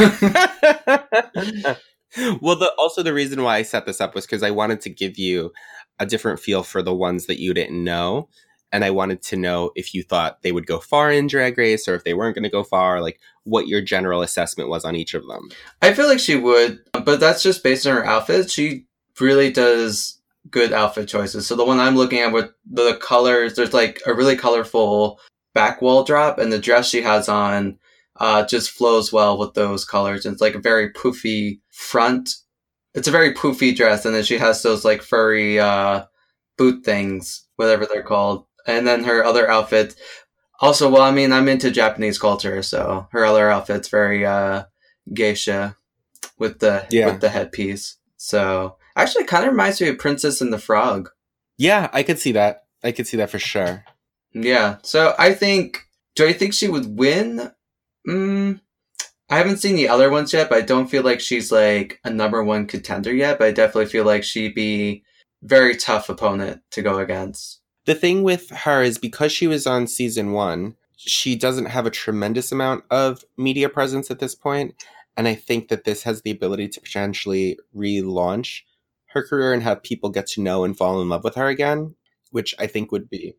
well, 2.40 2.56
the, 2.56 2.72
also 2.78 3.02
the 3.02 3.14
reason 3.14 3.42
why 3.42 3.58
I 3.58 3.62
set 3.62 3.86
this 3.86 4.00
up 4.00 4.14
was 4.14 4.26
because 4.26 4.42
I 4.42 4.50
wanted 4.50 4.80
to 4.82 4.90
give 4.90 5.18
you 5.18 5.52
a 5.98 6.06
different 6.06 6.40
feel 6.40 6.62
for 6.62 6.82
the 6.82 6.94
ones 6.94 7.26
that 7.26 7.40
you 7.40 7.52
didn't 7.54 7.82
know. 7.82 8.28
And 8.70 8.84
I 8.84 8.90
wanted 8.90 9.22
to 9.22 9.36
know 9.36 9.70
if 9.76 9.94
you 9.94 10.02
thought 10.02 10.42
they 10.42 10.52
would 10.52 10.66
go 10.66 10.78
far 10.78 11.10
in 11.10 11.26
Drag 11.26 11.56
Race 11.56 11.88
or 11.88 11.94
if 11.94 12.04
they 12.04 12.12
weren't 12.12 12.34
going 12.34 12.42
to 12.42 12.50
go 12.50 12.62
far, 12.62 13.00
like 13.00 13.18
what 13.44 13.66
your 13.66 13.80
general 13.80 14.20
assessment 14.20 14.68
was 14.68 14.84
on 14.84 14.94
each 14.94 15.14
of 15.14 15.26
them. 15.26 15.48
I 15.80 15.94
feel 15.94 16.06
like 16.06 16.20
she 16.20 16.36
would, 16.36 16.80
but 16.92 17.18
that's 17.18 17.42
just 17.42 17.64
based 17.64 17.86
on 17.86 17.96
her 17.96 18.04
outfit. 18.04 18.50
She 18.50 18.84
really 19.18 19.50
does 19.50 20.20
good 20.50 20.72
outfit 20.72 21.08
choices. 21.08 21.46
So 21.46 21.56
the 21.56 21.64
one 21.64 21.80
I'm 21.80 21.96
looking 21.96 22.20
at 22.20 22.32
with 22.32 22.50
the 22.70 22.96
colors, 22.96 23.54
there's 23.54 23.74
like 23.74 24.00
a 24.06 24.14
really 24.14 24.36
colorful 24.36 25.18
back 25.54 25.82
wall 25.82 26.04
drop, 26.04 26.38
and 26.38 26.52
the 26.52 26.58
dress 26.58 26.88
she 26.88 27.02
has 27.02 27.28
on 27.28 27.78
uh, 28.16 28.44
just 28.44 28.70
flows 28.70 29.12
well 29.12 29.38
with 29.38 29.54
those 29.54 29.84
colors. 29.84 30.26
It's 30.26 30.40
like 30.40 30.54
a 30.54 30.60
very 30.60 30.92
poofy 30.92 31.60
front. 31.70 32.30
It's 32.94 33.08
a 33.08 33.12
very 33.12 33.32
poofy 33.32 33.74
dress, 33.74 34.04
and 34.04 34.14
then 34.14 34.24
she 34.24 34.38
has 34.38 34.62
those 34.62 34.84
like 34.84 35.02
furry 35.02 35.58
uh, 35.58 36.04
boot 36.56 36.84
things, 36.84 37.46
whatever 37.56 37.86
they're 37.86 38.02
called. 38.02 38.44
And 38.68 38.86
then 38.86 39.02
her 39.04 39.24
other 39.24 39.50
outfit. 39.50 39.96
Also, 40.60 40.88
well, 40.90 41.02
I 41.02 41.10
mean, 41.10 41.32
I'm 41.32 41.48
into 41.48 41.70
Japanese 41.70 42.18
culture, 42.18 42.62
so 42.62 43.08
her 43.12 43.24
other 43.24 43.50
outfit's 43.50 43.88
very 43.88 44.24
uh, 44.26 44.64
geisha 45.12 45.76
with 46.38 46.60
the 46.60 46.86
Yeah. 46.90 47.06
with 47.06 47.20
the 47.20 47.28
headpiece. 47.30 47.96
So 48.16 48.76
actually, 48.94 49.24
kind 49.24 49.44
of 49.44 49.50
reminds 49.52 49.80
me 49.80 49.88
of 49.88 49.98
Princess 49.98 50.40
and 50.40 50.52
the 50.52 50.58
Frog. 50.58 51.10
Yeah, 51.56 51.88
I 51.92 52.02
could 52.02 52.18
see 52.18 52.32
that. 52.32 52.64
I 52.84 52.92
could 52.92 53.06
see 53.06 53.16
that 53.16 53.30
for 53.30 53.38
sure. 53.40 53.84
Yeah. 54.32 54.76
So 54.82 55.14
I 55.18 55.32
think. 55.34 55.84
Do 56.14 56.26
I 56.26 56.32
think 56.32 56.52
she 56.52 56.66
would 56.68 56.98
win? 56.98 57.52
Mm, 58.08 58.60
I 59.30 59.36
haven't 59.38 59.58
seen 59.58 59.76
the 59.76 59.88
other 59.88 60.10
ones 60.10 60.32
yet, 60.32 60.48
but 60.48 60.58
I 60.58 60.62
don't 60.62 60.88
feel 60.90 61.04
like 61.04 61.20
she's 61.20 61.52
like 61.52 62.00
a 62.02 62.10
number 62.10 62.42
one 62.42 62.66
contender 62.66 63.12
yet. 63.14 63.38
But 63.38 63.48
I 63.48 63.52
definitely 63.52 63.86
feel 63.86 64.04
like 64.04 64.24
she'd 64.24 64.54
be 64.54 65.04
very 65.42 65.76
tough 65.76 66.08
opponent 66.08 66.62
to 66.72 66.82
go 66.82 66.98
against. 66.98 67.57
The 67.88 67.94
thing 67.94 68.22
with 68.22 68.50
her 68.50 68.82
is 68.82 68.98
because 68.98 69.32
she 69.32 69.46
was 69.46 69.66
on 69.66 69.86
season 69.86 70.32
one, 70.32 70.76
she 70.98 71.34
doesn't 71.34 71.70
have 71.70 71.86
a 71.86 71.90
tremendous 71.90 72.52
amount 72.52 72.84
of 72.90 73.24
media 73.38 73.70
presence 73.70 74.10
at 74.10 74.18
this 74.18 74.34
point, 74.34 74.74
and 75.16 75.26
I 75.26 75.34
think 75.34 75.68
that 75.68 75.84
this 75.84 76.02
has 76.02 76.20
the 76.20 76.30
ability 76.30 76.68
to 76.68 76.82
potentially 76.82 77.58
relaunch 77.74 78.64
her 79.14 79.26
career 79.26 79.54
and 79.54 79.62
have 79.62 79.82
people 79.82 80.10
get 80.10 80.26
to 80.26 80.42
know 80.42 80.64
and 80.64 80.76
fall 80.76 81.00
in 81.00 81.08
love 81.08 81.24
with 81.24 81.36
her 81.36 81.48
again, 81.48 81.94
which 82.30 82.54
I 82.58 82.66
think 82.66 82.92
would 82.92 83.08
be 83.08 83.36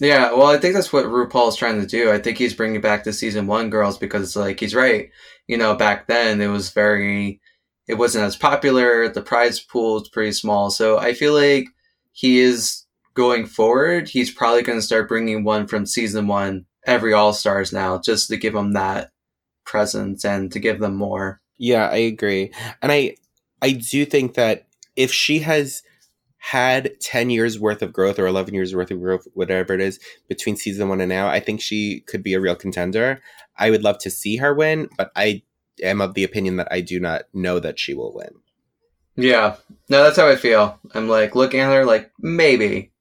yeah, 0.00 0.32
well, 0.32 0.48
I 0.48 0.58
think 0.58 0.74
that's 0.74 0.92
what 0.92 1.04
RuPaul 1.04 1.50
is 1.50 1.56
trying 1.56 1.80
to 1.80 1.86
do. 1.86 2.10
I 2.10 2.18
think 2.18 2.36
he's 2.36 2.52
bringing 2.52 2.80
back 2.80 3.04
the 3.04 3.12
season 3.12 3.46
one 3.46 3.70
girls 3.70 3.96
because, 3.96 4.34
like, 4.34 4.58
he's 4.58 4.74
right. 4.74 5.08
You 5.46 5.56
know, 5.56 5.76
back 5.76 6.08
then 6.08 6.40
it 6.40 6.48
was 6.48 6.70
very, 6.70 7.40
it 7.86 7.94
wasn't 7.94 8.24
as 8.24 8.34
popular. 8.34 9.08
The 9.08 9.22
prize 9.22 9.60
pool 9.60 10.02
is 10.02 10.08
pretty 10.08 10.32
small. 10.32 10.70
So 10.70 10.98
I 10.98 11.14
feel 11.14 11.32
like 11.32 11.68
he 12.12 12.40
is 12.40 12.83
going 13.14 13.46
forward. 13.46 14.08
He's 14.08 14.30
probably 14.30 14.62
going 14.62 14.78
to 14.78 14.82
start 14.84 15.08
bringing 15.08 15.44
one 15.44 15.66
from 15.66 15.86
season 15.86 16.26
one 16.26 16.66
every 16.86 17.12
All 17.12 17.32
Stars 17.32 17.72
now, 17.72 17.98
just 17.98 18.28
to 18.28 18.36
give 18.36 18.52
them 18.52 18.72
that 18.72 19.10
presence 19.64 20.24
and 20.24 20.52
to 20.52 20.58
give 20.58 20.80
them 20.80 20.96
more. 20.96 21.40
Yeah, 21.56 21.88
I 21.88 21.96
agree, 21.96 22.52
and 22.82 22.92
I, 22.92 23.16
I 23.62 23.72
do 23.72 24.04
think 24.04 24.34
that 24.34 24.66
if 24.96 25.12
she 25.12 25.38
has 25.40 25.82
had 26.38 27.00
10 27.00 27.30
years 27.30 27.58
worth 27.58 27.80
of 27.80 27.90
growth 27.90 28.18
or 28.18 28.26
11 28.26 28.52
years 28.52 28.74
worth 28.74 28.90
of 28.90 29.00
growth, 29.00 29.26
whatever 29.32 29.72
it 29.72 29.80
is, 29.80 29.98
between 30.28 30.56
season 30.56 30.90
one 30.90 31.00
and 31.00 31.08
now, 31.08 31.26
I 31.26 31.40
think 31.40 31.62
she 31.62 32.00
could 32.00 32.22
be 32.22 32.34
a 32.34 32.40
real 32.40 32.54
contender. 32.54 33.22
I 33.56 33.70
would 33.70 33.82
love 33.82 33.96
to 34.00 34.10
see 34.10 34.36
her 34.36 34.52
win, 34.52 34.90
but 34.98 35.10
I 35.16 35.42
am 35.82 36.02
of 36.02 36.12
the 36.12 36.22
opinion 36.22 36.56
that 36.56 36.68
I 36.70 36.82
do 36.82 37.00
not 37.00 37.22
know 37.32 37.60
that 37.60 37.78
she 37.78 37.94
will 37.94 38.12
win. 38.12 38.34
Yeah. 39.16 39.56
No, 39.88 40.02
that's 40.02 40.18
how 40.18 40.28
I 40.28 40.36
feel. 40.36 40.78
I'm 40.94 41.08
like 41.08 41.34
looking 41.34 41.60
at 41.60 41.72
her 41.72 41.86
like, 41.86 42.12
maybe. 42.18 42.92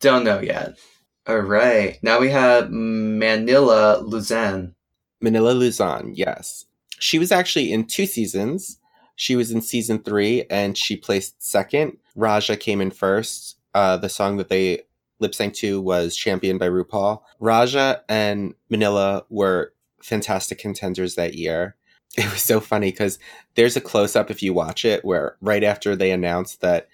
Don't 0.00 0.24
know 0.24 0.40
yet. 0.40 0.78
All 1.26 1.38
right. 1.38 1.98
Now 2.02 2.20
we 2.20 2.30
have 2.30 2.70
Manila 2.70 4.00
Luzon. 4.02 4.74
Manila 5.20 5.50
Luzon, 5.50 6.12
yes. 6.14 6.66
She 6.98 7.18
was 7.18 7.32
actually 7.32 7.72
in 7.72 7.86
two 7.86 8.06
seasons. 8.06 8.78
She 9.16 9.34
was 9.34 9.50
in 9.50 9.60
season 9.60 10.02
three 10.02 10.44
and 10.50 10.76
she 10.76 10.96
placed 10.96 11.42
second. 11.42 11.96
Raja 12.14 12.56
came 12.56 12.80
in 12.80 12.90
first. 12.90 13.58
Uh, 13.74 13.96
the 13.96 14.08
song 14.08 14.36
that 14.36 14.48
they 14.48 14.82
lip 15.18 15.34
sync 15.34 15.54
to 15.54 15.80
was 15.80 16.16
championed 16.16 16.58
by 16.58 16.68
RuPaul. 16.68 17.22
Raja 17.40 18.02
and 18.08 18.54
Manila 18.70 19.24
were 19.28 19.72
fantastic 20.02 20.58
contenders 20.58 21.14
that 21.14 21.34
year. 21.34 21.76
It 22.16 22.32
was 22.32 22.42
so 22.42 22.60
funny 22.60 22.92
because 22.92 23.18
there's 23.56 23.76
a 23.76 23.80
close 23.80 24.16
up 24.16 24.30
if 24.30 24.42
you 24.42 24.54
watch 24.54 24.86
it 24.86 25.04
where 25.04 25.36
right 25.42 25.62
after 25.62 25.94
they 25.94 26.10
announced 26.12 26.62
that 26.62 26.88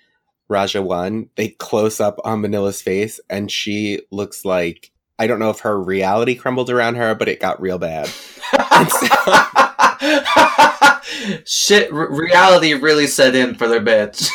Raja 0.48 0.82
won, 0.82 1.28
they 1.36 1.48
close 1.48 2.00
up 2.00 2.18
on 2.24 2.40
Manila's 2.40 2.82
face 2.82 3.20
and 3.30 3.50
she 3.50 4.00
looks 4.10 4.44
like 4.44 4.90
I 5.18 5.26
don't 5.28 5.38
know 5.38 5.50
if 5.50 5.60
her 5.60 5.80
reality 5.80 6.34
crumbled 6.34 6.68
around 6.68 6.96
her, 6.96 7.14
but 7.14 7.28
it 7.28 7.38
got 7.38 7.60
real 7.60 7.78
bad. 7.78 8.10
Shit, 11.46 11.92
reality 11.92 12.74
really 12.74 13.06
set 13.06 13.36
in 13.36 13.54
for 13.54 13.68
their 13.68 13.80
bitch. 13.80 14.28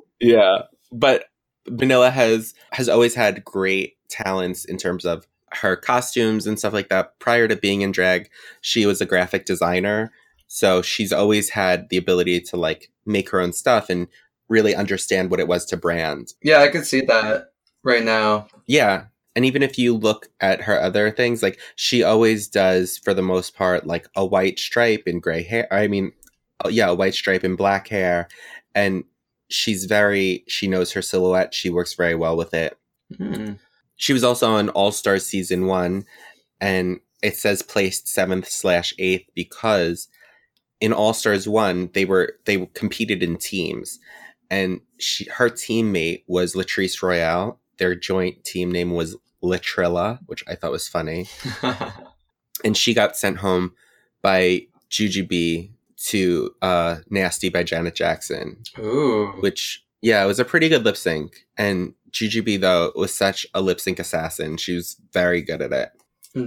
yeah, 0.20 0.62
but 0.92 1.26
Manila 1.68 2.10
has 2.10 2.52
has 2.72 2.88
always 2.88 3.14
had 3.14 3.44
great 3.44 3.94
talents 4.10 4.66
in 4.66 4.76
terms 4.76 5.06
of 5.06 5.26
her 5.52 5.76
costumes 5.76 6.46
and 6.46 6.58
stuff 6.58 6.74
like 6.74 6.90
that. 6.90 7.18
Prior 7.18 7.48
to 7.48 7.56
being 7.56 7.80
in 7.80 7.92
drag, 7.92 8.28
she 8.60 8.84
was 8.84 9.00
a 9.00 9.06
graphic 9.06 9.46
designer, 9.46 10.12
so 10.48 10.82
she's 10.82 11.12
always 11.12 11.50
had 11.50 11.88
the 11.88 11.96
ability 11.96 12.40
to 12.40 12.56
like 12.56 12.90
make 13.06 13.30
her 13.30 13.40
own 13.40 13.52
stuff 13.52 13.88
and 13.88 14.08
really 14.48 14.74
understand 14.74 15.30
what 15.30 15.40
it 15.40 15.48
was 15.48 15.64
to 15.66 15.76
brand. 15.76 16.32
Yeah, 16.42 16.60
I 16.60 16.68
can 16.68 16.84
see 16.84 17.00
that 17.02 17.52
right 17.82 18.04
now. 18.04 18.48
Yeah, 18.66 19.04
and 19.36 19.44
even 19.44 19.62
if 19.62 19.78
you 19.78 19.96
look 19.96 20.28
at 20.40 20.62
her 20.62 20.80
other 20.80 21.10
things, 21.10 21.42
like 21.42 21.58
she 21.76 22.02
always 22.02 22.48
does, 22.48 22.98
for 22.98 23.14
the 23.14 23.22
most 23.22 23.56
part, 23.56 23.86
like 23.86 24.08
a 24.14 24.24
white 24.24 24.58
stripe 24.58 25.04
and 25.06 25.22
gray 25.22 25.42
hair. 25.42 25.66
I 25.72 25.88
mean, 25.88 26.12
oh, 26.64 26.68
yeah, 26.68 26.88
a 26.88 26.94
white 26.94 27.14
stripe 27.14 27.42
and 27.42 27.58
black 27.58 27.88
hair. 27.88 28.28
And 28.74 29.04
she's 29.48 29.86
very, 29.86 30.44
she 30.46 30.68
knows 30.68 30.92
her 30.92 31.02
silhouette. 31.02 31.52
She 31.52 31.68
works 31.68 31.94
very 31.94 32.14
well 32.14 32.36
with 32.36 32.54
it. 32.54 32.78
Mm-hmm. 33.12 33.54
She 33.96 34.12
was 34.12 34.24
also 34.24 34.52
on 34.52 34.68
All 34.70 34.92
Star 34.92 35.18
season 35.18 35.66
one, 35.66 36.04
and 36.60 37.00
it 37.22 37.36
says 37.36 37.62
placed 37.62 38.08
seventh 38.08 38.48
slash 38.48 38.94
eighth 38.98 39.28
because 39.34 40.08
in 40.80 40.92
All 40.92 41.12
Stars 41.12 41.48
one, 41.48 41.90
they 41.94 42.04
were, 42.04 42.34
they 42.44 42.66
competed 42.74 43.22
in 43.22 43.36
teams. 43.36 43.98
And 44.50 44.80
she, 44.98 45.24
her 45.24 45.50
teammate 45.50 46.24
was 46.26 46.54
Latrice 46.54 47.02
Royale. 47.02 47.58
Their 47.78 47.94
joint 47.94 48.44
team 48.44 48.70
name 48.70 48.92
was 48.92 49.16
Latrilla, 49.42 50.18
which 50.26 50.44
I 50.46 50.54
thought 50.54 50.70
was 50.70 50.88
funny. 50.88 51.28
and 52.64 52.76
she 52.76 52.94
got 52.94 53.16
sent 53.16 53.38
home 53.38 53.72
by 54.22 54.66
Jujubee 54.90 55.70
to 56.06 56.54
uh, 56.62 56.96
Nasty 57.10 57.48
by 57.48 57.62
Janet 57.62 57.94
Jackson. 57.94 58.62
Ooh. 58.78 59.32
Which, 59.40 59.84
yeah, 60.02 60.22
it 60.22 60.26
was 60.26 60.38
a 60.38 60.44
pretty 60.44 60.68
good 60.68 60.84
lip 60.84 60.96
sync. 60.96 61.46
And 61.56 61.94
Jujubee, 62.10 62.60
though, 62.60 62.92
was 62.94 63.14
such 63.14 63.46
a 63.54 63.60
lip 63.60 63.80
sync 63.80 63.98
assassin. 63.98 64.56
She 64.56 64.74
was 64.74 64.96
very 65.12 65.42
good 65.42 65.62
at 65.62 65.72
it. 65.72 65.90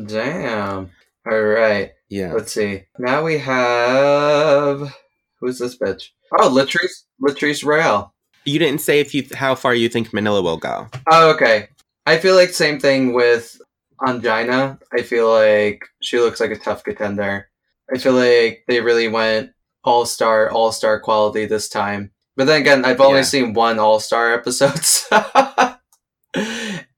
Damn. 0.08 0.92
All 1.30 1.42
right. 1.42 1.92
Yeah. 2.10 2.34
Let's 2.34 2.54
see. 2.54 2.84
Now 2.98 3.24
we 3.24 3.38
have. 3.40 4.96
Who's 5.40 5.60
this 5.60 5.78
bitch? 5.78 6.10
Oh, 6.40 6.50
Latrice, 6.50 7.04
Latrice 7.22 7.64
Royale. 7.64 8.14
You 8.46 8.60
didn't 8.60 8.82
say 8.82 9.00
if 9.00 9.14
you 9.14 9.26
how 9.34 9.56
far 9.56 9.76
you 9.76 9.90
think 9.90 10.14
Manila 10.14 10.42
will 10.42 10.58
go. 10.58 10.88
Oh, 11.12 11.32
okay. 11.32 11.70
I 12.06 12.18
feel 12.18 12.36
like 12.36 12.50
same 12.50 12.80
thing 12.80 13.14
with 13.14 13.60
Ongina. 14.02 14.80
I 14.98 15.02
feel 15.02 15.30
like 15.30 15.84
she 16.02 16.20
looks 16.20 16.40
like 16.40 16.52
a 16.52 16.58
tough 16.58 16.84
contender. 16.84 17.50
I 17.94 17.98
feel 17.98 18.14
like 18.14 18.64
they 18.68 18.82
really 18.82 19.08
went 19.08 19.52
all 19.84 20.06
star, 20.06 20.50
all 20.50 20.72
star 20.72 21.00
quality 21.00 21.46
this 21.46 21.70
time. 21.70 22.12
But 22.36 22.46
then 22.46 22.62
again, 22.62 22.86
I've 22.86 23.02
only 23.02 23.20
yeah. 23.20 23.24
seen 23.24 23.54
one 23.54 23.80
all 23.80 24.00
star 24.00 24.34
episode. 24.34 24.80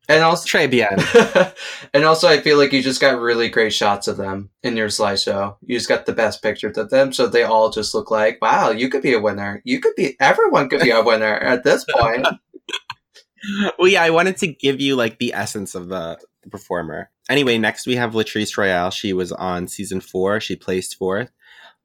and 0.09 0.23
also 0.23 0.45
Très 0.45 0.69
bien. 0.69 1.53
and 1.93 2.03
also 2.03 2.27
I 2.27 2.41
feel 2.41 2.57
like 2.57 2.73
you 2.73 2.81
just 2.81 2.99
got 2.99 3.21
really 3.21 3.47
great 3.47 3.73
shots 3.73 4.07
of 4.07 4.17
them 4.17 4.49
in 4.63 4.75
your 4.75 4.89
slideshow. 4.89 5.55
You 5.61 5.77
just 5.77 5.87
got 5.87 6.05
the 6.05 6.13
best 6.13 6.41
pictures 6.41 6.77
of 6.77 6.89
them, 6.89 7.13
so 7.13 7.27
they 7.27 7.43
all 7.43 7.69
just 7.69 7.93
look 7.93 8.11
like, 8.11 8.41
wow, 8.41 8.71
you 8.71 8.89
could 8.89 9.03
be 9.03 9.13
a 9.13 9.21
winner. 9.21 9.61
You 9.63 9.79
could 9.79 9.95
be 9.95 10.17
everyone 10.19 10.67
could 10.67 10.81
be 10.81 10.91
a 10.91 11.03
winner 11.03 11.35
at 11.35 11.63
this 11.63 11.85
point 11.85 12.27
well, 13.77 13.87
yeah, 13.87 14.03
I 14.03 14.09
wanted 14.09 14.37
to 14.37 14.47
give 14.47 14.81
you 14.81 14.95
like 14.95 15.19
the 15.19 15.33
essence 15.33 15.75
of 15.75 15.89
the, 15.89 16.19
the 16.43 16.49
performer. 16.49 17.09
Anyway, 17.29 17.57
next 17.57 17.87
we 17.87 17.95
have 17.95 18.13
Latrice 18.13 18.57
Royale. 18.57 18.91
She 18.91 19.13
was 19.13 19.31
on 19.31 19.67
season 19.67 20.01
four. 20.01 20.39
She 20.39 20.55
placed 20.55 20.97
fourth. 20.97 21.31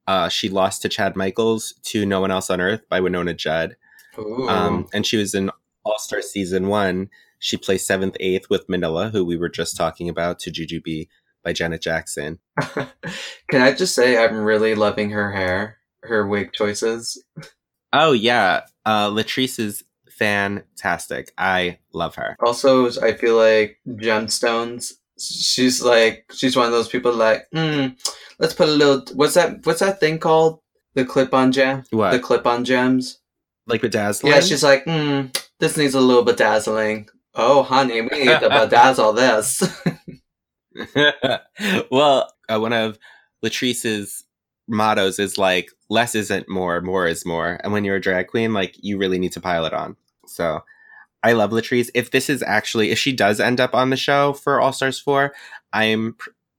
Uh, 0.06 0.28
she 0.28 0.48
lost 0.48 0.82
to 0.82 0.88
Chad 0.88 1.16
Michaels 1.16 1.74
to 1.84 2.04
No 2.04 2.20
One 2.20 2.30
Else 2.30 2.50
on 2.50 2.60
Earth 2.60 2.82
by 2.88 3.00
Wynonna 3.00 3.36
Judd. 3.36 3.76
Um, 4.48 4.86
and 4.92 5.06
she 5.06 5.16
was 5.16 5.34
in 5.34 5.50
All 5.84 5.98
Star 5.98 6.22
season 6.22 6.68
one. 6.68 7.10
She 7.38 7.56
placed 7.56 7.86
seventh, 7.86 8.16
eighth 8.20 8.48
with 8.48 8.68
Manila, 8.68 9.10
who 9.10 9.24
we 9.24 9.36
were 9.36 9.48
just 9.48 9.76
talking 9.76 10.08
about, 10.08 10.38
to 10.40 10.50
Jujubee 10.50 11.08
by 11.42 11.52
Janet 11.52 11.82
Jackson. 11.82 12.38
Can 12.60 13.62
I 13.62 13.72
just 13.72 13.94
say 13.94 14.16
I'm 14.16 14.38
really 14.38 14.74
loving 14.74 15.10
her 15.10 15.32
hair, 15.32 15.78
her 16.04 16.26
wig 16.26 16.52
choices. 16.52 17.22
Oh 17.92 18.12
yeah, 18.12 18.62
uh, 18.84 19.08
Latrice 19.10 19.58
is 19.58 19.84
fantastic. 20.10 21.32
I 21.38 21.78
love 21.92 22.14
her. 22.16 22.36
Also, 22.44 22.90
I 23.00 23.14
feel 23.14 23.36
like 23.36 23.78
gemstones. 23.86 24.92
She's 25.18 25.82
like 25.82 26.24
she's 26.32 26.56
one 26.56 26.66
of 26.66 26.72
those 26.72 26.88
people 26.88 27.12
like, 27.12 27.46
mm, 27.54 27.96
let's 28.38 28.54
put 28.54 28.68
a 28.68 28.72
little. 28.72 29.04
What's 29.14 29.34
that? 29.34 29.64
What's 29.64 29.80
that 29.80 30.00
thing 30.00 30.18
called? 30.18 30.60
The 30.94 31.04
clip-on 31.04 31.52
gem. 31.52 31.84
What? 31.90 32.12
The 32.12 32.20
clip-on 32.20 32.64
gems. 32.64 33.18
Like 33.66 33.80
bedazzling. 33.80 34.32
Yeah, 34.32 34.40
she's 34.40 34.62
like, 34.62 34.84
mm, 34.84 35.34
this 35.58 35.76
needs 35.76 35.94
a 35.94 36.00
little 36.00 36.24
bedazzling. 36.24 37.08
Oh, 37.34 37.62
honey, 37.62 38.00
we 38.00 38.08
need 38.08 38.40
to 38.40 38.48
bedazzle 38.48 39.16
this. 39.16 39.62
well, 41.90 42.32
uh, 42.48 42.58
one 42.58 42.72
of 42.72 42.98
Latrice's 43.44 44.24
mottos 44.68 45.18
is 45.18 45.36
like 45.36 45.70
less 45.90 46.14
isn't 46.14 46.48
more, 46.48 46.80
more 46.80 47.06
is 47.06 47.26
more. 47.26 47.60
And 47.62 47.72
when 47.72 47.84
you're 47.84 47.96
a 47.96 48.00
drag 48.00 48.28
queen, 48.28 48.52
like 48.52 48.76
you 48.80 48.98
really 48.98 49.18
need 49.18 49.32
to 49.32 49.40
pile 49.40 49.64
it 49.66 49.74
on. 49.74 49.96
So 50.26 50.62
I 51.22 51.32
love 51.32 51.50
Latrice. 51.50 51.90
If 51.94 52.10
this 52.10 52.28
is 52.30 52.42
actually 52.42 52.90
if 52.90 52.98
she 52.98 53.12
does 53.12 53.40
end 53.40 53.60
up 53.60 53.74
on 53.74 53.90
the 53.90 53.96
show 53.96 54.32
for 54.32 54.60
All 54.60 54.72
Stars 54.72 54.98
4, 55.00 55.34
I'm 55.72 56.16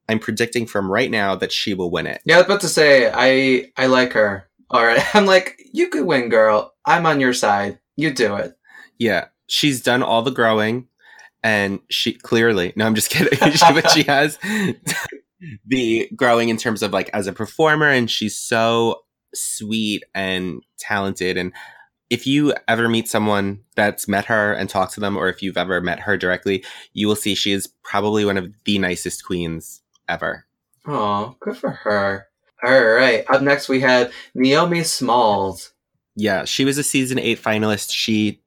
I'm 0.08 0.20
predicting 0.20 0.68
from 0.68 0.92
right 0.92 1.10
now 1.10 1.36
that 1.36 1.52
she 1.52 1.74
will 1.74 1.90
win 1.90 2.06
it. 2.08 2.22
Yeah, 2.26 2.36
I 2.36 2.38
was 2.40 2.46
about 2.46 2.62
to 2.62 2.70
say 2.70 3.12
I 3.14 3.72
I 3.78 3.88
like 3.88 4.14
her. 4.14 4.50
All 4.70 4.86
right. 4.86 5.04
I'm 5.16 5.26
like, 5.26 5.62
you 5.74 5.90
could 5.90 6.06
win, 6.06 6.30
girl. 6.30 6.74
I'm 6.86 7.06
on 7.06 7.20
your 7.20 7.34
side. 7.34 7.80
You 7.96 8.14
do 8.14 8.36
it. 8.36 8.56
Yeah. 8.98 9.26
She's 9.48 9.82
done 9.82 10.02
all 10.04 10.22
the 10.22 10.32
growing 10.32 10.88
and 11.44 11.80
she 11.90 12.12
clearly 12.14 12.74
no 12.76 12.88
i'm 12.88 12.96
just 12.96 13.10
kidding 13.12 13.38
but 13.40 13.92
she 13.92 14.02
has 14.04 14.40
the 15.68 16.10
growing 16.16 16.50
in 16.50 16.58
terms 16.58 16.82
of 16.82 16.92
like 16.92 17.10
as 17.14 17.28
a 17.28 17.34
performer 17.34 17.88
and 17.90 18.10
she's 18.10 18.36
so 18.36 19.02
sweet 19.34 20.04
and 20.16 20.64
talented 20.80 21.38
and 21.38 21.54
if 22.10 22.26
you 22.26 22.54
ever 22.68 22.88
meet 22.88 23.08
someone 23.08 23.60
that's 23.76 24.08
met 24.08 24.26
her 24.26 24.54
and 24.54 24.70
talked 24.70 24.94
to 24.94 25.00
them 25.00 25.18
or 25.18 25.28
if 25.28 25.42
you've 25.44 25.58
ever 25.58 25.82
met 25.82 26.00
her 26.00 26.18
directly 26.18 26.64
you 26.94 27.08
will 27.08 27.16
see 27.16 27.36
she 27.36 27.52
is 27.52 27.68
probably 27.84 28.26
one 28.26 28.38
of 28.38 28.52
the 28.64 28.80
nicest 28.80 29.24
queens 29.26 29.82
ever 30.10 30.46
Oh, 30.88 31.36
good 31.40 31.58
for 31.58 31.72
her. 31.72 32.28
All 32.64 32.86
right. 32.86 33.26
Up 33.28 33.42
next, 33.42 33.68
we 33.68 33.80
have 33.82 34.14
Naomi 34.36 34.84
Smalls. 34.84 35.74
yeah 36.16 36.46
she 36.46 36.64
was 36.64 36.78
a 36.78 36.84
season 36.84 37.18
8 37.18 37.42
finalist 37.42 37.92
she 37.92 38.40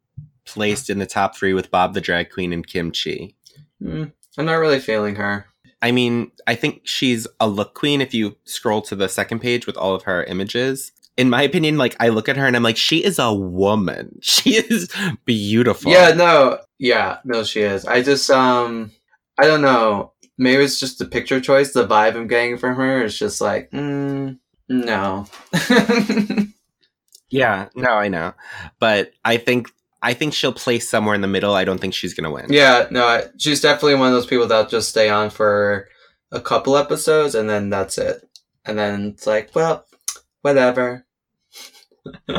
placed 0.49 0.91
in 0.91 0.99
the 0.99 1.07
top 1.07 1.37
3 1.37 1.53
with 1.55 1.71
Bob 1.71 1.95
the 1.95 2.01
drag 2.01 2.31
queen 2.31 2.53
and 2.53 2.67
Kim 2.67 2.91
Chi 2.91 3.35
Hmm, 3.81 4.05
I'm 4.37 4.47
not 4.47 4.55
really 4.55 4.81
feeling 4.81 5.15
her. 5.17 5.47
I 5.81 5.93
mean, 5.93 6.33
I 6.49 6.57
think 6.57 6.81
she's 6.83 7.29
a 7.39 7.47
look 7.47 7.75
queen 7.75 8.01
if 8.01 8.13
you 8.13 8.37
scroll 8.45 8.83
to 8.83 8.97
the 8.97 9.09
second 9.09 9.39
page 9.39 9.67
with 9.67 9.77
all 9.77 9.95
of 9.95 10.03
her 10.03 10.25
images. 10.25 10.91
In 11.17 11.31
my 11.31 11.43
opinion, 11.43 11.79
like 11.79 11.95
I 12.01 12.09
look 12.09 12.29
at 12.29 12.37
her 12.37 12.45
and 12.47 12.57
I'm 12.57 12.65
like, 12.65 12.77
she 12.77 13.05
is 13.05 13.19
a 13.19 13.33
woman. 13.33 14.19
She 14.23 14.57
is 14.57 14.93
beautiful. 15.25 15.93
Yeah, 15.93 16.13
no, 16.13 16.59
yeah, 16.79 17.19
no, 17.25 17.45
she 17.45 17.61
is. 17.61 17.85
I 17.85 18.03
just, 18.03 18.29
um, 18.31 18.91
I 19.39 19.47
don't 19.47 19.63
know. 19.63 20.13
Maybe 20.37 20.65
it's 20.65 20.81
just 20.81 20.99
the 20.99 21.05
picture 21.05 21.41
choice. 21.41 21.73
The 21.73 21.87
vibe 21.87 22.17
I'm 22.17 22.27
getting 22.27 22.59
from 22.59 22.75
her 22.77 23.05
is 23.05 23.17
just 23.17 23.41
like, 23.41 23.71
mm, 23.71 24.39
no. 24.69 25.27
Yeah, 27.31 27.69
no, 27.75 27.91
I 27.91 28.09
know. 28.09 28.33
But 28.79 29.13
I 29.25 29.37
think 29.37 29.71
I 30.03 30.15
think 30.15 30.35
she'll 30.35 30.53
play 30.53 30.79
somewhere 30.79 31.15
in 31.15 31.21
the 31.21 31.29
middle. 31.29 31.55
I 31.55 31.65
don't 31.65 31.81
think 31.81 31.95
she's 31.95 32.15
gonna 32.15 32.31
win. 32.31 32.53
yeah, 32.53 32.87
no, 32.91 33.29
she's 33.39 33.61
definitely 33.61 33.97
one 33.97 34.09
of 34.09 34.15
those 34.15 34.27
people 34.27 34.47
that'll 34.47 34.71
just 34.71 34.89
stay 34.91 35.09
on 35.09 35.31
for 35.31 35.89
a 36.31 36.41
couple 36.41 36.77
episodes 36.77 37.35
and 37.35 37.49
then 37.49 37.71
that's 37.71 37.99
it. 37.99 38.23
And 38.65 38.79
then 38.79 39.13
it's 39.15 39.27
like, 39.27 39.55
well, 39.55 39.87
whatever. 40.43 41.07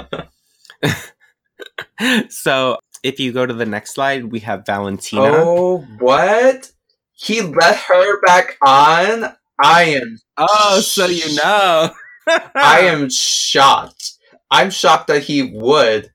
so 2.29 2.77
if 3.03 3.19
you 3.19 3.31
go 3.31 3.45
to 3.45 3.53
the 3.53 3.65
next 3.65 3.93
slide, 3.93 4.25
we 4.25 4.39
have 4.39 4.65
Valentina. 4.65 5.21
Oh, 5.23 5.79
what? 5.99 6.71
He 7.13 7.41
let 7.41 7.75
her 7.77 8.21
back 8.21 8.57
on? 8.65 9.35
I 9.61 9.83
am 10.01 10.19
Oh, 10.37 10.79
so 10.79 11.05
you 11.07 11.35
know. 11.35 11.91
I 12.55 12.81
am 12.83 13.09
shocked. 13.09 14.13
I'm 14.49 14.69
shocked 14.69 15.07
that 15.07 15.23
he 15.23 15.43
would. 15.43 16.11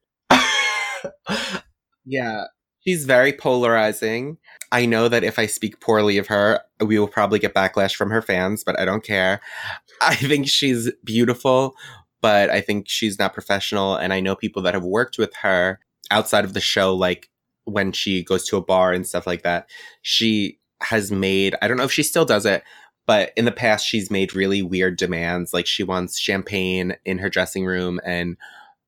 Yeah. 2.07 2.45
She's 2.87 3.07
very 3.07 3.33
polarizing. 3.33 4.37
I 4.71 4.85
know 4.85 5.09
that 5.09 5.25
if 5.25 5.39
I 5.39 5.47
speak 5.47 5.81
poorly 5.81 6.19
of 6.19 6.27
her, 6.27 6.61
we 6.85 6.99
will 6.99 7.09
probably 7.09 7.39
get 7.39 7.55
backlash 7.55 7.95
from 7.95 8.11
her 8.11 8.21
fans, 8.21 8.63
but 8.63 8.79
I 8.79 8.85
don't 8.85 9.03
care. 9.03 9.41
I 10.03 10.15
think 10.15 10.49
she's 10.49 10.91
beautiful, 11.03 11.77
but 12.21 12.51
I 12.51 12.61
think 12.61 12.89
she's 12.89 13.19
not 13.19 13.33
professional. 13.33 13.97
And 13.97 14.13
I 14.13 14.21
know 14.21 14.37
people 14.37 14.61
that 14.63 14.75
have 14.75 14.85
worked 14.85 15.17
with 15.17 15.35
her 15.37 15.79
outside 16.11 16.45
of 16.45 16.53
the 16.53 16.61
show, 16.61 16.95
like 16.95 17.31
when 17.65 17.93
she 17.93 18.23
goes 18.23 18.47
to 18.49 18.57
a 18.57 18.65
bar 18.65 18.93
and 18.93 19.07
stuff 19.07 19.27
like 19.27 19.43
that. 19.43 19.69
She 20.03 20.59
has 20.83 21.11
made, 21.11 21.55
I 21.63 21.69
don't 21.69 21.79
know 21.79 21.85
if 21.85 21.93
she 21.93 22.03
still 22.03 22.27
does 22.27 22.45
it, 22.45 22.63
but 23.07 23.33
in 23.37 23.47
the 23.47 23.53
past, 23.53 23.87
she's 23.87 24.11
made 24.11 24.35
really 24.35 24.63
weird 24.63 24.97
demands. 24.97 25.55
Like 25.55 25.67
she 25.67 25.83
wants 25.83 26.19
champagne 26.19 26.97
in 27.05 27.19
her 27.19 27.31
dressing 27.31 27.65
room 27.65 28.01
and 28.05 28.37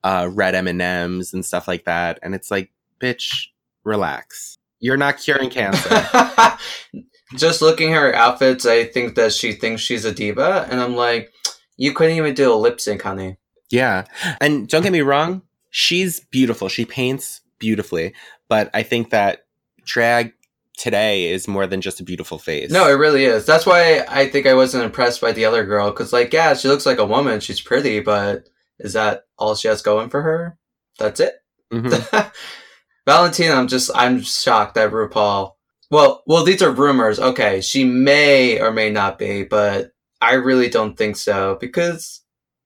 uh, 0.06 0.28
red 0.32 0.54
M&Ms 0.54 1.34
and 1.34 1.44
stuff 1.44 1.66
like 1.66 1.84
that. 1.84 2.20
And 2.22 2.32
it's 2.32 2.48
like, 2.48 2.70
bitch, 3.00 3.48
relax. 3.82 4.56
You're 4.78 4.96
not 4.96 5.18
curing 5.18 5.50
cancer. 5.50 5.88
Just 7.36 7.60
looking 7.60 7.92
at 7.92 8.00
her 8.00 8.14
outfits, 8.14 8.64
I 8.66 8.84
think 8.84 9.16
that 9.16 9.32
she 9.32 9.50
thinks 9.50 9.82
she's 9.82 10.04
a 10.04 10.12
diva, 10.14 10.68
and 10.70 10.80
I'm 10.80 10.94
like, 10.94 11.32
you 11.76 11.92
couldn't 11.92 12.16
even 12.16 12.34
do 12.34 12.52
a 12.52 12.54
lip 12.54 12.80
sync, 12.80 13.02
honey. 13.02 13.36
yeah. 13.68 14.04
And 14.40 14.68
don't 14.68 14.84
get 14.84 14.92
me 14.92 15.00
wrong, 15.00 15.42
she's 15.70 16.20
beautiful. 16.20 16.68
She 16.68 16.84
paints 16.84 17.40
beautifully. 17.58 18.14
But 18.48 18.70
I 18.72 18.84
think 18.84 19.10
that 19.10 19.46
drag 19.84 20.34
today 20.78 21.32
is 21.32 21.48
more 21.48 21.66
than 21.66 21.80
just 21.80 21.98
a 21.98 22.04
beautiful 22.04 22.38
face. 22.38 22.70
No, 22.70 22.86
it 22.88 22.92
really 22.92 23.24
is. 23.24 23.44
That's 23.44 23.66
why 23.66 24.04
I 24.08 24.28
think 24.28 24.46
I 24.46 24.54
wasn't 24.54 24.84
impressed 24.84 25.20
by 25.20 25.32
the 25.32 25.46
other 25.46 25.66
girl, 25.66 25.90
because, 25.90 26.12
like, 26.12 26.32
yeah, 26.32 26.54
she 26.54 26.68
looks 26.68 26.86
like 26.86 26.98
a 26.98 27.04
woman, 27.04 27.40
she's 27.40 27.60
pretty, 27.60 27.98
but 27.98 28.48
is 28.78 28.92
that 28.94 29.22
all 29.38 29.54
she 29.54 29.68
has 29.68 29.82
going 29.82 30.10
for 30.10 30.22
her? 30.22 30.58
That's 30.98 31.20
it. 31.20 31.34
Mhm. 31.72 32.32
Valentina, 33.06 33.54
I'm 33.54 33.68
just 33.68 33.90
I'm 33.94 34.20
shocked 34.20 34.74
that 34.74 34.90
RuPaul. 34.90 35.52
Well, 35.90 36.22
well, 36.26 36.44
these 36.44 36.62
are 36.62 36.70
rumors. 36.70 37.20
Okay, 37.20 37.60
she 37.60 37.84
may 37.84 38.60
or 38.60 38.72
may 38.72 38.90
not 38.90 39.18
be, 39.18 39.44
but 39.44 39.92
I 40.20 40.34
really 40.34 40.68
don't 40.68 40.96
think 40.96 41.16
so 41.16 41.56
because 41.60 42.22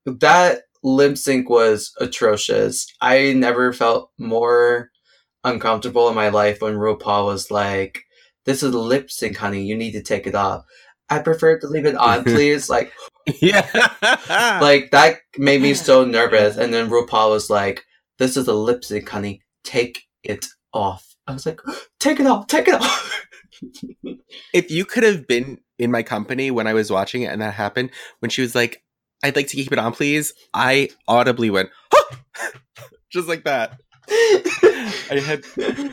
that 0.07 0.63
lip 0.83 1.19
sync 1.19 1.51
was 1.51 1.93
atrocious. 2.01 2.87
I 3.03 3.35
never 3.35 3.73
felt 3.75 4.11
more 4.19 4.91
uncomfortable 5.45 6.09
in 6.09 6.15
my 6.15 6.31
life 6.31 6.63
when 6.63 6.75
RuPaul 6.77 7.27
was 7.27 7.51
like, 7.51 8.01
"This 8.47 8.63
is 8.63 8.75
lip 8.75 9.11
sync, 9.11 9.37
honey. 9.37 9.63
You 9.65 9.77
need 9.77 9.93
to 9.93 10.03
take 10.03 10.27
it 10.27 10.35
off." 10.35 10.65
I 11.11 11.19
prefer 11.19 11.59
to 11.59 11.67
leave 11.67 11.87
it 11.87 11.97
on, 11.97 12.25
please. 12.25 12.71
like, 12.71 12.93
yeah. 13.41 14.59
like 14.61 14.91
that 14.91 15.19
made 15.39 15.63
me 15.63 15.75
so 15.75 16.05
nervous. 16.05 16.57
And 16.57 16.73
then 16.73 16.91
RuPaul 16.91 17.31
was 17.31 17.51
like, 17.51 17.85
"This 18.19 18.37
is 18.37 18.49
a 18.49 18.55
lip 18.55 18.85
sync, 18.85 19.09
honey. 19.09 19.43
Take 19.65 20.03
it 20.23 20.47
off." 20.73 21.17
I 21.27 21.33
was 21.33 21.47
like, 21.47 21.61
"Take 22.01 22.21
it 22.21 22.27
off, 22.27 22.47
take 22.47 22.69
it 22.69 22.75
off." 22.75 23.27
if 24.55 24.71
you 24.71 24.85
could 24.85 25.03
have 25.03 25.27
been 25.27 25.59
in 25.79 25.91
my 25.91 26.03
company 26.03 26.51
when 26.51 26.67
I 26.67 26.75
was 26.75 26.91
watching 26.91 27.23
it 27.23 27.33
and 27.33 27.41
that 27.43 27.55
happened, 27.55 27.91
when 28.21 28.31
she 28.31 28.43
was 28.43 28.55
like, 28.55 28.83
I'd 29.23 29.37
like 29.37 29.49
to 29.49 29.57
keep 29.57 29.73
it 29.73 29.79
on, 29.79 29.93
please, 29.93 30.33
I 30.55 30.91
audibly 31.07 31.51
went, 31.51 31.71
huh! 31.93 32.51
just 33.11 33.29
like 33.29 33.45
that. 33.45 33.81
I 34.09 35.23
had 35.25 35.45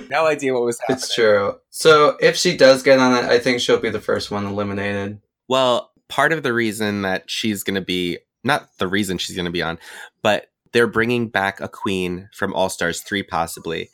no 0.10 0.26
idea 0.26 0.54
what 0.54 0.64
was 0.64 0.80
happening. 0.80 0.98
it's 0.98 1.14
true. 1.14 1.56
So 1.70 2.18
if 2.20 2.36
she 2.36 2.58
does 2.58 2.84
get 2.84 3.00
on 3.00 3.24
it, 3.24 3.30
I 3.30 3.40
think 3.40 3.60
she'll 3.60 3.80
be 3.80 3.90
the 3.90 4.02
first 4.02 4.32
one 4.32 4.46
eliminated. 4.46 5.20
Well, 5.48 5.92
part 6.10 6.34
of 6.34 6.43
the 6.43 6.53
reason 6.53 7.01
that 7.03 7.30
she's 7.30 7.64
going 7.64 7.76
to 7.76 7.82
be, 7.82 8.20
not 8.43 8.70
the 8.78 8.88
reason 8.88 9.18
she's 9.18 9.36
going 9.36 9.45
to 9.45 9.51
be 9.51 9.62
on, 9.62 9.80
but 10.22 10.47
they're 10.74 10.88
bringing 10.88 11.30
back 11.30 11.60
a 11.60 11.68
queen 11.68 12.30
from 12.34 12.53
All 12.53 12.70
Stars 12.70 13.01
3, 13.01 13.24
possibly. 13.24 13.89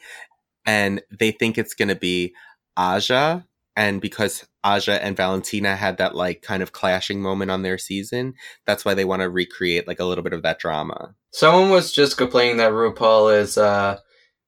And 0.66 1.01
they 1.18 1.32
think 1.32 1.57
it's 1.57 1.74
going 1.74 1.89
to 1.89 1.95
be 1.95 2.34
Aja. 2.78 3.45
And 3.76 4.01
because 4.01 4.45
Aja 4.64 5.03
and 5.03 5.18
Valentina 5.18 5.76
had 5.76 5.97
that 5.97 6.16
like 6.16 6.41
kind 6.41 6.64
of 6.64 6.72
clashing 6.72 7.22
moment 7.22 7.51
on 7.51 7.64
their 7.64 7.78
season, 7.78 8.36
that's 8.66 8.86
why 8.86 8.93
they 8.93 9.05
want 9.05 9.22
to 9.22 9.30
recreate 9.30 9.88
like 9.88 9.99
a 9.99 10.05
little 10.05 10.24
bit 10.24 10.34
of 10.34 10.43
that 10.43 10.59
drama. 10.59 11.16
Someone 11.32 11.70
was 11.70 11.91
just 11.91 12.18
complaining 12.18 12.57
that 12.57 12.72
RuPaul 12.72 13.36
is 13.36 13.57
uh 13.57 13.97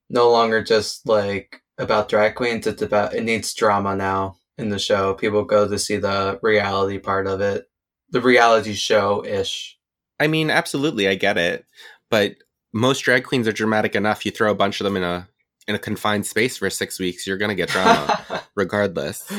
no 0.10 0.30
longer 0.30 0.64
just 0.64 1.08
like 1.08 1.64
about 1.80 2.08
drag 2.08 2.36
queens. 2.36 2.68
It's 2.68 2.84
about 2.84 3.16
it 3.16 3.24
needs 3.24 3.54
drama 3.54 3.96
now 3.96 4.38
in 4.58 4.70
the 4.70 4.80
show. 4.80 5.14
People 5.14 5.44
go 5.44 5.68
to 5.68 5.80
see 5.80 5.98
the 5.98 6.40
reality 6.42 6.98
part 6.98 7.28
of 7.28 7.42
it, 7.42 7.66
the 8.10 8.22
reality 8.22 8.74
show 8.74 9.26
ish. 9.26 9.78
I 10.20 10.28
mean, 10.28 10.50
absolutely, 10.50 11.08
I 11.08 11.16
get 11.16 11.38
it. 11.38 11.66
But 12.10 12.36
most 12.74 13.02
drag 13.02 13.24
queens 13.24 13.48
are 13.48 13.54
dramatic 13.54 13.96
enough. 13.96 14.26
You 14.26 14.32
throw 14.32 14.52
a 14.52 14.56
bunch 14.56 14.80
of 14.80 14.86
them 14.86 14.98
in 14.98 15.04
a 15.04 15.28
in 15.68 15.74
a 15.76 15.80
confined 15.80 16.28
space 16.28 16.58
for 16.58 16.70
six 16.70 17.00
weeks, 17.00 17.26
you're 17.26 17.38
gonna 17.38 17.56
get 17.56 17.70
drama. 17.70 18.44
regardless. 18.56 19.30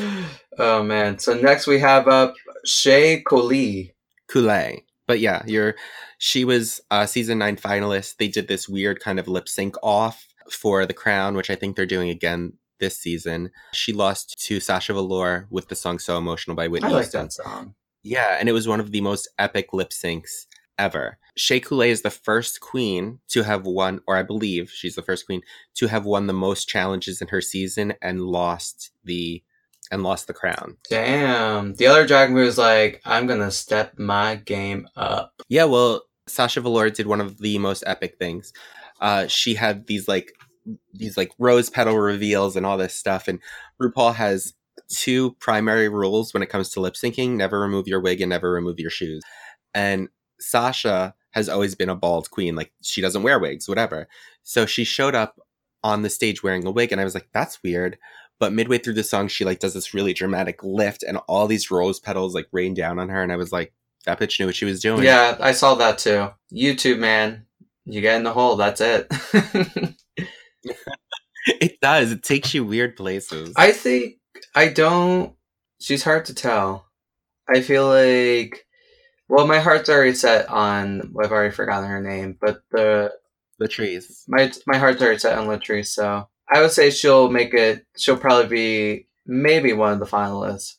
oh 0.57 0.83
man! 0.83 1.19
So 1.19 1.33
next 1.33 1.67
we 1.67 1.79
have 1.79 2.07
uh 2.07 2.33
Shea 2.65 3.21
Coulee. 3.21 3.93
Kool-Aid. 4.27 4.83
But 5.07 5.19
yeah, 5.21 5.41
you're 5.45 5.75
she 6.17 6.43
was 6.43 6.81
a 6.91 7.07
season 7.07 7.37
nine 7.37 7.55
finalist. 7.55 8.17
They 8.17 8.27
did 8.27 8.47
this 8.47 8.67
weird 8.67 8.99
kind 8.99 9.19
of 9.19 9.27
lip 9.27 9.47
sync 9.47 9.75
off 9.81 10.27
for 10.51 10.85
the 10.85 10.93
crown, 10.93 11.35
which 11.35 11.49
I 11.49 11.55
think 11.55 11.75
they're 11.75 11.85
doing 11.85 12.09
again 12.09 12.53
this 12.79 12.97
season. 12.97 13.51
She 13.73 13.93
lost 13.93 14.35
to 14.47 14.59
Sasha 14.59 14.93
Velour 14.93 15.47
with 15.49 15.67
the 15.67 15.75
song 15.75 15.99
So 15.99 16.17
Emotional 16.17 16.55
by 16.55 16.67
Whitney 16.67 16.89
I 16.89 16.91
like 16.91 17.03
Houston. 17.03 17.23
that 17.23 17.33
song. 17.33 17.75
Yeah, 18.03 18.37
and 18.39 18.47
it 18.47 18.53
was 18.53 18.67
one 18.67 18.79
of 18.79 18.91
the 18.91 19.01
most 19.01 19.27
epic 19.37 19.73
lip 19.73 19.89
syncs 19.89 20.45
ever. 20.77 21.17
Shea 21.35 21.59
Coulee 21.59 21.89
is 21.89 22.01
the 22.01 22.09
first 22.09 22.61
queen 22.61 23.19
to 23.29 23.43
have 23.43 23.65
won, 23.65 23.99
or 24.07 24.15
I 24.15 24.23
believe 24.23 24.69
she's 24.71 24.95
the 24.95 25.01
first 25.01 25.25
queen 25.25 25.41
to 25.75 25.87
have 25.87 26.05
won 26.05 26.27
the 26.27 26.33
most 26.33 26.67
challenges 26.67 27.21
in 27.21 27.27
her 27.29 27.41
season 27.41 27.93
and 28.01 28.21
lost 28.21 28.91
the 29.03 29.43
and 29.91 30.03
lost 30.03 30.27
the 30.27 30.33
crown. 30.33 30.77
Damn. 30.89 31.73
The 31.75 31.87
other 31.87 32.05
drag 32.05 32.29
queen 32.29 32.43
was 32.43 32.57
like, 32.57 33.01
I'm 33.05 33.25
gonna 33.27 33.51
step 33.51 33.97
my 33.97 34.35
game 34.35 34.87
up. 34.95 35.33
Yeah, 35.47 35.63
well, 35.65 36.03
Sasha 36.27 36.59
Velour 36.61 36.89
did 36.89 37.07
one 37.07 37.21
of 37.21 37.37
the 37.39 37.57
most 37.57 37.83
epic 37.87 38.17
things. 38.19 38.51
Uh, 38.99 39.27
she 39.27 39.53
had 39.53 39.87
these 39.87 40.07
like 40.07 40.33
these 40.93 41.17
like 41.17 41.31
rose 41.37 41.69
petal 41.69 41.97
reveals 41.97 42.55
and 42.55 42.65
all 42.65 42.77
this 42.77 42.93
stuff, 42.93 43.27
and 43.27 43.39
RuPaul 43.81 44.15
has 44.15 44.53
two 44.89 45.31
primary 45.39 45.89
rules 45.89 46.33
when 46.33 46.43
it 46.43 46.49
comes 46.49 46.69
to 46.71 46.79
lip 46.79 46.95
syncing: 46.95 47.31
never 47.31 47.59
remove 47.59 47.87
your 47.87 47.99
wig 47.99 48.21
and 48.21 48.29
never 48.29 48.51
remove 48.51 48.79
your 48.79 48.89
shoes. 48.89 49.23
And 49.73 50.09
Sasha 50.39 51.15
has 51.31 51.49
always 51.49 51.75
been 51.75 51.89
a 51.89 51.95
bald 51.95 52.31
queen, 52.31 52.55
like 52.55 52.71
she 52.81 53.01
doesn't 53.01 53.23
wear 53.23 53.39
wigs, 53.39 53.67
whatever. 53.67 54.07
So 54.43 54.65
she 54.65 54.83
showed 54.83 55.15
up 55.15 55.39
on 55.83 56.01
the 56.01 56.09
stage 56.09 56.43
wearing 56.43 56.65
a 56.65 56.71
wig, 56.71 56.91
and 56.91 57.01
I 57.01 57.03
was 57.03 57.15
like, 57.15 57.29
"That's 57.33 57.61
weird." 57.63 57.97
But 58.39 58.53
midway 58.53 58.77
through 58.77 58.93
the 58.93 59.03
song, 59.03 59.27
she 59.27 59.45
like 59.45 59.59
does 59.59 59.73
this 59.73 59.93
really 59.93 60.13
dramatic 60.13 60.63
lift, 60.63 61.03
and 61.03 61.17
all 61.27 61.47
these 61.47 61.71
rose 61.71 61.99
petals 61.99 62.35
like 62.35 62.47
rain 62.51 62.73
down 62.73 62.99
on 62.99 63.09
her, 63.09 63.23
and 63.23 63.31
I 63.31 63.35
was 63.35 63.51
like, 63.51 63.73
that 64.07 64.19
bitch 64.19 64.39
knew 64.39 64.45
what 64.45 64.55
she 64.55 64.65
was 64.65 64.79
doing. 64.79 65.03
Yeah, 65.03 65.37
I 65.39 65.51
saw 65.51 65.75
that 65.75 65.97
too. 65.97 66.29
YouTube, 66.51 66.97
man, 66.97 67.45
you 67.85 67.99
get 67.99 68.15
in 68.15 68.23
the 68.23 68.31
hole. 68.31 68.55
That's 68.55 68.81
it. 68.81 69.11
it 71.47 71.79
does. 71.81 72.11
It 72.11 72.23
takes 72.23 72.53
you 72.53 72.65
weird 72.65 72.95
places. 72.95 73.53
I 73.55 73.71
think 73.71 74.15
I 74.55 74.69
don't. 74.69 75.33
She's 75.79 76.03
hard 76.03 76.25
to 76.25 76.33
tell. 76.33 76.85
I 77.49 77.61
feel 77.61 77.87
like. 77.87 78.65
Well, 79.29 79.45
my 79.45 79.59
heart's 79.59 79.89
already 79.89 80.13
set 80.13 80.49
on. 80.49 81.13
I've 81.21 81.31
already 81.31 81.53
forgotten 81.53 81.89
her 81.89 82.01
name, 82.01 82.37
but 82.39 82.61
the 82.71 83.11
Latrice. 83.61 84.23
my 84.27 84.51
my 84.65 84.77
heart's 84.77 85.01
already 85.01 85.19
set 85.19 85.37
on 85.37 85.47
Latrice. 85.47 85.87
So 85.87 86.27
I 86.49 86.61
would 86.61 86.71
say 86.71 86.89
she'll 86.89 87.29
make 87.29 87.53
it. 87.53 87.85
She'll 87.97 88.17
probably 88.17 88.47
be 88.47 89.07
maybe 89.25 89.73
one 89.73 89.93
of 89.93 89.99
the 89.99 90.05
finalists 90.05 90.75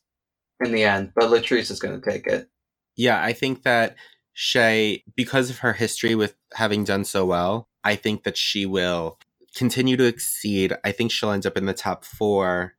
in 0.65 0.73
the 0.73 0.85
end, 0.85 1.13
but 1.15 1.31
Latrice 1.31 1.71
is 1.71 1.81
going 1.81 2.01
to 2.01 2.11
take 2.11 2.27
it. 2.27 2.49
Yeah, 2.97 3.23
I 3.23 3.33
think 3.33 3.63
that 3.63 3.97
Shea, 4.33 5.05
because 5.15 5.51
of 5.51 5.59
her 5.59 5.73
history 5.73 6.15
with 6.15 6.35
having 6.55 6.85
done 6.85 7.05
so 7.05 7.27
well, 7.27 7.69
I 7.85 7.97
think 7.97 8.25
that 8.25 8.37
she 8.37 8.67
will 8.67 9.19
continue 9.55 9.97
to 9.97 10.05
exceed. 10.05 10.73
I 10.85 10.93
think 10.93 11.11
she'll 11.11 11.31
end 11.31 11.47
up 11.47 11.57
in 11.57 11.67
the 11.67 11.75
top 11.75 12.05
four, 12.05 12.75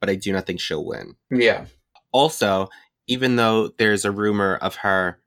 but 0.00 0.08
I 0.10 0.14
do 0.14 0.32
not 0.32 0.46
think 0.46 0.60
she'll 0.60 0.84
win. 0.84 1.14
Yeah. 1.30 1.66
Also, 2.12 2.68
even 3.06 3.36
though 3.36 3.68
there's 3.78 4.04
a 4.04 4.10
rumor 4.12 4.56
of 4.56 4.76
her 4.76 5.18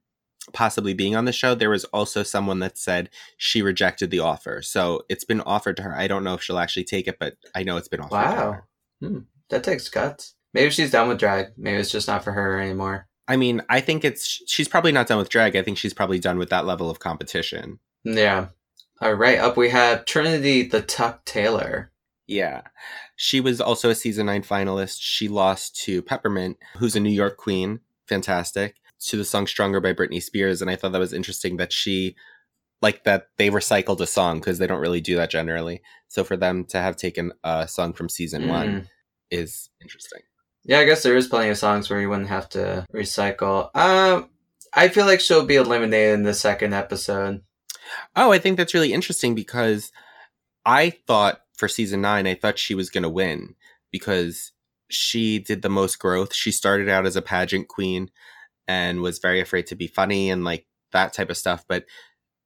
possibly 0.53 0.93
being 0.93 1.15
on 1.15 1.25
the 1.25 1.31
show, 1.31 1.55
there 1.55 1.69
was 1.71 1.85
also 1.85 2.21
someone 2.23 2.59
that 2.59 2.77
said 2.77 3.09
she 3.37 3.61
rejected 3.61 4.11
the 4.11 4.19
offer. 4.19 4.61
So 4.61 5.01
it's 5.09 5.23
been 5.23 5.41
offered 5.41 5.75
to 5.77 5.83
her. 5.83 5.95
I 5.95 6.07
don't 6.07 6.23
know 6.23 6.35
if 6.35 6.43
she'll 6.43 6.59
actually 6.59 6.83
take 6.83 7.07
it, 7.07 7.17
but 7.19 7.35
I 7.55 7.63
know 7.63 7.77
it's 7.77 7.87
been 7.87 8.01
offered 8.01 8.09
to 8.11 8.15
Wow. 8.35 8.51
her. 8.51 8.67
Hmm. 9.01 9.19
That 9.49 9.63
takes 9.63 9.89
guts. 9.89 10.35
Maybe 10.53 10.69
she's 10.69 10.91
done 10.91 11.07
with 11.09 11.17
drag. 11.19 11.47
Maybe 11.57 11.77
it's 11.77 11.91
just 11.91 12.07
not 12.07 12.23
for 12.23 12.31
her 12.31 12.59
anymore. 12.59 13.07
I 13.27 13.37
mean, 13.37 13.61
I 13.69 13.81
think 13.81 14.05
it's 14.05 14.43
she's 14.47 14.67
probably 14.67 14.91
not 14.91 15.07
done 15.07 15.17
with 15.17 15.29
drag. 15.29 15.55
I 15.55 15.63
think 15.63 15.77
she's 15.79 15.93
probably 15.93 16.19
done 16.19 16.37
with 16.37 16.49
that 16.51 16.65
level 16.65 16.89
of 16.91 16.99
competition. 16.99 17.79
Yeah. 18.03 18.47
All 19.01 19.13
right. 19.13 19.37
Up 19.39 19.57
we 19.57 19.69
have 19.69 20.05
Trinity 20.05 20.63
the 20.63 20.81
Tuck 20.81 21.25
Taylor. 21.25 21.91
Yeah. 22.27 22.61
She 23.15 23.39
was 23.39 23.61
also 23.61 23.89
a 23.89 23.95
season 23.95 24.25
nine 24.25 24.41
finalist. 24.41 24.97
She 25.01 25.27
lost 25.27 25.75
to 25.83 26.01
Peppermint, 26.01 26.57
who's 26.77 26.95
a 26.95 26.99
New 26.99 27.09
York 27.11 27.37
queen. 27.37 27.81
Fantastic. 28.07 28.75
To 29.07 29.17
the 29.17 29.25
song 29.25 29.47
Stronger 29.47 29.79
by 29.79 29.93
Britney 29.93 30.21
Spears. 30.23 30.61
And 30.61 30.71
I 30.71 30.75
thought 30.75 30.91
that 30.93 30.99
was 30.99 31.13
interesting 31.13 31.57
that 31.57 31.71
she, 31.73 32.15
like, 32.81 33.03
that 33.03 33.27
they 33.37 33.49
recycled 33.49 33.99
a 33.99 34.07
song 34.07 34.39
because 34.39 34.57
they 34.57 34.67
don't 34.67 34.81
really 34.81 35.01
do 35.01 35.15
that 35.17 35.29
generally. 35.29 35.81
So 36.07 36.23
for 36.23 36.37
them 36.37 36.65
to 36.65 36.77
have 36.79 36.95
taken 36.95 37.31
a 37.43 37.67
song 37.67 37.93
from 37.93 38.09
season 38.09 38.47
one 38.47 38.67
Mm. 38.67 38.87
is 39.31 39.69
interesting. 39.81 40.21
Yeah, 40.63 40.79
I 40.79 40.85
guess 40.85 41.03
there 41.03 41.15
is 41.15 41.27
plenty 41.27 41.49
of 41.49 41.57
songs 41.57 41.89
where 41.89 42.01
you 42.01 42.09
wouldn't 42.09 42.29
have 42.29 42.49
to 42.49 42.85
recycle. 42.93 43.69
Um, 43.75 44.29
I 44.73 44.87
feel 44.87 45.05
like 45.05 45.19
she'll 45.19 45.45
be 45.45 45.55
eliminated 45.57 46.15
in 46.15 46.23
the 46.23 46.33
second 46.33 46.73
episode. 46.73 47.43
Oh, 48.15 48.31
I 48.31 48.39
think 48.39 48.57
that's 48.57 48.73
really 48.73 48.93
interesting 48.93 49.35
because 49.35 49.91
I 50.65 50.91
thought 51.07 51.41
for 51.55 51.67
season 51.67 52.01
nine, 52.01 52.27
I 52.27 52.35
thought 52.35 52.59
she 52.59 52.75
was 52.75 52.89
going 52.89 53.03
to 53.03 53.09
win 53.09 53.55
because 53.91 54.51
she 54.89 55.39
did 55.39 55.61
the 55.61 55.69
most 55.69 55.99
growth. 55.99 56.33
She 56.33 56.51
started 56.51 56.89
out 56.89 57.05
as 57.05 57.15
a 57.15 57.21
pageant 57.21 57.67
queen 57.67 58.09
and 58.67 59.01
was 59.01 59.19
very 59.19 59.39
afraid 59.39 59.67
to 59.67 59.75
be 59.75 59.87
funny 59.87 60.29
and 60.29 60.43
like 60.43 60.65
that 60.91 61.13
type 61.13 61.29
of 61.29 61.37
stuff. 61.37 61.65
But 61.67 61.85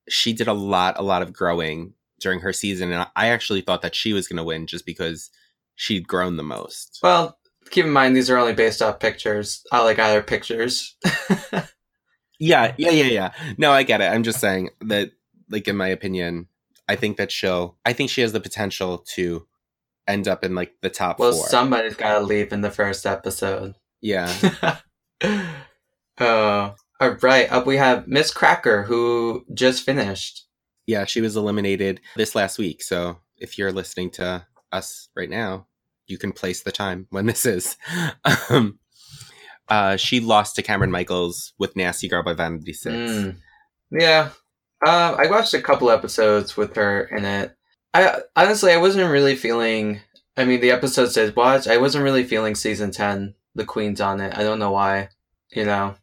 she 0.07 0.33
did 0.33 0.47
a 0.47 0.53
lot, 0.53 0.99
a 0.99 1.03
lot 1.03 1.21
of 1.21 1.33
growing 1.33 1.93
during 2.19 2.39
her 2.41 2.53
season. 2.53 2.91
And 2.91 3.07
I 3.15 3.27
actually 3.27 3.61
thought 3.61 3.81
that 3.81 3.95
she 3.95 4.13
was 4.13 4.27
going 4.27 4.37
to 4.37 4.43
win 4.43 4.67
just 4.67 4.85
because 4.85 5.29
she'd 5.75 6.07
grown 6.07 6.37
the 6.37 6.43
most. 6.43 6.99
Well, 7.01 7.37
keep 7.69 7.85
in 7.85 7.91
mind 7.91 8.15
these 8.15 8.29
are 8.29 8.37
only 8.37 8.53
based 8.53 8.81
off 8.81 8.99
pictures. 8.99 9.63
I 9.71 9.83
like 9.83 9.99
either 9.99 10.21
pictures. 10.21 10.95
Yeah, 12.39 12.73
yeah, 12.77 12.91
yeah, 12.91 13.03
yeah. 13.03 13.31
No, 13.57 13.71
I 13.71 13.83
get 13.83 13.99
it. 13.99 14.05
I'm 14.05 14.23
just 14.23 14.39
saying 14.39 14.69
that, 14.81 15.11
like, 15.49 15.67
in 15.67 15.77
my 15.77 15.87
opinion, 15.87 16.47
I 16.87 16.95
think 16.95 17.17
that 17.17 17.31
she'll, 17.31 17.77
I 17.85 17.93
think 17.93 18.09
she 18.09 18.21
has 18.21 18.31
the 18.31 18.39
potential 18.39 18.99
to 19.15 19.45
end 20.07 20.27
up 20.27 20.43
in 20.43 20.55
like 20.55 20.73
the 20.81 20.89
top 20.89 21.19
well, 21.19 21.33
four. 21.33 21.47
somebody's 21.47 21.95
got 21.95 22.19
to 22.19 22.25
leave 22.25 22.51
in 22.51 22.61
the 22.61 22.71
first 22.71 23.05
episode. 23.05 23.75
yeah. 24.01 24.33
oh, 26.19 26.75
all 26.99 27.17
right. 27.21 27.51
Up 27.51 27.65
we 27.65 27.77
have 27.77 28.07
Miz 28.07 28.31
Cracker, 28.31 28.83
who 28.83 29.45
just 29.53 29.83
finished. 29.83 30.47
Yeah, 30.87 31.05
she 31.05 31.21
was 31.21 31.37
eliminated 31.37 32.01
this 32.15 32.33
last 32.33 32.57
week. 32.57 32.81
So 32.81 33.19
if 33.37 33.57
you're 33.57 33.71
listening 33.71 34.09
to 34.11 34.45
us 34.71 35.09
right 35.15 35.29
now, 35.29 35.67
you 36.07 36.17
can 36.17 36.31
place 36.31 36.63
the 36.63 36.71
time 36.71 37.05
when 37.11 37.27
this 37.27 37.45
is. 37.45 37.77
um, 38.49 38.79
uh, 39.69 39.95
she 39.95 40.19
lost 40.19 40.55
to 40.55 40.63
Cameron 40.63 40.91
Michaels 40.91 41.53
with 41.59 41.75
Nasty 41.75 42.07
Girl 42.07 42.23
by 42.23 42.33
Vanity 42.33 42.73
Six. 42.73 42.95
Mm. 42.95 43.35
Yeah. 43.91 44.29
Um, 44.85 45.15
I 45.17 45.27
watched 45.29 45.53
a 45.53 45.61
couple 45.61 45.91
episodes 45.91 46.55
with 46.55 46.75
her 46.75 47.03
in 47.03 47.25
it. 47.25 47.55
I 47.93 48.21
honestly, 48.35 48.71
I 48.71 48.77
wasn't 48.77 49.11
really 49.11 49.35
feeling. 49.35 49.99
I 50.37 50.45
mean, 50.45 50.61
the 50.61 50.71
episode 50.71 51.11
says 51.11 51.35
watch. 51.35 51.67
I 51.67 51.77
wasn't 51.77 52.03
really 52.03 52.23
feeling 52.23 52.55
season 52.55 52.91
ten. 52.91 53.35
The 53.55 53.65
Queen's 53.65 53.99
on 53.99 54.21
it. 54.21 54.37
I 54.37 54.43
don't 54.43 54.59
know 54.59 54.71
why. 54.71 55.09
You 55.51 55.65
know. 55.65 55.95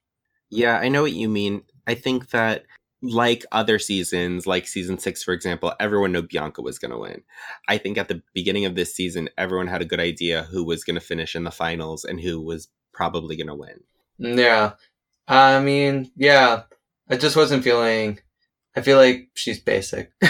Yeah, 0.51 0.79
I 0.79 0.89
know 0.89 1.03
what 1.03 1.13
you 1.13 1.29
mean. 1.29 1.63
I 1.87 1.95
think 1.95 2.31
that, 2.31 2.65
like 3.03 3.45
other 3.53 3.79
seasons, 3.79 4.47
like 4.47 4.67
season 4.67 4.99
six, 4.99 5.23
for 5.23 5.33
example, 5.33 5.73
everyone 5.81 6.13
knew 6.13 6.23
Bianca 6.23 6.63
was 6.63 6.79
going 6.79 6.91
to 6.91 6.99
win. 6.99 7.23
I 7.69 7.79
think 7.79 7.99
at 7.99 8.09
the 8.09 8.23
beginning 8.35 8.65
of 8.65 8.75
this 8.75 8.95
season, 8.95 9.29
everyone 9.39 9.69
had 9.69 9.83
a 9.83 9.87
good 9.87 10.01
idea 10.01 10.45
who 10.45 10.65
was 10.65 10.85
going 10.85 10.95
to 10.95 11.01
finish 11.01 11.37
in 11.37 11.45
the 11.45 11.51
finals 11.51 12.05
and 12.05 12.21
who 12.21 12.41
was 12.41 12.69
probably 12.93 13.37
going 13.37 13.47
to 13.49 13.55
win. 13.55 13.81
Yeah. 14.19 14.73
I 15.29 15.61
mean, 15.61 16.11
yeah. 16.17 16.63
I 17.09 17.17
just 17.17 17.37
wasn't 17.37 17.65
feeling. 17.65 18.19
I 18.77 18.83
feel 18.83 18.99
like 18.99 19.29
she's 19.35 19.59
basic. 19.59 20.13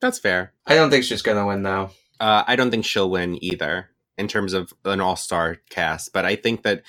That's 0.00 0.18
fair. 0.18 0.52
I 0.66 0.74
don't 0.74 0.90
think 0.90 1.04
she's 1.04 1.22
gonna 1.22 1.46
win 1.46 1.62
though. 1.62 1.90
Uh, 2.18 2.44
I 2.46 2.56
don't 2.56 2.70
think 2.70 2.84
she'll 2.84 3.10
win 3.10 3.42
either 3.42 3.88
in 4.18 4.28
terms 4.28 4.52
of 4.52 4.72
an 4.84 5.00
all 5.00 5.16
star 5.16 5.56
cast, 5.70 6.12
but 6.12 6.24
I 6.24 6.36
think 6.36 6.62
that 6.62 6.82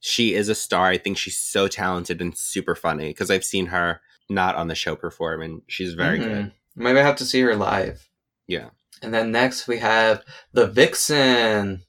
she 0.00 0.34
is 0.34 0.48
a 0.48 0.54
star. 0.54 0.86
I 0.86 0.98
think 0.98 1.16
she's 1.16 1.38
so 1.38 1.68
talented 1.68 2.20
and 2.20 2.36
super 2.36 2.74
funny 2.74 3.08
because 3.08 3.30
I've 3.30 3.44
seen 3.44 3.66
her 3.66 4.00
not 4.28 4.56
on 4.56 4.68
the 4.68 4.74
show 4.74 4.94
perform 4.96 5.42
and 5.42 5.62
she's 5.68 5.94
very 5.94 6.18
Mhm. 6.18 6.22
good. 6.24 6.52
Maybe 6.76 6.98
I 6.98 7.02
have 7.02 7.16
to 7.16 7.24
see 7.24 7.40
her 7.42 7.56
live. 7.56 8.08
Yeah. 8.46 8.70
And 9.02 9.12
then 9.14 9.30
next 9.30 9.66
we 9.68 9.78
have 9.78 10.22
the 10.52 10.66
Vixen. 10.66 11.82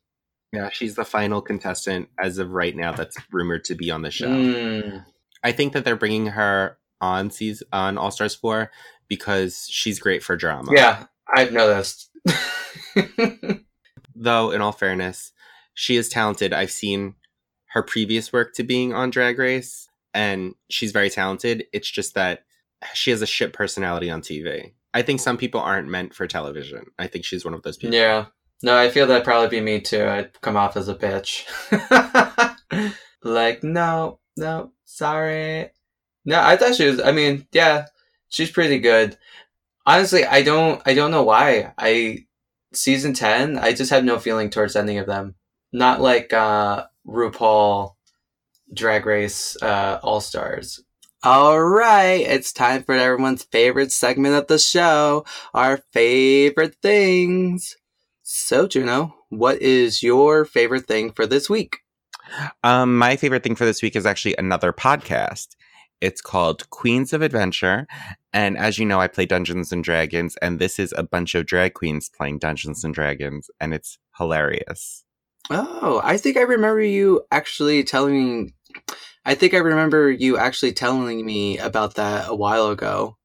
Yeah, 0.53 0.69
she's 0.69 0.95
the 0.95 1.03
final 1.05 1.41
contestant 1.41 2.09
as 2.17 2.37
of 2.37 2.51
right 2.51 2.75
now 2.75 2.93
that's 2.93 3.17
rumored 3.31 3.65
to 3.65 3.75
be 3.75 3.91
on 3.91 4.01
the 4.03 4.11
show. 4.11 4.27
Mm. 4.29 5.05
I 5.45 5.51
think 5.51 5.73
that 5.73 5.85
they're 5.85 5.95
bringing 5.95 6.25
her 6.25 6.79
on 6.99 7.29
season 7.29 7.67
on 7.71 7.99
All 7.99 8.09
Stars 8.09 8.33
4 8.33 8.71
because 9.07 9.67
she's 9.69 9.99
great 9.99 10.23
for 10.23 10.35
drama. 10.35 10.71
Yeah, 10.75 11.05
I've 11.31 11.53
noticed. 11.53 12.09
Though, 14.15 14.49
in 14.49 14.61
all 14.61 14.71
fairness, 14.71 15.33
she 15.75 15.97
is 15.97 16.09
talented. 16.09 16.51
I've 16.51 16.71
seen 16.71 17.13
her 17.67 17.83
previous 17.83 18.33
work 18.33 18.55
to 18.55 18.63
being 18.63 18.95
on 18.95 19.11
Drag 19.11 19.37
Race, 19.37 19.87
and 20.15 20.55
she's 20.69 20.91
very 20.91 21.11
talented. 21.11 21.65
It's 21.71 21.91
just 21.91 22.15
that 22.15 22.45
she 22.95 23.11
has 23.11 23.21
a 23.21 23.27
shit 23.27 23.53
personality 23.53 24.09
on 24.09 24.21
TV. 24.21 24.71
I 24.95 25.03
think 25.03 25.19
some 25.19 25.37
people 25.37 25.61
aren't 25.61 25.89
meant 25.89 26.15
for 26.15 26.25
television. 26.25 26.87
I 26.97 27.05
think 27.05 27.23
she's 27.23 27.45
one 27.45 27.53
of 27.53 27.61
those 27.61 27.77
people. 27.77 27.95
yeah. 27.95 28.25
No, 28.63 28.75
I 28.75 28.89
feel 28.89 29.05
that'd 29.05 29.25
probably 29.25 29.59
be 29.59 29.61
me 29.63 29.79
too. 29.81 30.05
I'd 30.05 30.41
come 30.41 30.55
off 30.55 30.75
as 30.75 30.87
a 30.89 30.95
bitch. 30.95 31.45
like, 33.23 33.63
no, 33.63 34.19
no, 34.37 34.71
sorry. 34.85 35.71
No, 36.25 36.41
I 36.41 36.57
thought 36.57 36.75
she 36.75 36.85
was 36.87 37.01
I 37.01 37.11
mean, 37.11 37.47
yeah, 37.51 37.87
she's 38.29 38.51
pretty 38.51 38.79
good. 38.79 39.17
Honestly, 39.87 40.25
I 40.25 40.43
don't 40.43 40.81
I 40.85 40.93
don't 40.95 41.11
know 41.11 41.23
why. 41.23 41.73
I 41.77 42.25
season 42.73 43.13
10, 43.13 43.57
I 43.59 43.73
just 43.73 43.91
have 43.91 44.05
no 44.05 44.19
feeling 44.19 44.49
towards 44.51 44.75
any 44.75 44.97
of 44.97 45.07
them. 45.07 45.35
Not 45.73 46.01
like 46.01 46.33
uh 46.33 46.85
RuPaul 47.07 47.95
Drag 48.73 49.05
Race 49.05 49.57
uh 49.61 49.99
All 50.03 50.21
Stars. 50.21 50.83
All 51.23 51.61
right, 51.61 52.21
it's 52.21 52.53
time 52.53 52.83
for 52.83 52.95
everyone's 52.95 53.43
favorite 53.43 53.91
segment 53.91 54.35
of 54.35 54.47
the 54.47 54.59
show, 54.59 55.25
our 55.55 55.77
favorite 55.93 56.75
things. 56.81 57.77
So, 58.23 58.67
Juno, 58.67 59.15
what 59.29 59.61
is 59.61 60.03
your 60.03 60.45
favorite 60.45 60.87
thing 60.87 61.11
for 61.13 61.27
this 61.27 61.49
week? 61.49 61.84
Um, 62.63 62.97
my 62.97 63.15
favorite 63.15 63.43
thing 63.43 63.55
for 63.55 63.65
this 63.65 63.81
week 63.81 63.95
is 63.95 64.05
actually 64.05 64.35
another 64.37 64.73
podcast. 64.73 65.55
It's 66.01 66.21
called 66.21 66.69
Queens 66.69 67.13
of 67.13 67.21
Adventure. 67.21 67.87
And 68.33 68.57
as 68.57 68.77
you 68.77 68.85
know, 68.85 68.99
I 68.99 69.07
play 69.07 69.25
Dungeons 69.25 69.71
and 69.71 69.83
Dragons, 69.83 70.35
and 70.41 70.59
this 70.59 70.77
is 70.77 70.93
a 70.97 71.03
bunch 71.03 71.35
of 71.35 71.45
drag 71.45 71.73
queens 71.73 72.09
playing 72.09 72.39
Dungeons 72.39 72.83
and 72.83 72.93
Dragons, 72.93 73.49
and 73.61 73.73
it's 73.73 73.97
hilarious. 74.17 75.03
Oh, 75.49 76.01
I 76.03 76.17
think 76.17 76.37
I 76.37 76.41
remember 76.41 76.81
you 76.81 77.21
actually 77.31 77.83
telling 77.83 78.45
me. 78.45 78.53
I 79.25 79.35
think 79.35 79.53
I 79.53 79.57
remember 79.57 80.11
you 80.11 80.37
actually 80.37 80.73
telling 80.73 81.25
me 81.25 81.57
about 81.57 81.95
that 81.95 82.29
a 82.29 82.35
while 82.35 82.69
ago. 82.69 83.17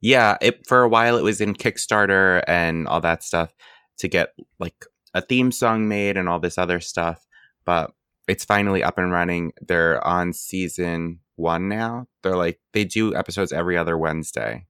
Yeah, 0.00 0.36
it 0.40 0.66
for 0.66 0.82
a 0.82 0.88
while 0.88 1.16
it 1.16 1.22
was 1.22 1.40
in 1.40 1.54
Kickstarter 1.54 2.42
and 2.46 2.86
all 2.86 3.00
that 3.00 3.22
stuff. 3.22 3.52
to 3.98 4.08
get 4.08 4.34
like 4.60 4.84
a 5.14 5.20
theme 5.20 5.50
song 5.52 5.88
made 5.88 6.16
and 6.16 6.28
all 6.28 6.38
this 6.40 6.58
other 6.58 6.80
stuff. 6.80 7.26
But 7.64 7.92
it's 8.28 8.44
finally 8.44 8.82
up 8.82 8.98
and 8.98 9.10
running. 9.10 9.52
They're 9.60 10.06
on 10.06 10.32
season 10.32 11.20
one 11.36 11.68
now. 11.68 12.06
They're 12.22 12.36
like 12.36 12.60
they 12.72 12.84
do 12.84 13.14
episodes 13.14 13.52
every 13.52 13.76
other 13.76 13.96
Wednesday. 13.96 14.66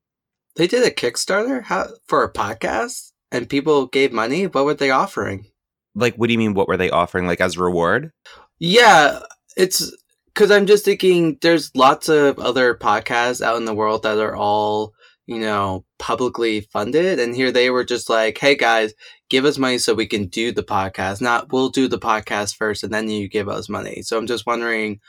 They 0.56 0.66
did 0.66 0.84
a 0.84 0.90
Kickstarter 0.90 1.62
how, 1.62 1.88
for 2.06 2.24
a 2.24 2.32
podcast, 2.32 3.12
and 3.30 3.48
people 3.48 3.86
gave 3.86 4.12
money. 4.12 4.46
What 4.46 4.64
were 4.64 4.74
they 4.74 4.90
offering? 4.90 5.46
Like, 5.94 6.16
what 6.16 6.28
do 6.28 6.32
you 6.32 6.38
mean? 6.38 6.54
What 6.54 6.68
were 6.68 6.76
they 6.76 6.90
offering? 6.90 7.26
Like 7.26 7.40
as 7.40 7.58
reward? 7.58 8.12
Yeah, 8.58 9.20
it's 9.56 9.92
because 10.26 10.50
I'm 10.50 10.66
just 10.66 10.84
thinking. 10.84 11.38
There's 11.42 11.74
lots 11.74 12.08
of 12.08 12.38
other 12.38 12.74
podcasts 12.74 13.42
out 13.42 13.56
in 13.56 13.64
the 13.64 13.74
world 13.74 14.04
that 14.04 14.18
are 14.18 14.36
all 14.36 14.94
you 15.28 15.38
know 15.38 15.84
publicly 15.98 16.62
funded, 16.62 17.20
and 17.20 17.36
here 17.36 17.52
they 17.52 17.70
were 17.70 17.84
just 17.84 18.08
like, 18.08 18.38
"Hey 18.38 18.56
guys, 18.56 18.94
give 19.28 19.44
us 19.44 19.58
money 19.58 19.78
so 19.78 19.94
we 19.94 20.06
can 20.06 20.26
do 20.26 20.50
the 20.50 20.64
podcast. 20.64 21.20
Not 21.20 21.52
we'll 21.52 21.68
do 21.68 21.86
the 21.86 21.98
podcast 21.98 22.56
first, 22.56 22.82
and 22.82 22.92
then 22.92 23.08
you 23.08 23.28
give 23.28 23.48
us 23.48 23.68
money." 23.68 24.00
So 24.02 24.16
I'm 24.16 24.26
just 24.26 24.46
wondering 24.46 25.00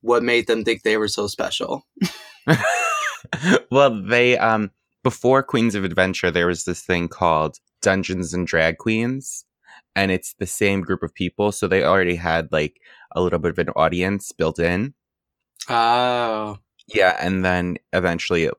what 0.00 0.22
made 0.24 0.48
them 0.48 0.64
think 0.64 0.82
they 0.82 0.96
were 0.96 1.08
so 1.08 1.28
special. 1.28 1.86
well, 3.70 4.02
they 4.02 4.36
um 4.36 4.72
before 5.04 5.44
Queens 5.44 5.76
of 5.76 5.84
Adventure, 5.84 6.32
there 6.32 6.48
was 6.48 6.64
this 6.64 6.82
thing 6.82 7.06
called 7.06 7.58
Dungeons 7.80 8.34
and 8.34 8.48
Drag 8.48 8.78
Queens, 8.78 9.44
and 9.94 10.10
it's 10.10 10.34
the 10.34 10.46
same 10.46 10.80
group 10.80 11.04
of 11.04 11.14
people, 11.14 11.52
so 11.52 11.68
they 11.68 11.84
already 11.84 12.16
had 12.16 12.50
like 12.50 12.80
a 13.12 13.22
little 13.22 13.38
bit 13.38 13.52
of 13.52 13.58
an 13.60 13.70
audience 13.76 14.32
built 14.32 14.58
in. 14.58 14.94
Oh, 15.68 16.58
yeah, 16.92 17.16
and 17.20 17.44
then 17.44 17.76
eventually 17.92 18.50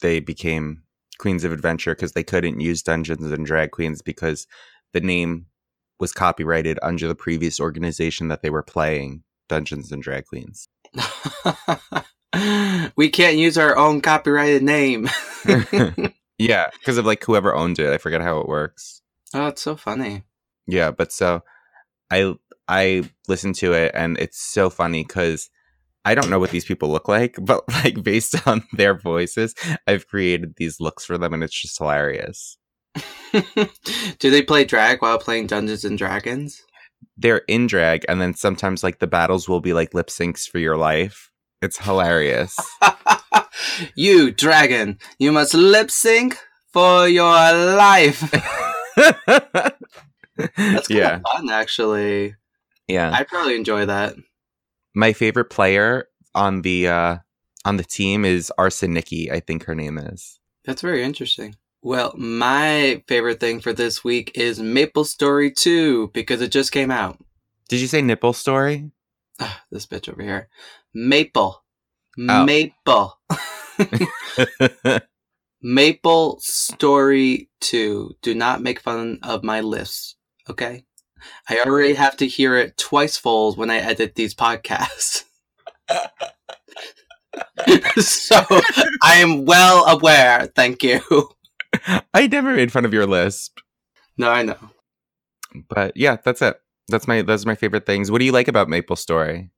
they 0.00 0.20
became 0.20 0.82
Queens 1.18 1.44
of 1.44 1.52
Adventure 1.52 1.94
because 1.94 2.12
they 2.12 2.22
couldn't 2.22 2.60
use 2.60 2.82
Dungeons 2.82 3.30
and 3.30 3.44
Drag 3.44 3.70
Queens 3.70 4.02
because 4.02 4.46
the 4.92 5.00
name 5.00 5.46
was 6.00 6.12
copyrighted 6.12 6.78
under 6.82 7.08
the 7.08 7.14
previous 7.14 7.60
organization 7.60 8.28
that 8.28 8.42
they 8.42 8.50
were 8.50 8.62
playing, 8.62 9.22
Dungeons 9.48 9.90
and 9.90 10.02
Drag 10.02 10.26
Queens. 10.26 10.68
we 12.96 13.08
can't 13.08 13.36
use 13.36 13.58
our 13.58 13.76
own 13.76 14.00
copyrighted 14.00 14.62
name. 14.62 15.08
yeah, 16.38 16.70
because 16.78 16.98
of 16.98 17.06
like 17.06 17.24
whoever 17.24 17.54
owned 17.54 17.78
it. 17.78 17.92
I 17.92 17.98
forget 17.98 18.22
how 18.22 18.40
it 18.40 18.48
works. 18.48 19.02
Oh, 19.34 19.48
it's 19.48 19.62
so 19.62 19.76
funny. 19.76 20.24
Yeah, 20.66 20.90
but 20.90 21.12
so 21.12 21.42
I 22.10 22.34
I 22.66 23.08
listened 23.26 23.56
to 23.56 23.72
it 23.72 23.92
and 23.94 24.18
it's 24.18 24.40
so 24.40 24.70
funny 24.70 25.02
because 25.02 25.50
I 26.04 26.14
don't 26.14 26.30
know 26.30 26.38
what 26.38 26.50
these 26.50 26.64
people 26.64 26.88
look 26.90 27.08
like, 27.08 27.36
but 27.42 27.64
like 27.68 28.02
based 28.02 28.46
on 28.46 28.64
their 28.72 28.94
voices, 28.94 29.54
I've 29.86 30.06
created 30.08 30.54
these 30.56 30.80
looks 30.80 31.04
for 31.04 31.18
them 31.18 31.34
and 31.34 31.42
it's 31.42 31.60
just 31.60 31.78
hilarious. 31.78 32.58
Do 34.18 34.30
they 34.30 34.42
play 34.42 34.64
drag 34.64 35.02
while 35.02 35.18
playing 35.18 35.46
Dungeons 35.46 35.84
and 35.84 35.98
Dragons? 35.98 36.62
They're 37.16 37.42
in 37.48 37.66
drag 37.66 38.04
and 38.08 38.20
then 38.20 38.34
sometimes 38.34 38.82
like 38.82 38.98
the 38.98 39.06
battles 39.06 39.48
will 39.48 39.60
be 39.60 39.72
like 39.72 39.94
lip 39.94 40.08
syncs 40.08 40.48
for 40.48 40.58
your 40.58 40.76
life. 40.76 41.30
It's 41.60 41.78
hilarious. 41.78 42.56
you 43.94 44.30
dragon, 44.30 44.98
you 45.18 45.32
must 45.32 45.54
lip 45.54 45.90
sync 45.90 46.38
for 46.72 47.08
your 47.08 47.32
life. 47.32 48.20
That's 50.46 50.86
kind 50.86 50.86
yeah. 50.88 51.16
Of 51.16 51.22
fun 51.22 51.50
actually. 51.50 52.36
Yeah. 52.86 53.10
I 53.12 53.24
probably 53.24 53.56
enjoy 53.56 53.86
that. 53.86 54.14
My 54.94 55.12
favorite 55.12 55.50
player 55.50 56.08
on 56.34 56.62
the 56.62 56.88
uh 56.88 57.16
on 57.64 57.76
the 57.76 57.84
team 57.84 58.24
is 58.24 58.52
Arson 58.56 58.94
Nicki, 58.94 59.30
I 59.30 59.40
think 59.40 59.64
her 59.64 59.74
name 59.74 59.98
is. 59.98 60.40
That's 60.64 60.82
very 60.82 61.02
interesting. 61.02 61.56
Well, 61.82 62.12
my 62.16 63.02
favorite 63.06 63.40
thing 63.40 63.60
for 63.60 63.72
this 63.72 64.02
week 64.02 64.32
is 64.34 64.58
Maple 64.58 65.04
Story 65.04 65.52
2 65.52 66.08
because 66.08 66.40
it 66.40 66.50
just 66.50 66.72
came 66.72 66.90
out. 66.90 67.18
Did 67.68 67.80
you 67.80 67.86
say 67.86 68.02
Nipple 68.02 68.32
Story? 68.32 68.90
this 69.70 69.86
bitch 69.86 70.08
over 70.08 70.22
here. 70.22 70.48
Maple. 70.92 71.62
Oh. 72.18 72.44
Maple. 72.44 73.18
Maple 75.62 76.38
Story 76.40 77.48
2. 77.60 78.16
Do 78.22 78.34
not 78.34 78.62
make 78.62 78.80
fun 78.80 79.18
of 79.22 79.44
my 79.44 79.60
lists, 79.60 80.16
okay? 80.48 80.84
I 81.48 81.60
already 81.60 81.94
have 81.94 82.16
to 82.18 82.26
hear 82.26 82.56
it 82.56 82.76
twice 82.76 83.16
fold 83.16 83.58
when 83.58 83.70
I 83.70 83.78
edit 83.78 84.14
these 84.14 84.34
podcasts. 84.34 85.24
so 87.98 88.36
I 89.02 89.16
am 89.16 89.44
well 89.44 89.86
aware. 89.86 90.46
Thank 90.54 90.82
you. 90.82 91.00
I 92.14 92.26
never 92.26 92.54
made 92.54 92.72
fun 92.72 92.84
of 92.84 92.92
your 92.92 93.06
lisp. 93.06 93.58
No, 94.16 94.30
I 94.30 94.42
know. 94.42 94.56
But 95.68 95.96
yeah, 95.96 96.16
that's 96.24 96.42
it. 96.42 96.60
That's 96.88 97.06
my 97.06 97.22
those 97.22 97.44
are 97.44 97.48
my 97.48 97.54
favorite 97.54 97.86
things. 97.86 98.10
What 98.10 98.18
do 98.18 98.24
you 98.24 98.32
like 98.32 98.48
about 98.48 98.68
Maple 98.68 98.96
Story? 98.96 99.50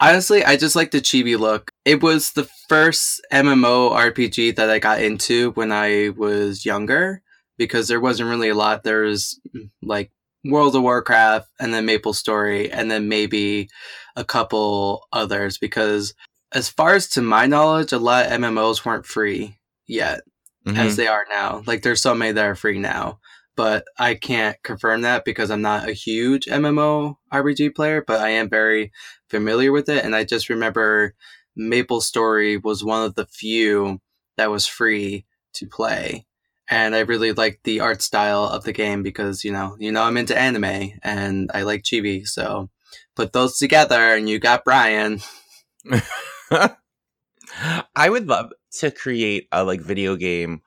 Honestly, 0.00 0.44
I 0.44 0.56
just 0.56 0.76
like 0.76 0.92
the 0.92 1.00
chibi 1.00 1.36
look. 1.36 1.72
It 1.84 2.02
was 2.02 2.32
the 2.32 2.48
first 2.68 3.20
MMO 3.32 3.90
RPG 3.90 4.54
that 4.56 4.70
I 4.70 4.78
got 4.78 5.02
into 5.02 5.50
when 5.52 5.72
I 5.72 6.10
was 6.10 6.64
younger 6.64 7.22
because 7.56 7.88
there 7.88 8.00
wasn't 8.00 8.30
really 8.30 8.48
a 8.48 8.54
lot. 8.54 8.84
There's 8.84 9.40
like 9.82 10.12
World 10.48 10.74
of 10.74 10.82
Warcraft 10.82 11.48
and 11.60 11.72
then 11.72 11.86
Maple 11.86 12.12
Story 12.12 12.70
and 12.70 12.90
then 12.90 13.08
maybe 13.08 13.68
a 14.16 14.24
couple 14.24 15.06
others 15.12 15.58
because 15.58 16.14
as 16.52 16.68
far 16.68 16.94
as 16.94 17.08
to 17.10 17.22
my 17.22 17.46
knowledge, 17.46 17.92
a 17.92 17.98
lot 17.98 18.26
of 18.26 18.32
MMOs 18.32 18.84
weren't 18.84 19.06
free 19.06 19.58
yet 19.86 20.22
mm-hmm. 20.66 20.78
as 20.78 20.96
they 20.96 21.06
are 21.06 21.26
now. 21.28 21.62
Like 21.66 21.82
there's 21.82 22.02
so 22.02 22.14
many 22.14 22.32
that 22.32 22.44
are 22.44 22.54
free 22.54 22.78
now 22.78 23.18
but 23.58 23.86
I 23.98 24.14
can't 24.14 24.56
confirm 24.62 25.00
that 25.00 25.24
because 25.24 25.50
I'm 25.50 25.62
not 25.62 25.88
a 25.88 25.92
huge 25.92 26.46
MMO 26.46 27.16
RPG 27.32 27.74
player, 27.74 28.04
but 28.06 28.20
I 28.20 28.28
am 28.28 28.48
very 28.48 28.92
familiar 29.28 29.72
with 29.72 29.88
it. 29.88 30.04
And 30.04 30.14
I 30.14 30.22
just 30.22 30.48
remember 30.48 31.16
Maple 31.56 32.00
Story 32.00 32.56
was 32.56 32.84
one 32.84 33.02
of 33.02 33.16
the 33.16 33.26
few 33.26 34.00
that 34.36 34.52
was 34.52 34.68
free 34.68 35.26
to 35.54 35.66
play. 35.66 36.27
And 36.70 36.94
I 36.94 37.00
really 37.00 37.32
like 37.32 37.60
the 37.64 37.80
art 37.80 38.02
style 38.02 38.44
of 38.44 38.64
the 38.64 38.72
game 38.72 39.02
because, 39.02 39.42
you 39.42 39.52
know, 39.52 39.76
you 39.78 39.90
know, 39.90 40.02
I'm 40.02 40.16
into 40.16 40.38
anime 40.38 40.92
and 41.02 41.50
I 41.54 41.62
like 41.62 41.82
chibi. 41.82 42.26
So 42.26 42.68
put 43.16 43.32
those 43.32 43.56
together 43.56 44.14
and 44.14 44.28
you 44.28 44.38
got 44.38 44.64
Brian. 44.64 45.20
I 47.96 48.08
would 48.08 48.28
love 48.28 48.52
to 48.78 48.90
create 48.90 49.48
a 49.52 49.64
like 49.64 49.80
video 49.80 50.16
game 50.16 50.62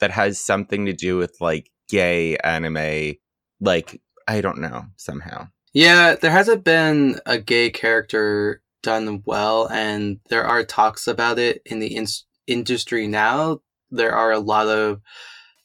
that 0.00 0.10
has 0.10 0.40
something 0.40 0.86
to 0.86 0.92
do 0.92 1.16
with 1.16 1.36
like 1.40 1.70
gay 1.88 2.36
anime 2.38 3.14
like 3.60 4.00
I 4.28 4.40
don't 4.40 4.58
know 4.58 4.86
somehow. 4.96 5.48
Yeah, 5.72 6.14
there 6.14 6.30
hasn't 6.30 6.64
been 6.64 7.20
a 7.26 7.38
gay 7.38 7.70
character 7.70 8.62
done 8.82 9.22
well, 9.24 9.68
and 9.68 10.20
there 10.30 10.44
are 10.44 10.64
talks 10.64 11.06
about 11.06 11.38
it 11.38 11.62
in 11.66 11.80
the 11.80 11.94
in- 11.94 12.06
industry 12.46 13.06
now. 13.06 13.60
There 13.90 14.12
are 14.12 14.32
a 14.32 14.38
lot 14.38 14.68
of 14.68 15.00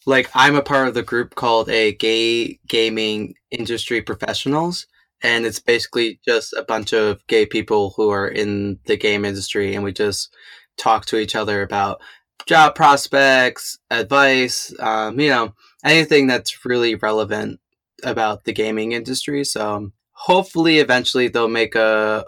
like 0.06 0.30
I'm 0.34 0.56
a 0.56 0.64
part 0.64 0.88
of 0.88 0.94
the 0.94 1.04
group 1.04 1.36
called 1.36 1.70
a 1.70 1.94
gay 1.94 2.60
gaming 2.68 3.36
industry 3.52 4.02
professionals 4.02 4.88
and 5.24 5.46
it's 5.46 5.60
basically 5.60 6.20
just 6.26 6.54
a 6.54 6.64
bunch 6.64 6.94
of 6.94 7.26
gay 7.28 7.46
people 7.46 7.94
who 7.96 8.10
are 8.10 8.28
in 8.28 8.80
the 8.86 8.98
game 8.98 9.26
industry 9.26 9.76
and 9.76 9.84
we 9.84 9.94
just 9.94 10.34
talk 10.78 11.06
to 11.06 11.18
each 11.18 11.36
other 11.36 11.62
about 11.62 12.02
job 12.48 12.74
prospects 12.74 13.78
advice 13.92 14.74
um, 14.80 15.20
you 15.20 15.30
know 15.30 15.54
anything 15.84 16.28
that's 16.28 16.66
really 16.66 16.96
relevant 16.96 17.60
about 18.04 18.44
the 18.44 18.54
gaming 18.54 18.92
industry. 18.92 19.44
So 19.44 19.92
hopefully, 20.12 20.80
eventually, 20.80 21.28
they'll 21.28 21.48
make 21.48 21.76
a 21.76 22.26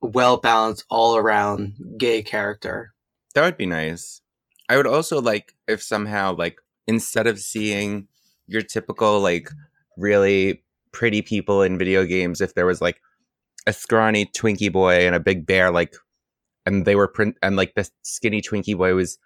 well 0.00 0.36
balanced, 0.38 0.84
all 0.90 1.16
around 1.16 1.74
gay 1.98 2.22
character. 2.22 2.94
That 3.34 3.42
would 3.42 3.56
be 3.56 3.66
nice. 3.66 4.21
I 4.72 4.78
would 4.78 4.86
also 4.86 5.20
like 5.20 5.54
if 5.68 5.82
somehow, 5.82 6.34
like, 6.34 6.56
instead 6.86 7.26
of 7.26 7.38
seeing 7.38 8.08
your 8.46 8.62
typical, 8.62 9.20
like, 9.20 9.50
really 9.98 10.64
pretty 10.92 11.20
people 11.20 11.60
in 11.60 11.76
video 11.76 12.06
games, 12.06 12.40
if 12.40 12.54
there 12.54 12.64
was 12.64 12.80
like 12.80 12.98
a 13.66 13.74
scrawny 13.74 14.24
Twinkie 14.24 14.72
boy 14.72 15.06
and 15.06 15.14
a 15.14 15.20
big 15.20 15.44
bear, 15.44 15.70
like, 15.70 15.94
and 16.64 16.86
they 16.86 16.96
were 16.96 17.06
print, 17.06 17.36
and 17.42 17.54
like 17.54 17.74
the 17.74 17.86
skinny 18.00 18.40
Twinkie 18.40 18.76
boy 18.76 18.94
was 18.94 19.18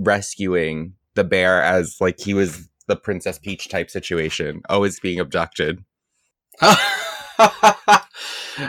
rescuing 0.00 0.94
the 1.14 1.22
bear 1.22 1.62
as 1.62 1.98
like 2.00 2.18
he 2.18 2.34
was 2.34 2.68
the 2.88 2.96
Princess 2.96 3.38
Peach 3.38 3.68
type 3.68 3.88
situation, 3.88 4.62
always 4.68 4.98
being 4.98 5.20
abducted. 5.20 5.84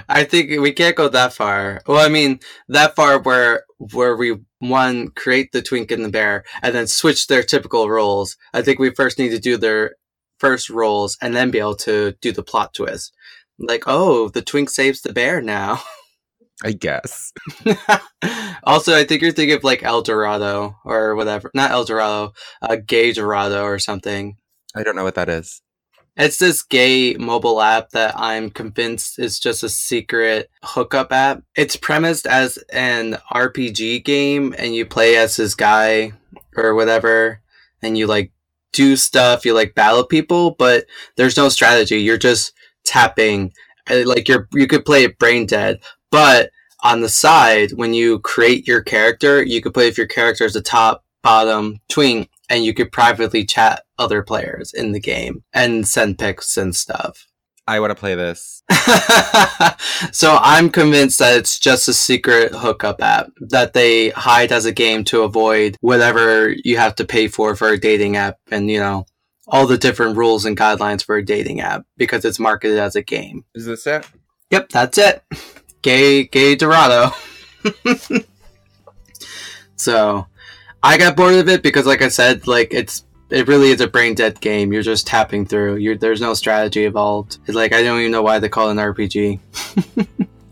I 0.08 0.24
think 0.24 0.62
we 0.62 0.74
can't 0.74 0.96
go 0.96 1.10
that 1.10 1.34
far. 1.34 1.82
Well, 1.88 2.06
I 2.06 2.10
mean, 2.10 2.40
that 2.68 2.96
far 2.96 3.20
where 3.20 3.66
where 3.92 4.16
we 4.16 4.38
one 4.60 5.10
create 5.10 5.52
the 5.52 5.62
twink 5.62 5.92
and 5.92 6.06
the 6.06 6.10
bear 6.10 6.44
and 6.62 6.74
then 6.74 6.88
switch 6.88 7.28
their 7.28 7.44
typical 7.44 7.90
roles. 7.90 8.38
I 8.54 8.62
think 8.62 8.80
we 8.80 8.92
first 8.92 9.20
need 9.20 9.30
to 9.30 9.40
do 9.40 9.58
their 9.58 9.96
first 10.40 10.70
roles 10.70 11.18
and 11.22 11.36
then 11.36 11.52
be 11.52 11.60
able 11.60 11.76
to 11.76 12.14
do 12.22 12.32
the 12.32 12.44
plot 12.44 12.74
twist. 12.74 13.14
Like, 13.60 13.84
oh, 13.88 14.30
the 14.30 14.42
twink 14.42 14.70
saves 14.70 15.02
the 15.02 15.14
bear 15.14 15.42
now. 15.42 15.82
I 16.64 16.72
guess. 16.72 17.34
also, 18.64 18.96
I 18.96 19.04
think 19.04 19.22
you're 19.22 19.32
thinking 19.32 19.58
of 19.58 19.64
like 19.64 19.84
El 19.84 20.02
Dorado 20.02 20.76
or 20.86 21.16
whatever. 21.16 21.52
Not 21.54 21.72
El 21.72 21.84
Dorado, 21.84 22.34
uh, 22.62 22.78
Gay 22.78 23.12
Dorado 23.12 23.64
or 23.64 23.80
something. 23.80 24.38
I 24.76 24.84
don't 24.84 24.96
know 24.96 25.04
what 25.04 25.16
that 25.16 25.30
is. 25.30 25.63
It's 26.16 26.38
this 26.38 26.62
gay 26.62 27.16
mobile 27.16 27.60
app 27.60 27.90
that 27.92 28.14
I'm 28.16 28.52
convinced 28.52 29.18
is 29.18 29.40
just 29.40 29.64
a 29.64 29.70
secret 29.70 30.50
hookup 30.64 31.12
app. 31.12 31.42
It's 31.56 31.76
premised 31.76 32.28
as 32.28 32.58
an 32.72 33.18
RPG 33.32 34.06
game 34.06 34.54
and 34.58 34.76
you 34.76 34.86
play 34.86 35.16
as 35.18 35.38
this 35.38 35.56
guy 35.56 36.14
or 36.56 36.76
whatever 36.76 37.42
and 37.82 37.98
you 37.98 38.06
like 38.06 38.32
do 38.74 38.96
stuff, 38.96 39.44
you 39.44 39.54
like 39.54 39.76
battle 39.76 40.06
people, 40.06 40.52
but 40.52 40.86
there's 41.16 41.38
no 41.38 41.50
strategy. 41.50 41.98
You're 42.02 42.18
just 42.18 42.54
tapping 42.86 43.52
uh, 43.90 44.04
like 44.06 44.28
you're 44.28 44.48
you 44.54 44.68
could 44.68 44.86
play 44.86 45.04
it 45.06 45.18
brain 45.18 45.46
dead, 45.46 45.80
but 46.12 46.52
on 46.84 47.02
the 47.02 47.10
side 47.10 47.72
when 47.72 47.94
you 47.94 48.20
create 48.20 48.68
your 48.68 48.82
character, 48.82 49.42
you 49.42 49.62
could 49.62 49.74
play 49.74 49.88
if 49.88 49.98
your 49.98 50.08
character 50.08 50.46
is 50.46 50.54
the 50.54 50.62
top, 50.62 51.04
bottom, 51.24 51.80
tween, 51.90 52.28
and 52.50 52.66
you 52.66 52.74
could 52.74 52.92
privately 52.92 53.46
chat 53.46 53.84
other 53.98 54.22
players 54.22 54.74
in 54.74 54.92
the 54.92 55.00
game 55.00 55.44
and 55.54 55.88
send 55.88 56.20
pics 56.20 56.58
and 56.58 56.76
stuff. 56.76 57.28
I 57.66 57.80
want 57.80 57.92
to 57.92 57.96
play 57.96 58.16
this. 58.16 58.62
so 60.12 60.38
I'm 60.42 60.70
convinced 60.70 61.20
that 61.20 61.38
it's 61.38 61.58
just 61.58 61.88
a 61.88 61.94
secret 61.94 62.54
hookup 62.54 63.02
app 63.02 63.32
that 63.40 63.74
they 63.74 64.10
hide 64.10 64.52
as 64.52 64.66
a 64.66 64.74
game 64.74 65.06
to 65.06 65.24
avoid 65.24 65.78
whatever 65.80 66.54
you 66.64 66.78
have 66.78 66.96
to 66.96 67.06
pay 67.06 67.30
for 67.30 67.56
for 67.56 67.70
a 67.70 67.80
dating 67.80 68.18
app 68.18 68.38
and 68.52 68.70
you 68.70 68.80
know 68.80 69.06
all 69.48 69.66
the 69.66 69.78
different 69.78 70.18
rules 70.18 70.46
and 70.46 70.58
guidelines 70.58 71.04
for 71.04 71.16
a 71.16 71.26
dating 71.26 71.62
app 71.62 71.86
because 71.98 72.26
it's 72.26 72.40
marketed 72.40 72.78
as 72.78 72.96
a 72.96 73.02
game. 73.02 73.46
Is 73.56 73.66
this 73.66 73.88
it? 73.88 74.06
Yep, 74.52 74.70
that's 74.70 74.98
it. 74.98 75.24
Gay 75.82 76.26
gay 76.26 76.56
Dorado. 76.56 77.12
so 79.78 80.28
I 80.84 80.98
got 80.98 81.16
bored 81.16 81.36
of 81.36 81.48
it 81.48 81.64
because 81.64 81.86
like 81.86 82.02
I 82.02 82.10
said, 82.10 82.46
like 82.46 82.74
it's 82.74 83.06
it 83.30 83.48
really 83.48 83.72
is 83.72 83.82
a 83.82 83.88
brain 83.88 84.14
dead 84.14 84.40
game. 84.42 84.72
You're 84.74 84.84
just 84.84 85.08
tapping 85.08 85.46
through. 85.46 85.78
You're, 85.78 85.96
there's 85.96 86.22
no 86.22 86.34
strategy 86.34 86.86
involved. 86.86 87.40
It's 87.46 87.56
like 87.56 87.74
I 87.74 87.82
don't 87.82 88.00
even 88.00 88.12
know 88.12 88.22
why 88.22 88.40
they 88.40 88.50
call 88.50 88.68
it 88.68 88.74
an 88.74 88.78
RPG. 88.78 89.40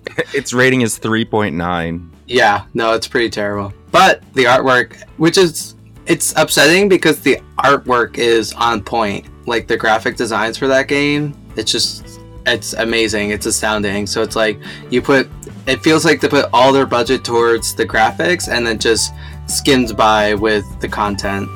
its 0.34 0.54
rating 0.54 0.82
is 0.82 0.98
3.9. 0.98 2.10
Yeah, 2.28 2.66
no, 2.74 2.94
it's 2.94 3.08
pretty 3.08 3.30
terrible. 3.30 3.74
But 3.92 4.24
the 4.34 4.46
artwork, 4.46 5.04
which 5.18 5.38
is 5.38 5.76
it's 6.08 6.34
upsetting 6.38 6.90
because 6.90 7.20
the 7.20 7.42
artwork 7.60 8.18
is 8.18 8.54
on 8.54 8.82
point. 8.82 9.28
Like 9.48 9.68
the 9.68 9.78
graphic 9.78 10.16
designs 10.16 10.58
for 10.58 10.68
that 10.68 10.88
game, 10.88 11.36
it's 11.58 11.72
just 11.72 12.20
it's 12.46 12.74
amazing. 12.74 13.32
It's 13.32 13.46
astounding. 13.46 14.08
So 14.08 14.22
it's 14.22 14.36
like 14.36 14.60
you 14.90 15.02
put 15.02 15.30
it 15.68 15.84
feels 15.84 16.06
like 16.06 16.22
they 16.22 16.28
put 16.28 16.50
all 16.54 16.72
their 16.72 16.86
budget 16.86 17.24
towards 17.24 17.76
the 17.76 17.86
graphics 17.86 18.48
and 18.48 18.66
then 18.66 18.80
just 18.80 19.14
skimmed 19.52 19.96
by 19.96 20.34
with 20.34 20.66
the 20.80 20.88
content. 20.88 21.48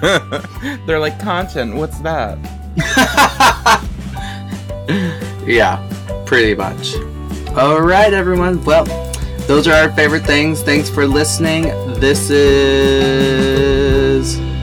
They're 0.86 0.98
like 0.98 1.18
content. 1.18 1.74
What's 1.74 1.98
that? 2.00 2.38
yeah, 5.46 5.78
pretty 6.26 6.54
much. 6.54 6.94
All 7.56 7.80
right, 7.80 8.12
everyone. 8.12 8.62
Well, 8.64 8.84
those 9.46 9.66
are 9.66 9.74
our 9.74 9.90
favorite 9.92 10.24
things. 10.24 10.62
Thanks 10.62 10.88
for 10.88 11.06
listening. 11.06 11.64
This 12.00 12.30
is 12.30 12.40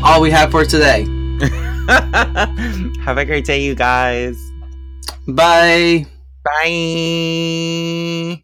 all 0.03 0.21
we 0.21 0.31
have 0.31 0.51
for 0.51 0.65
today. 0.65 1.05
Have 1.89 3.17
a 3.17 3.25
great 3.25 3.45
day, 3.45 3.63
you 3.63 3.75
guys. 3.75 4.37
Bye. 5.27 6.05
Bye. 6.43 8.43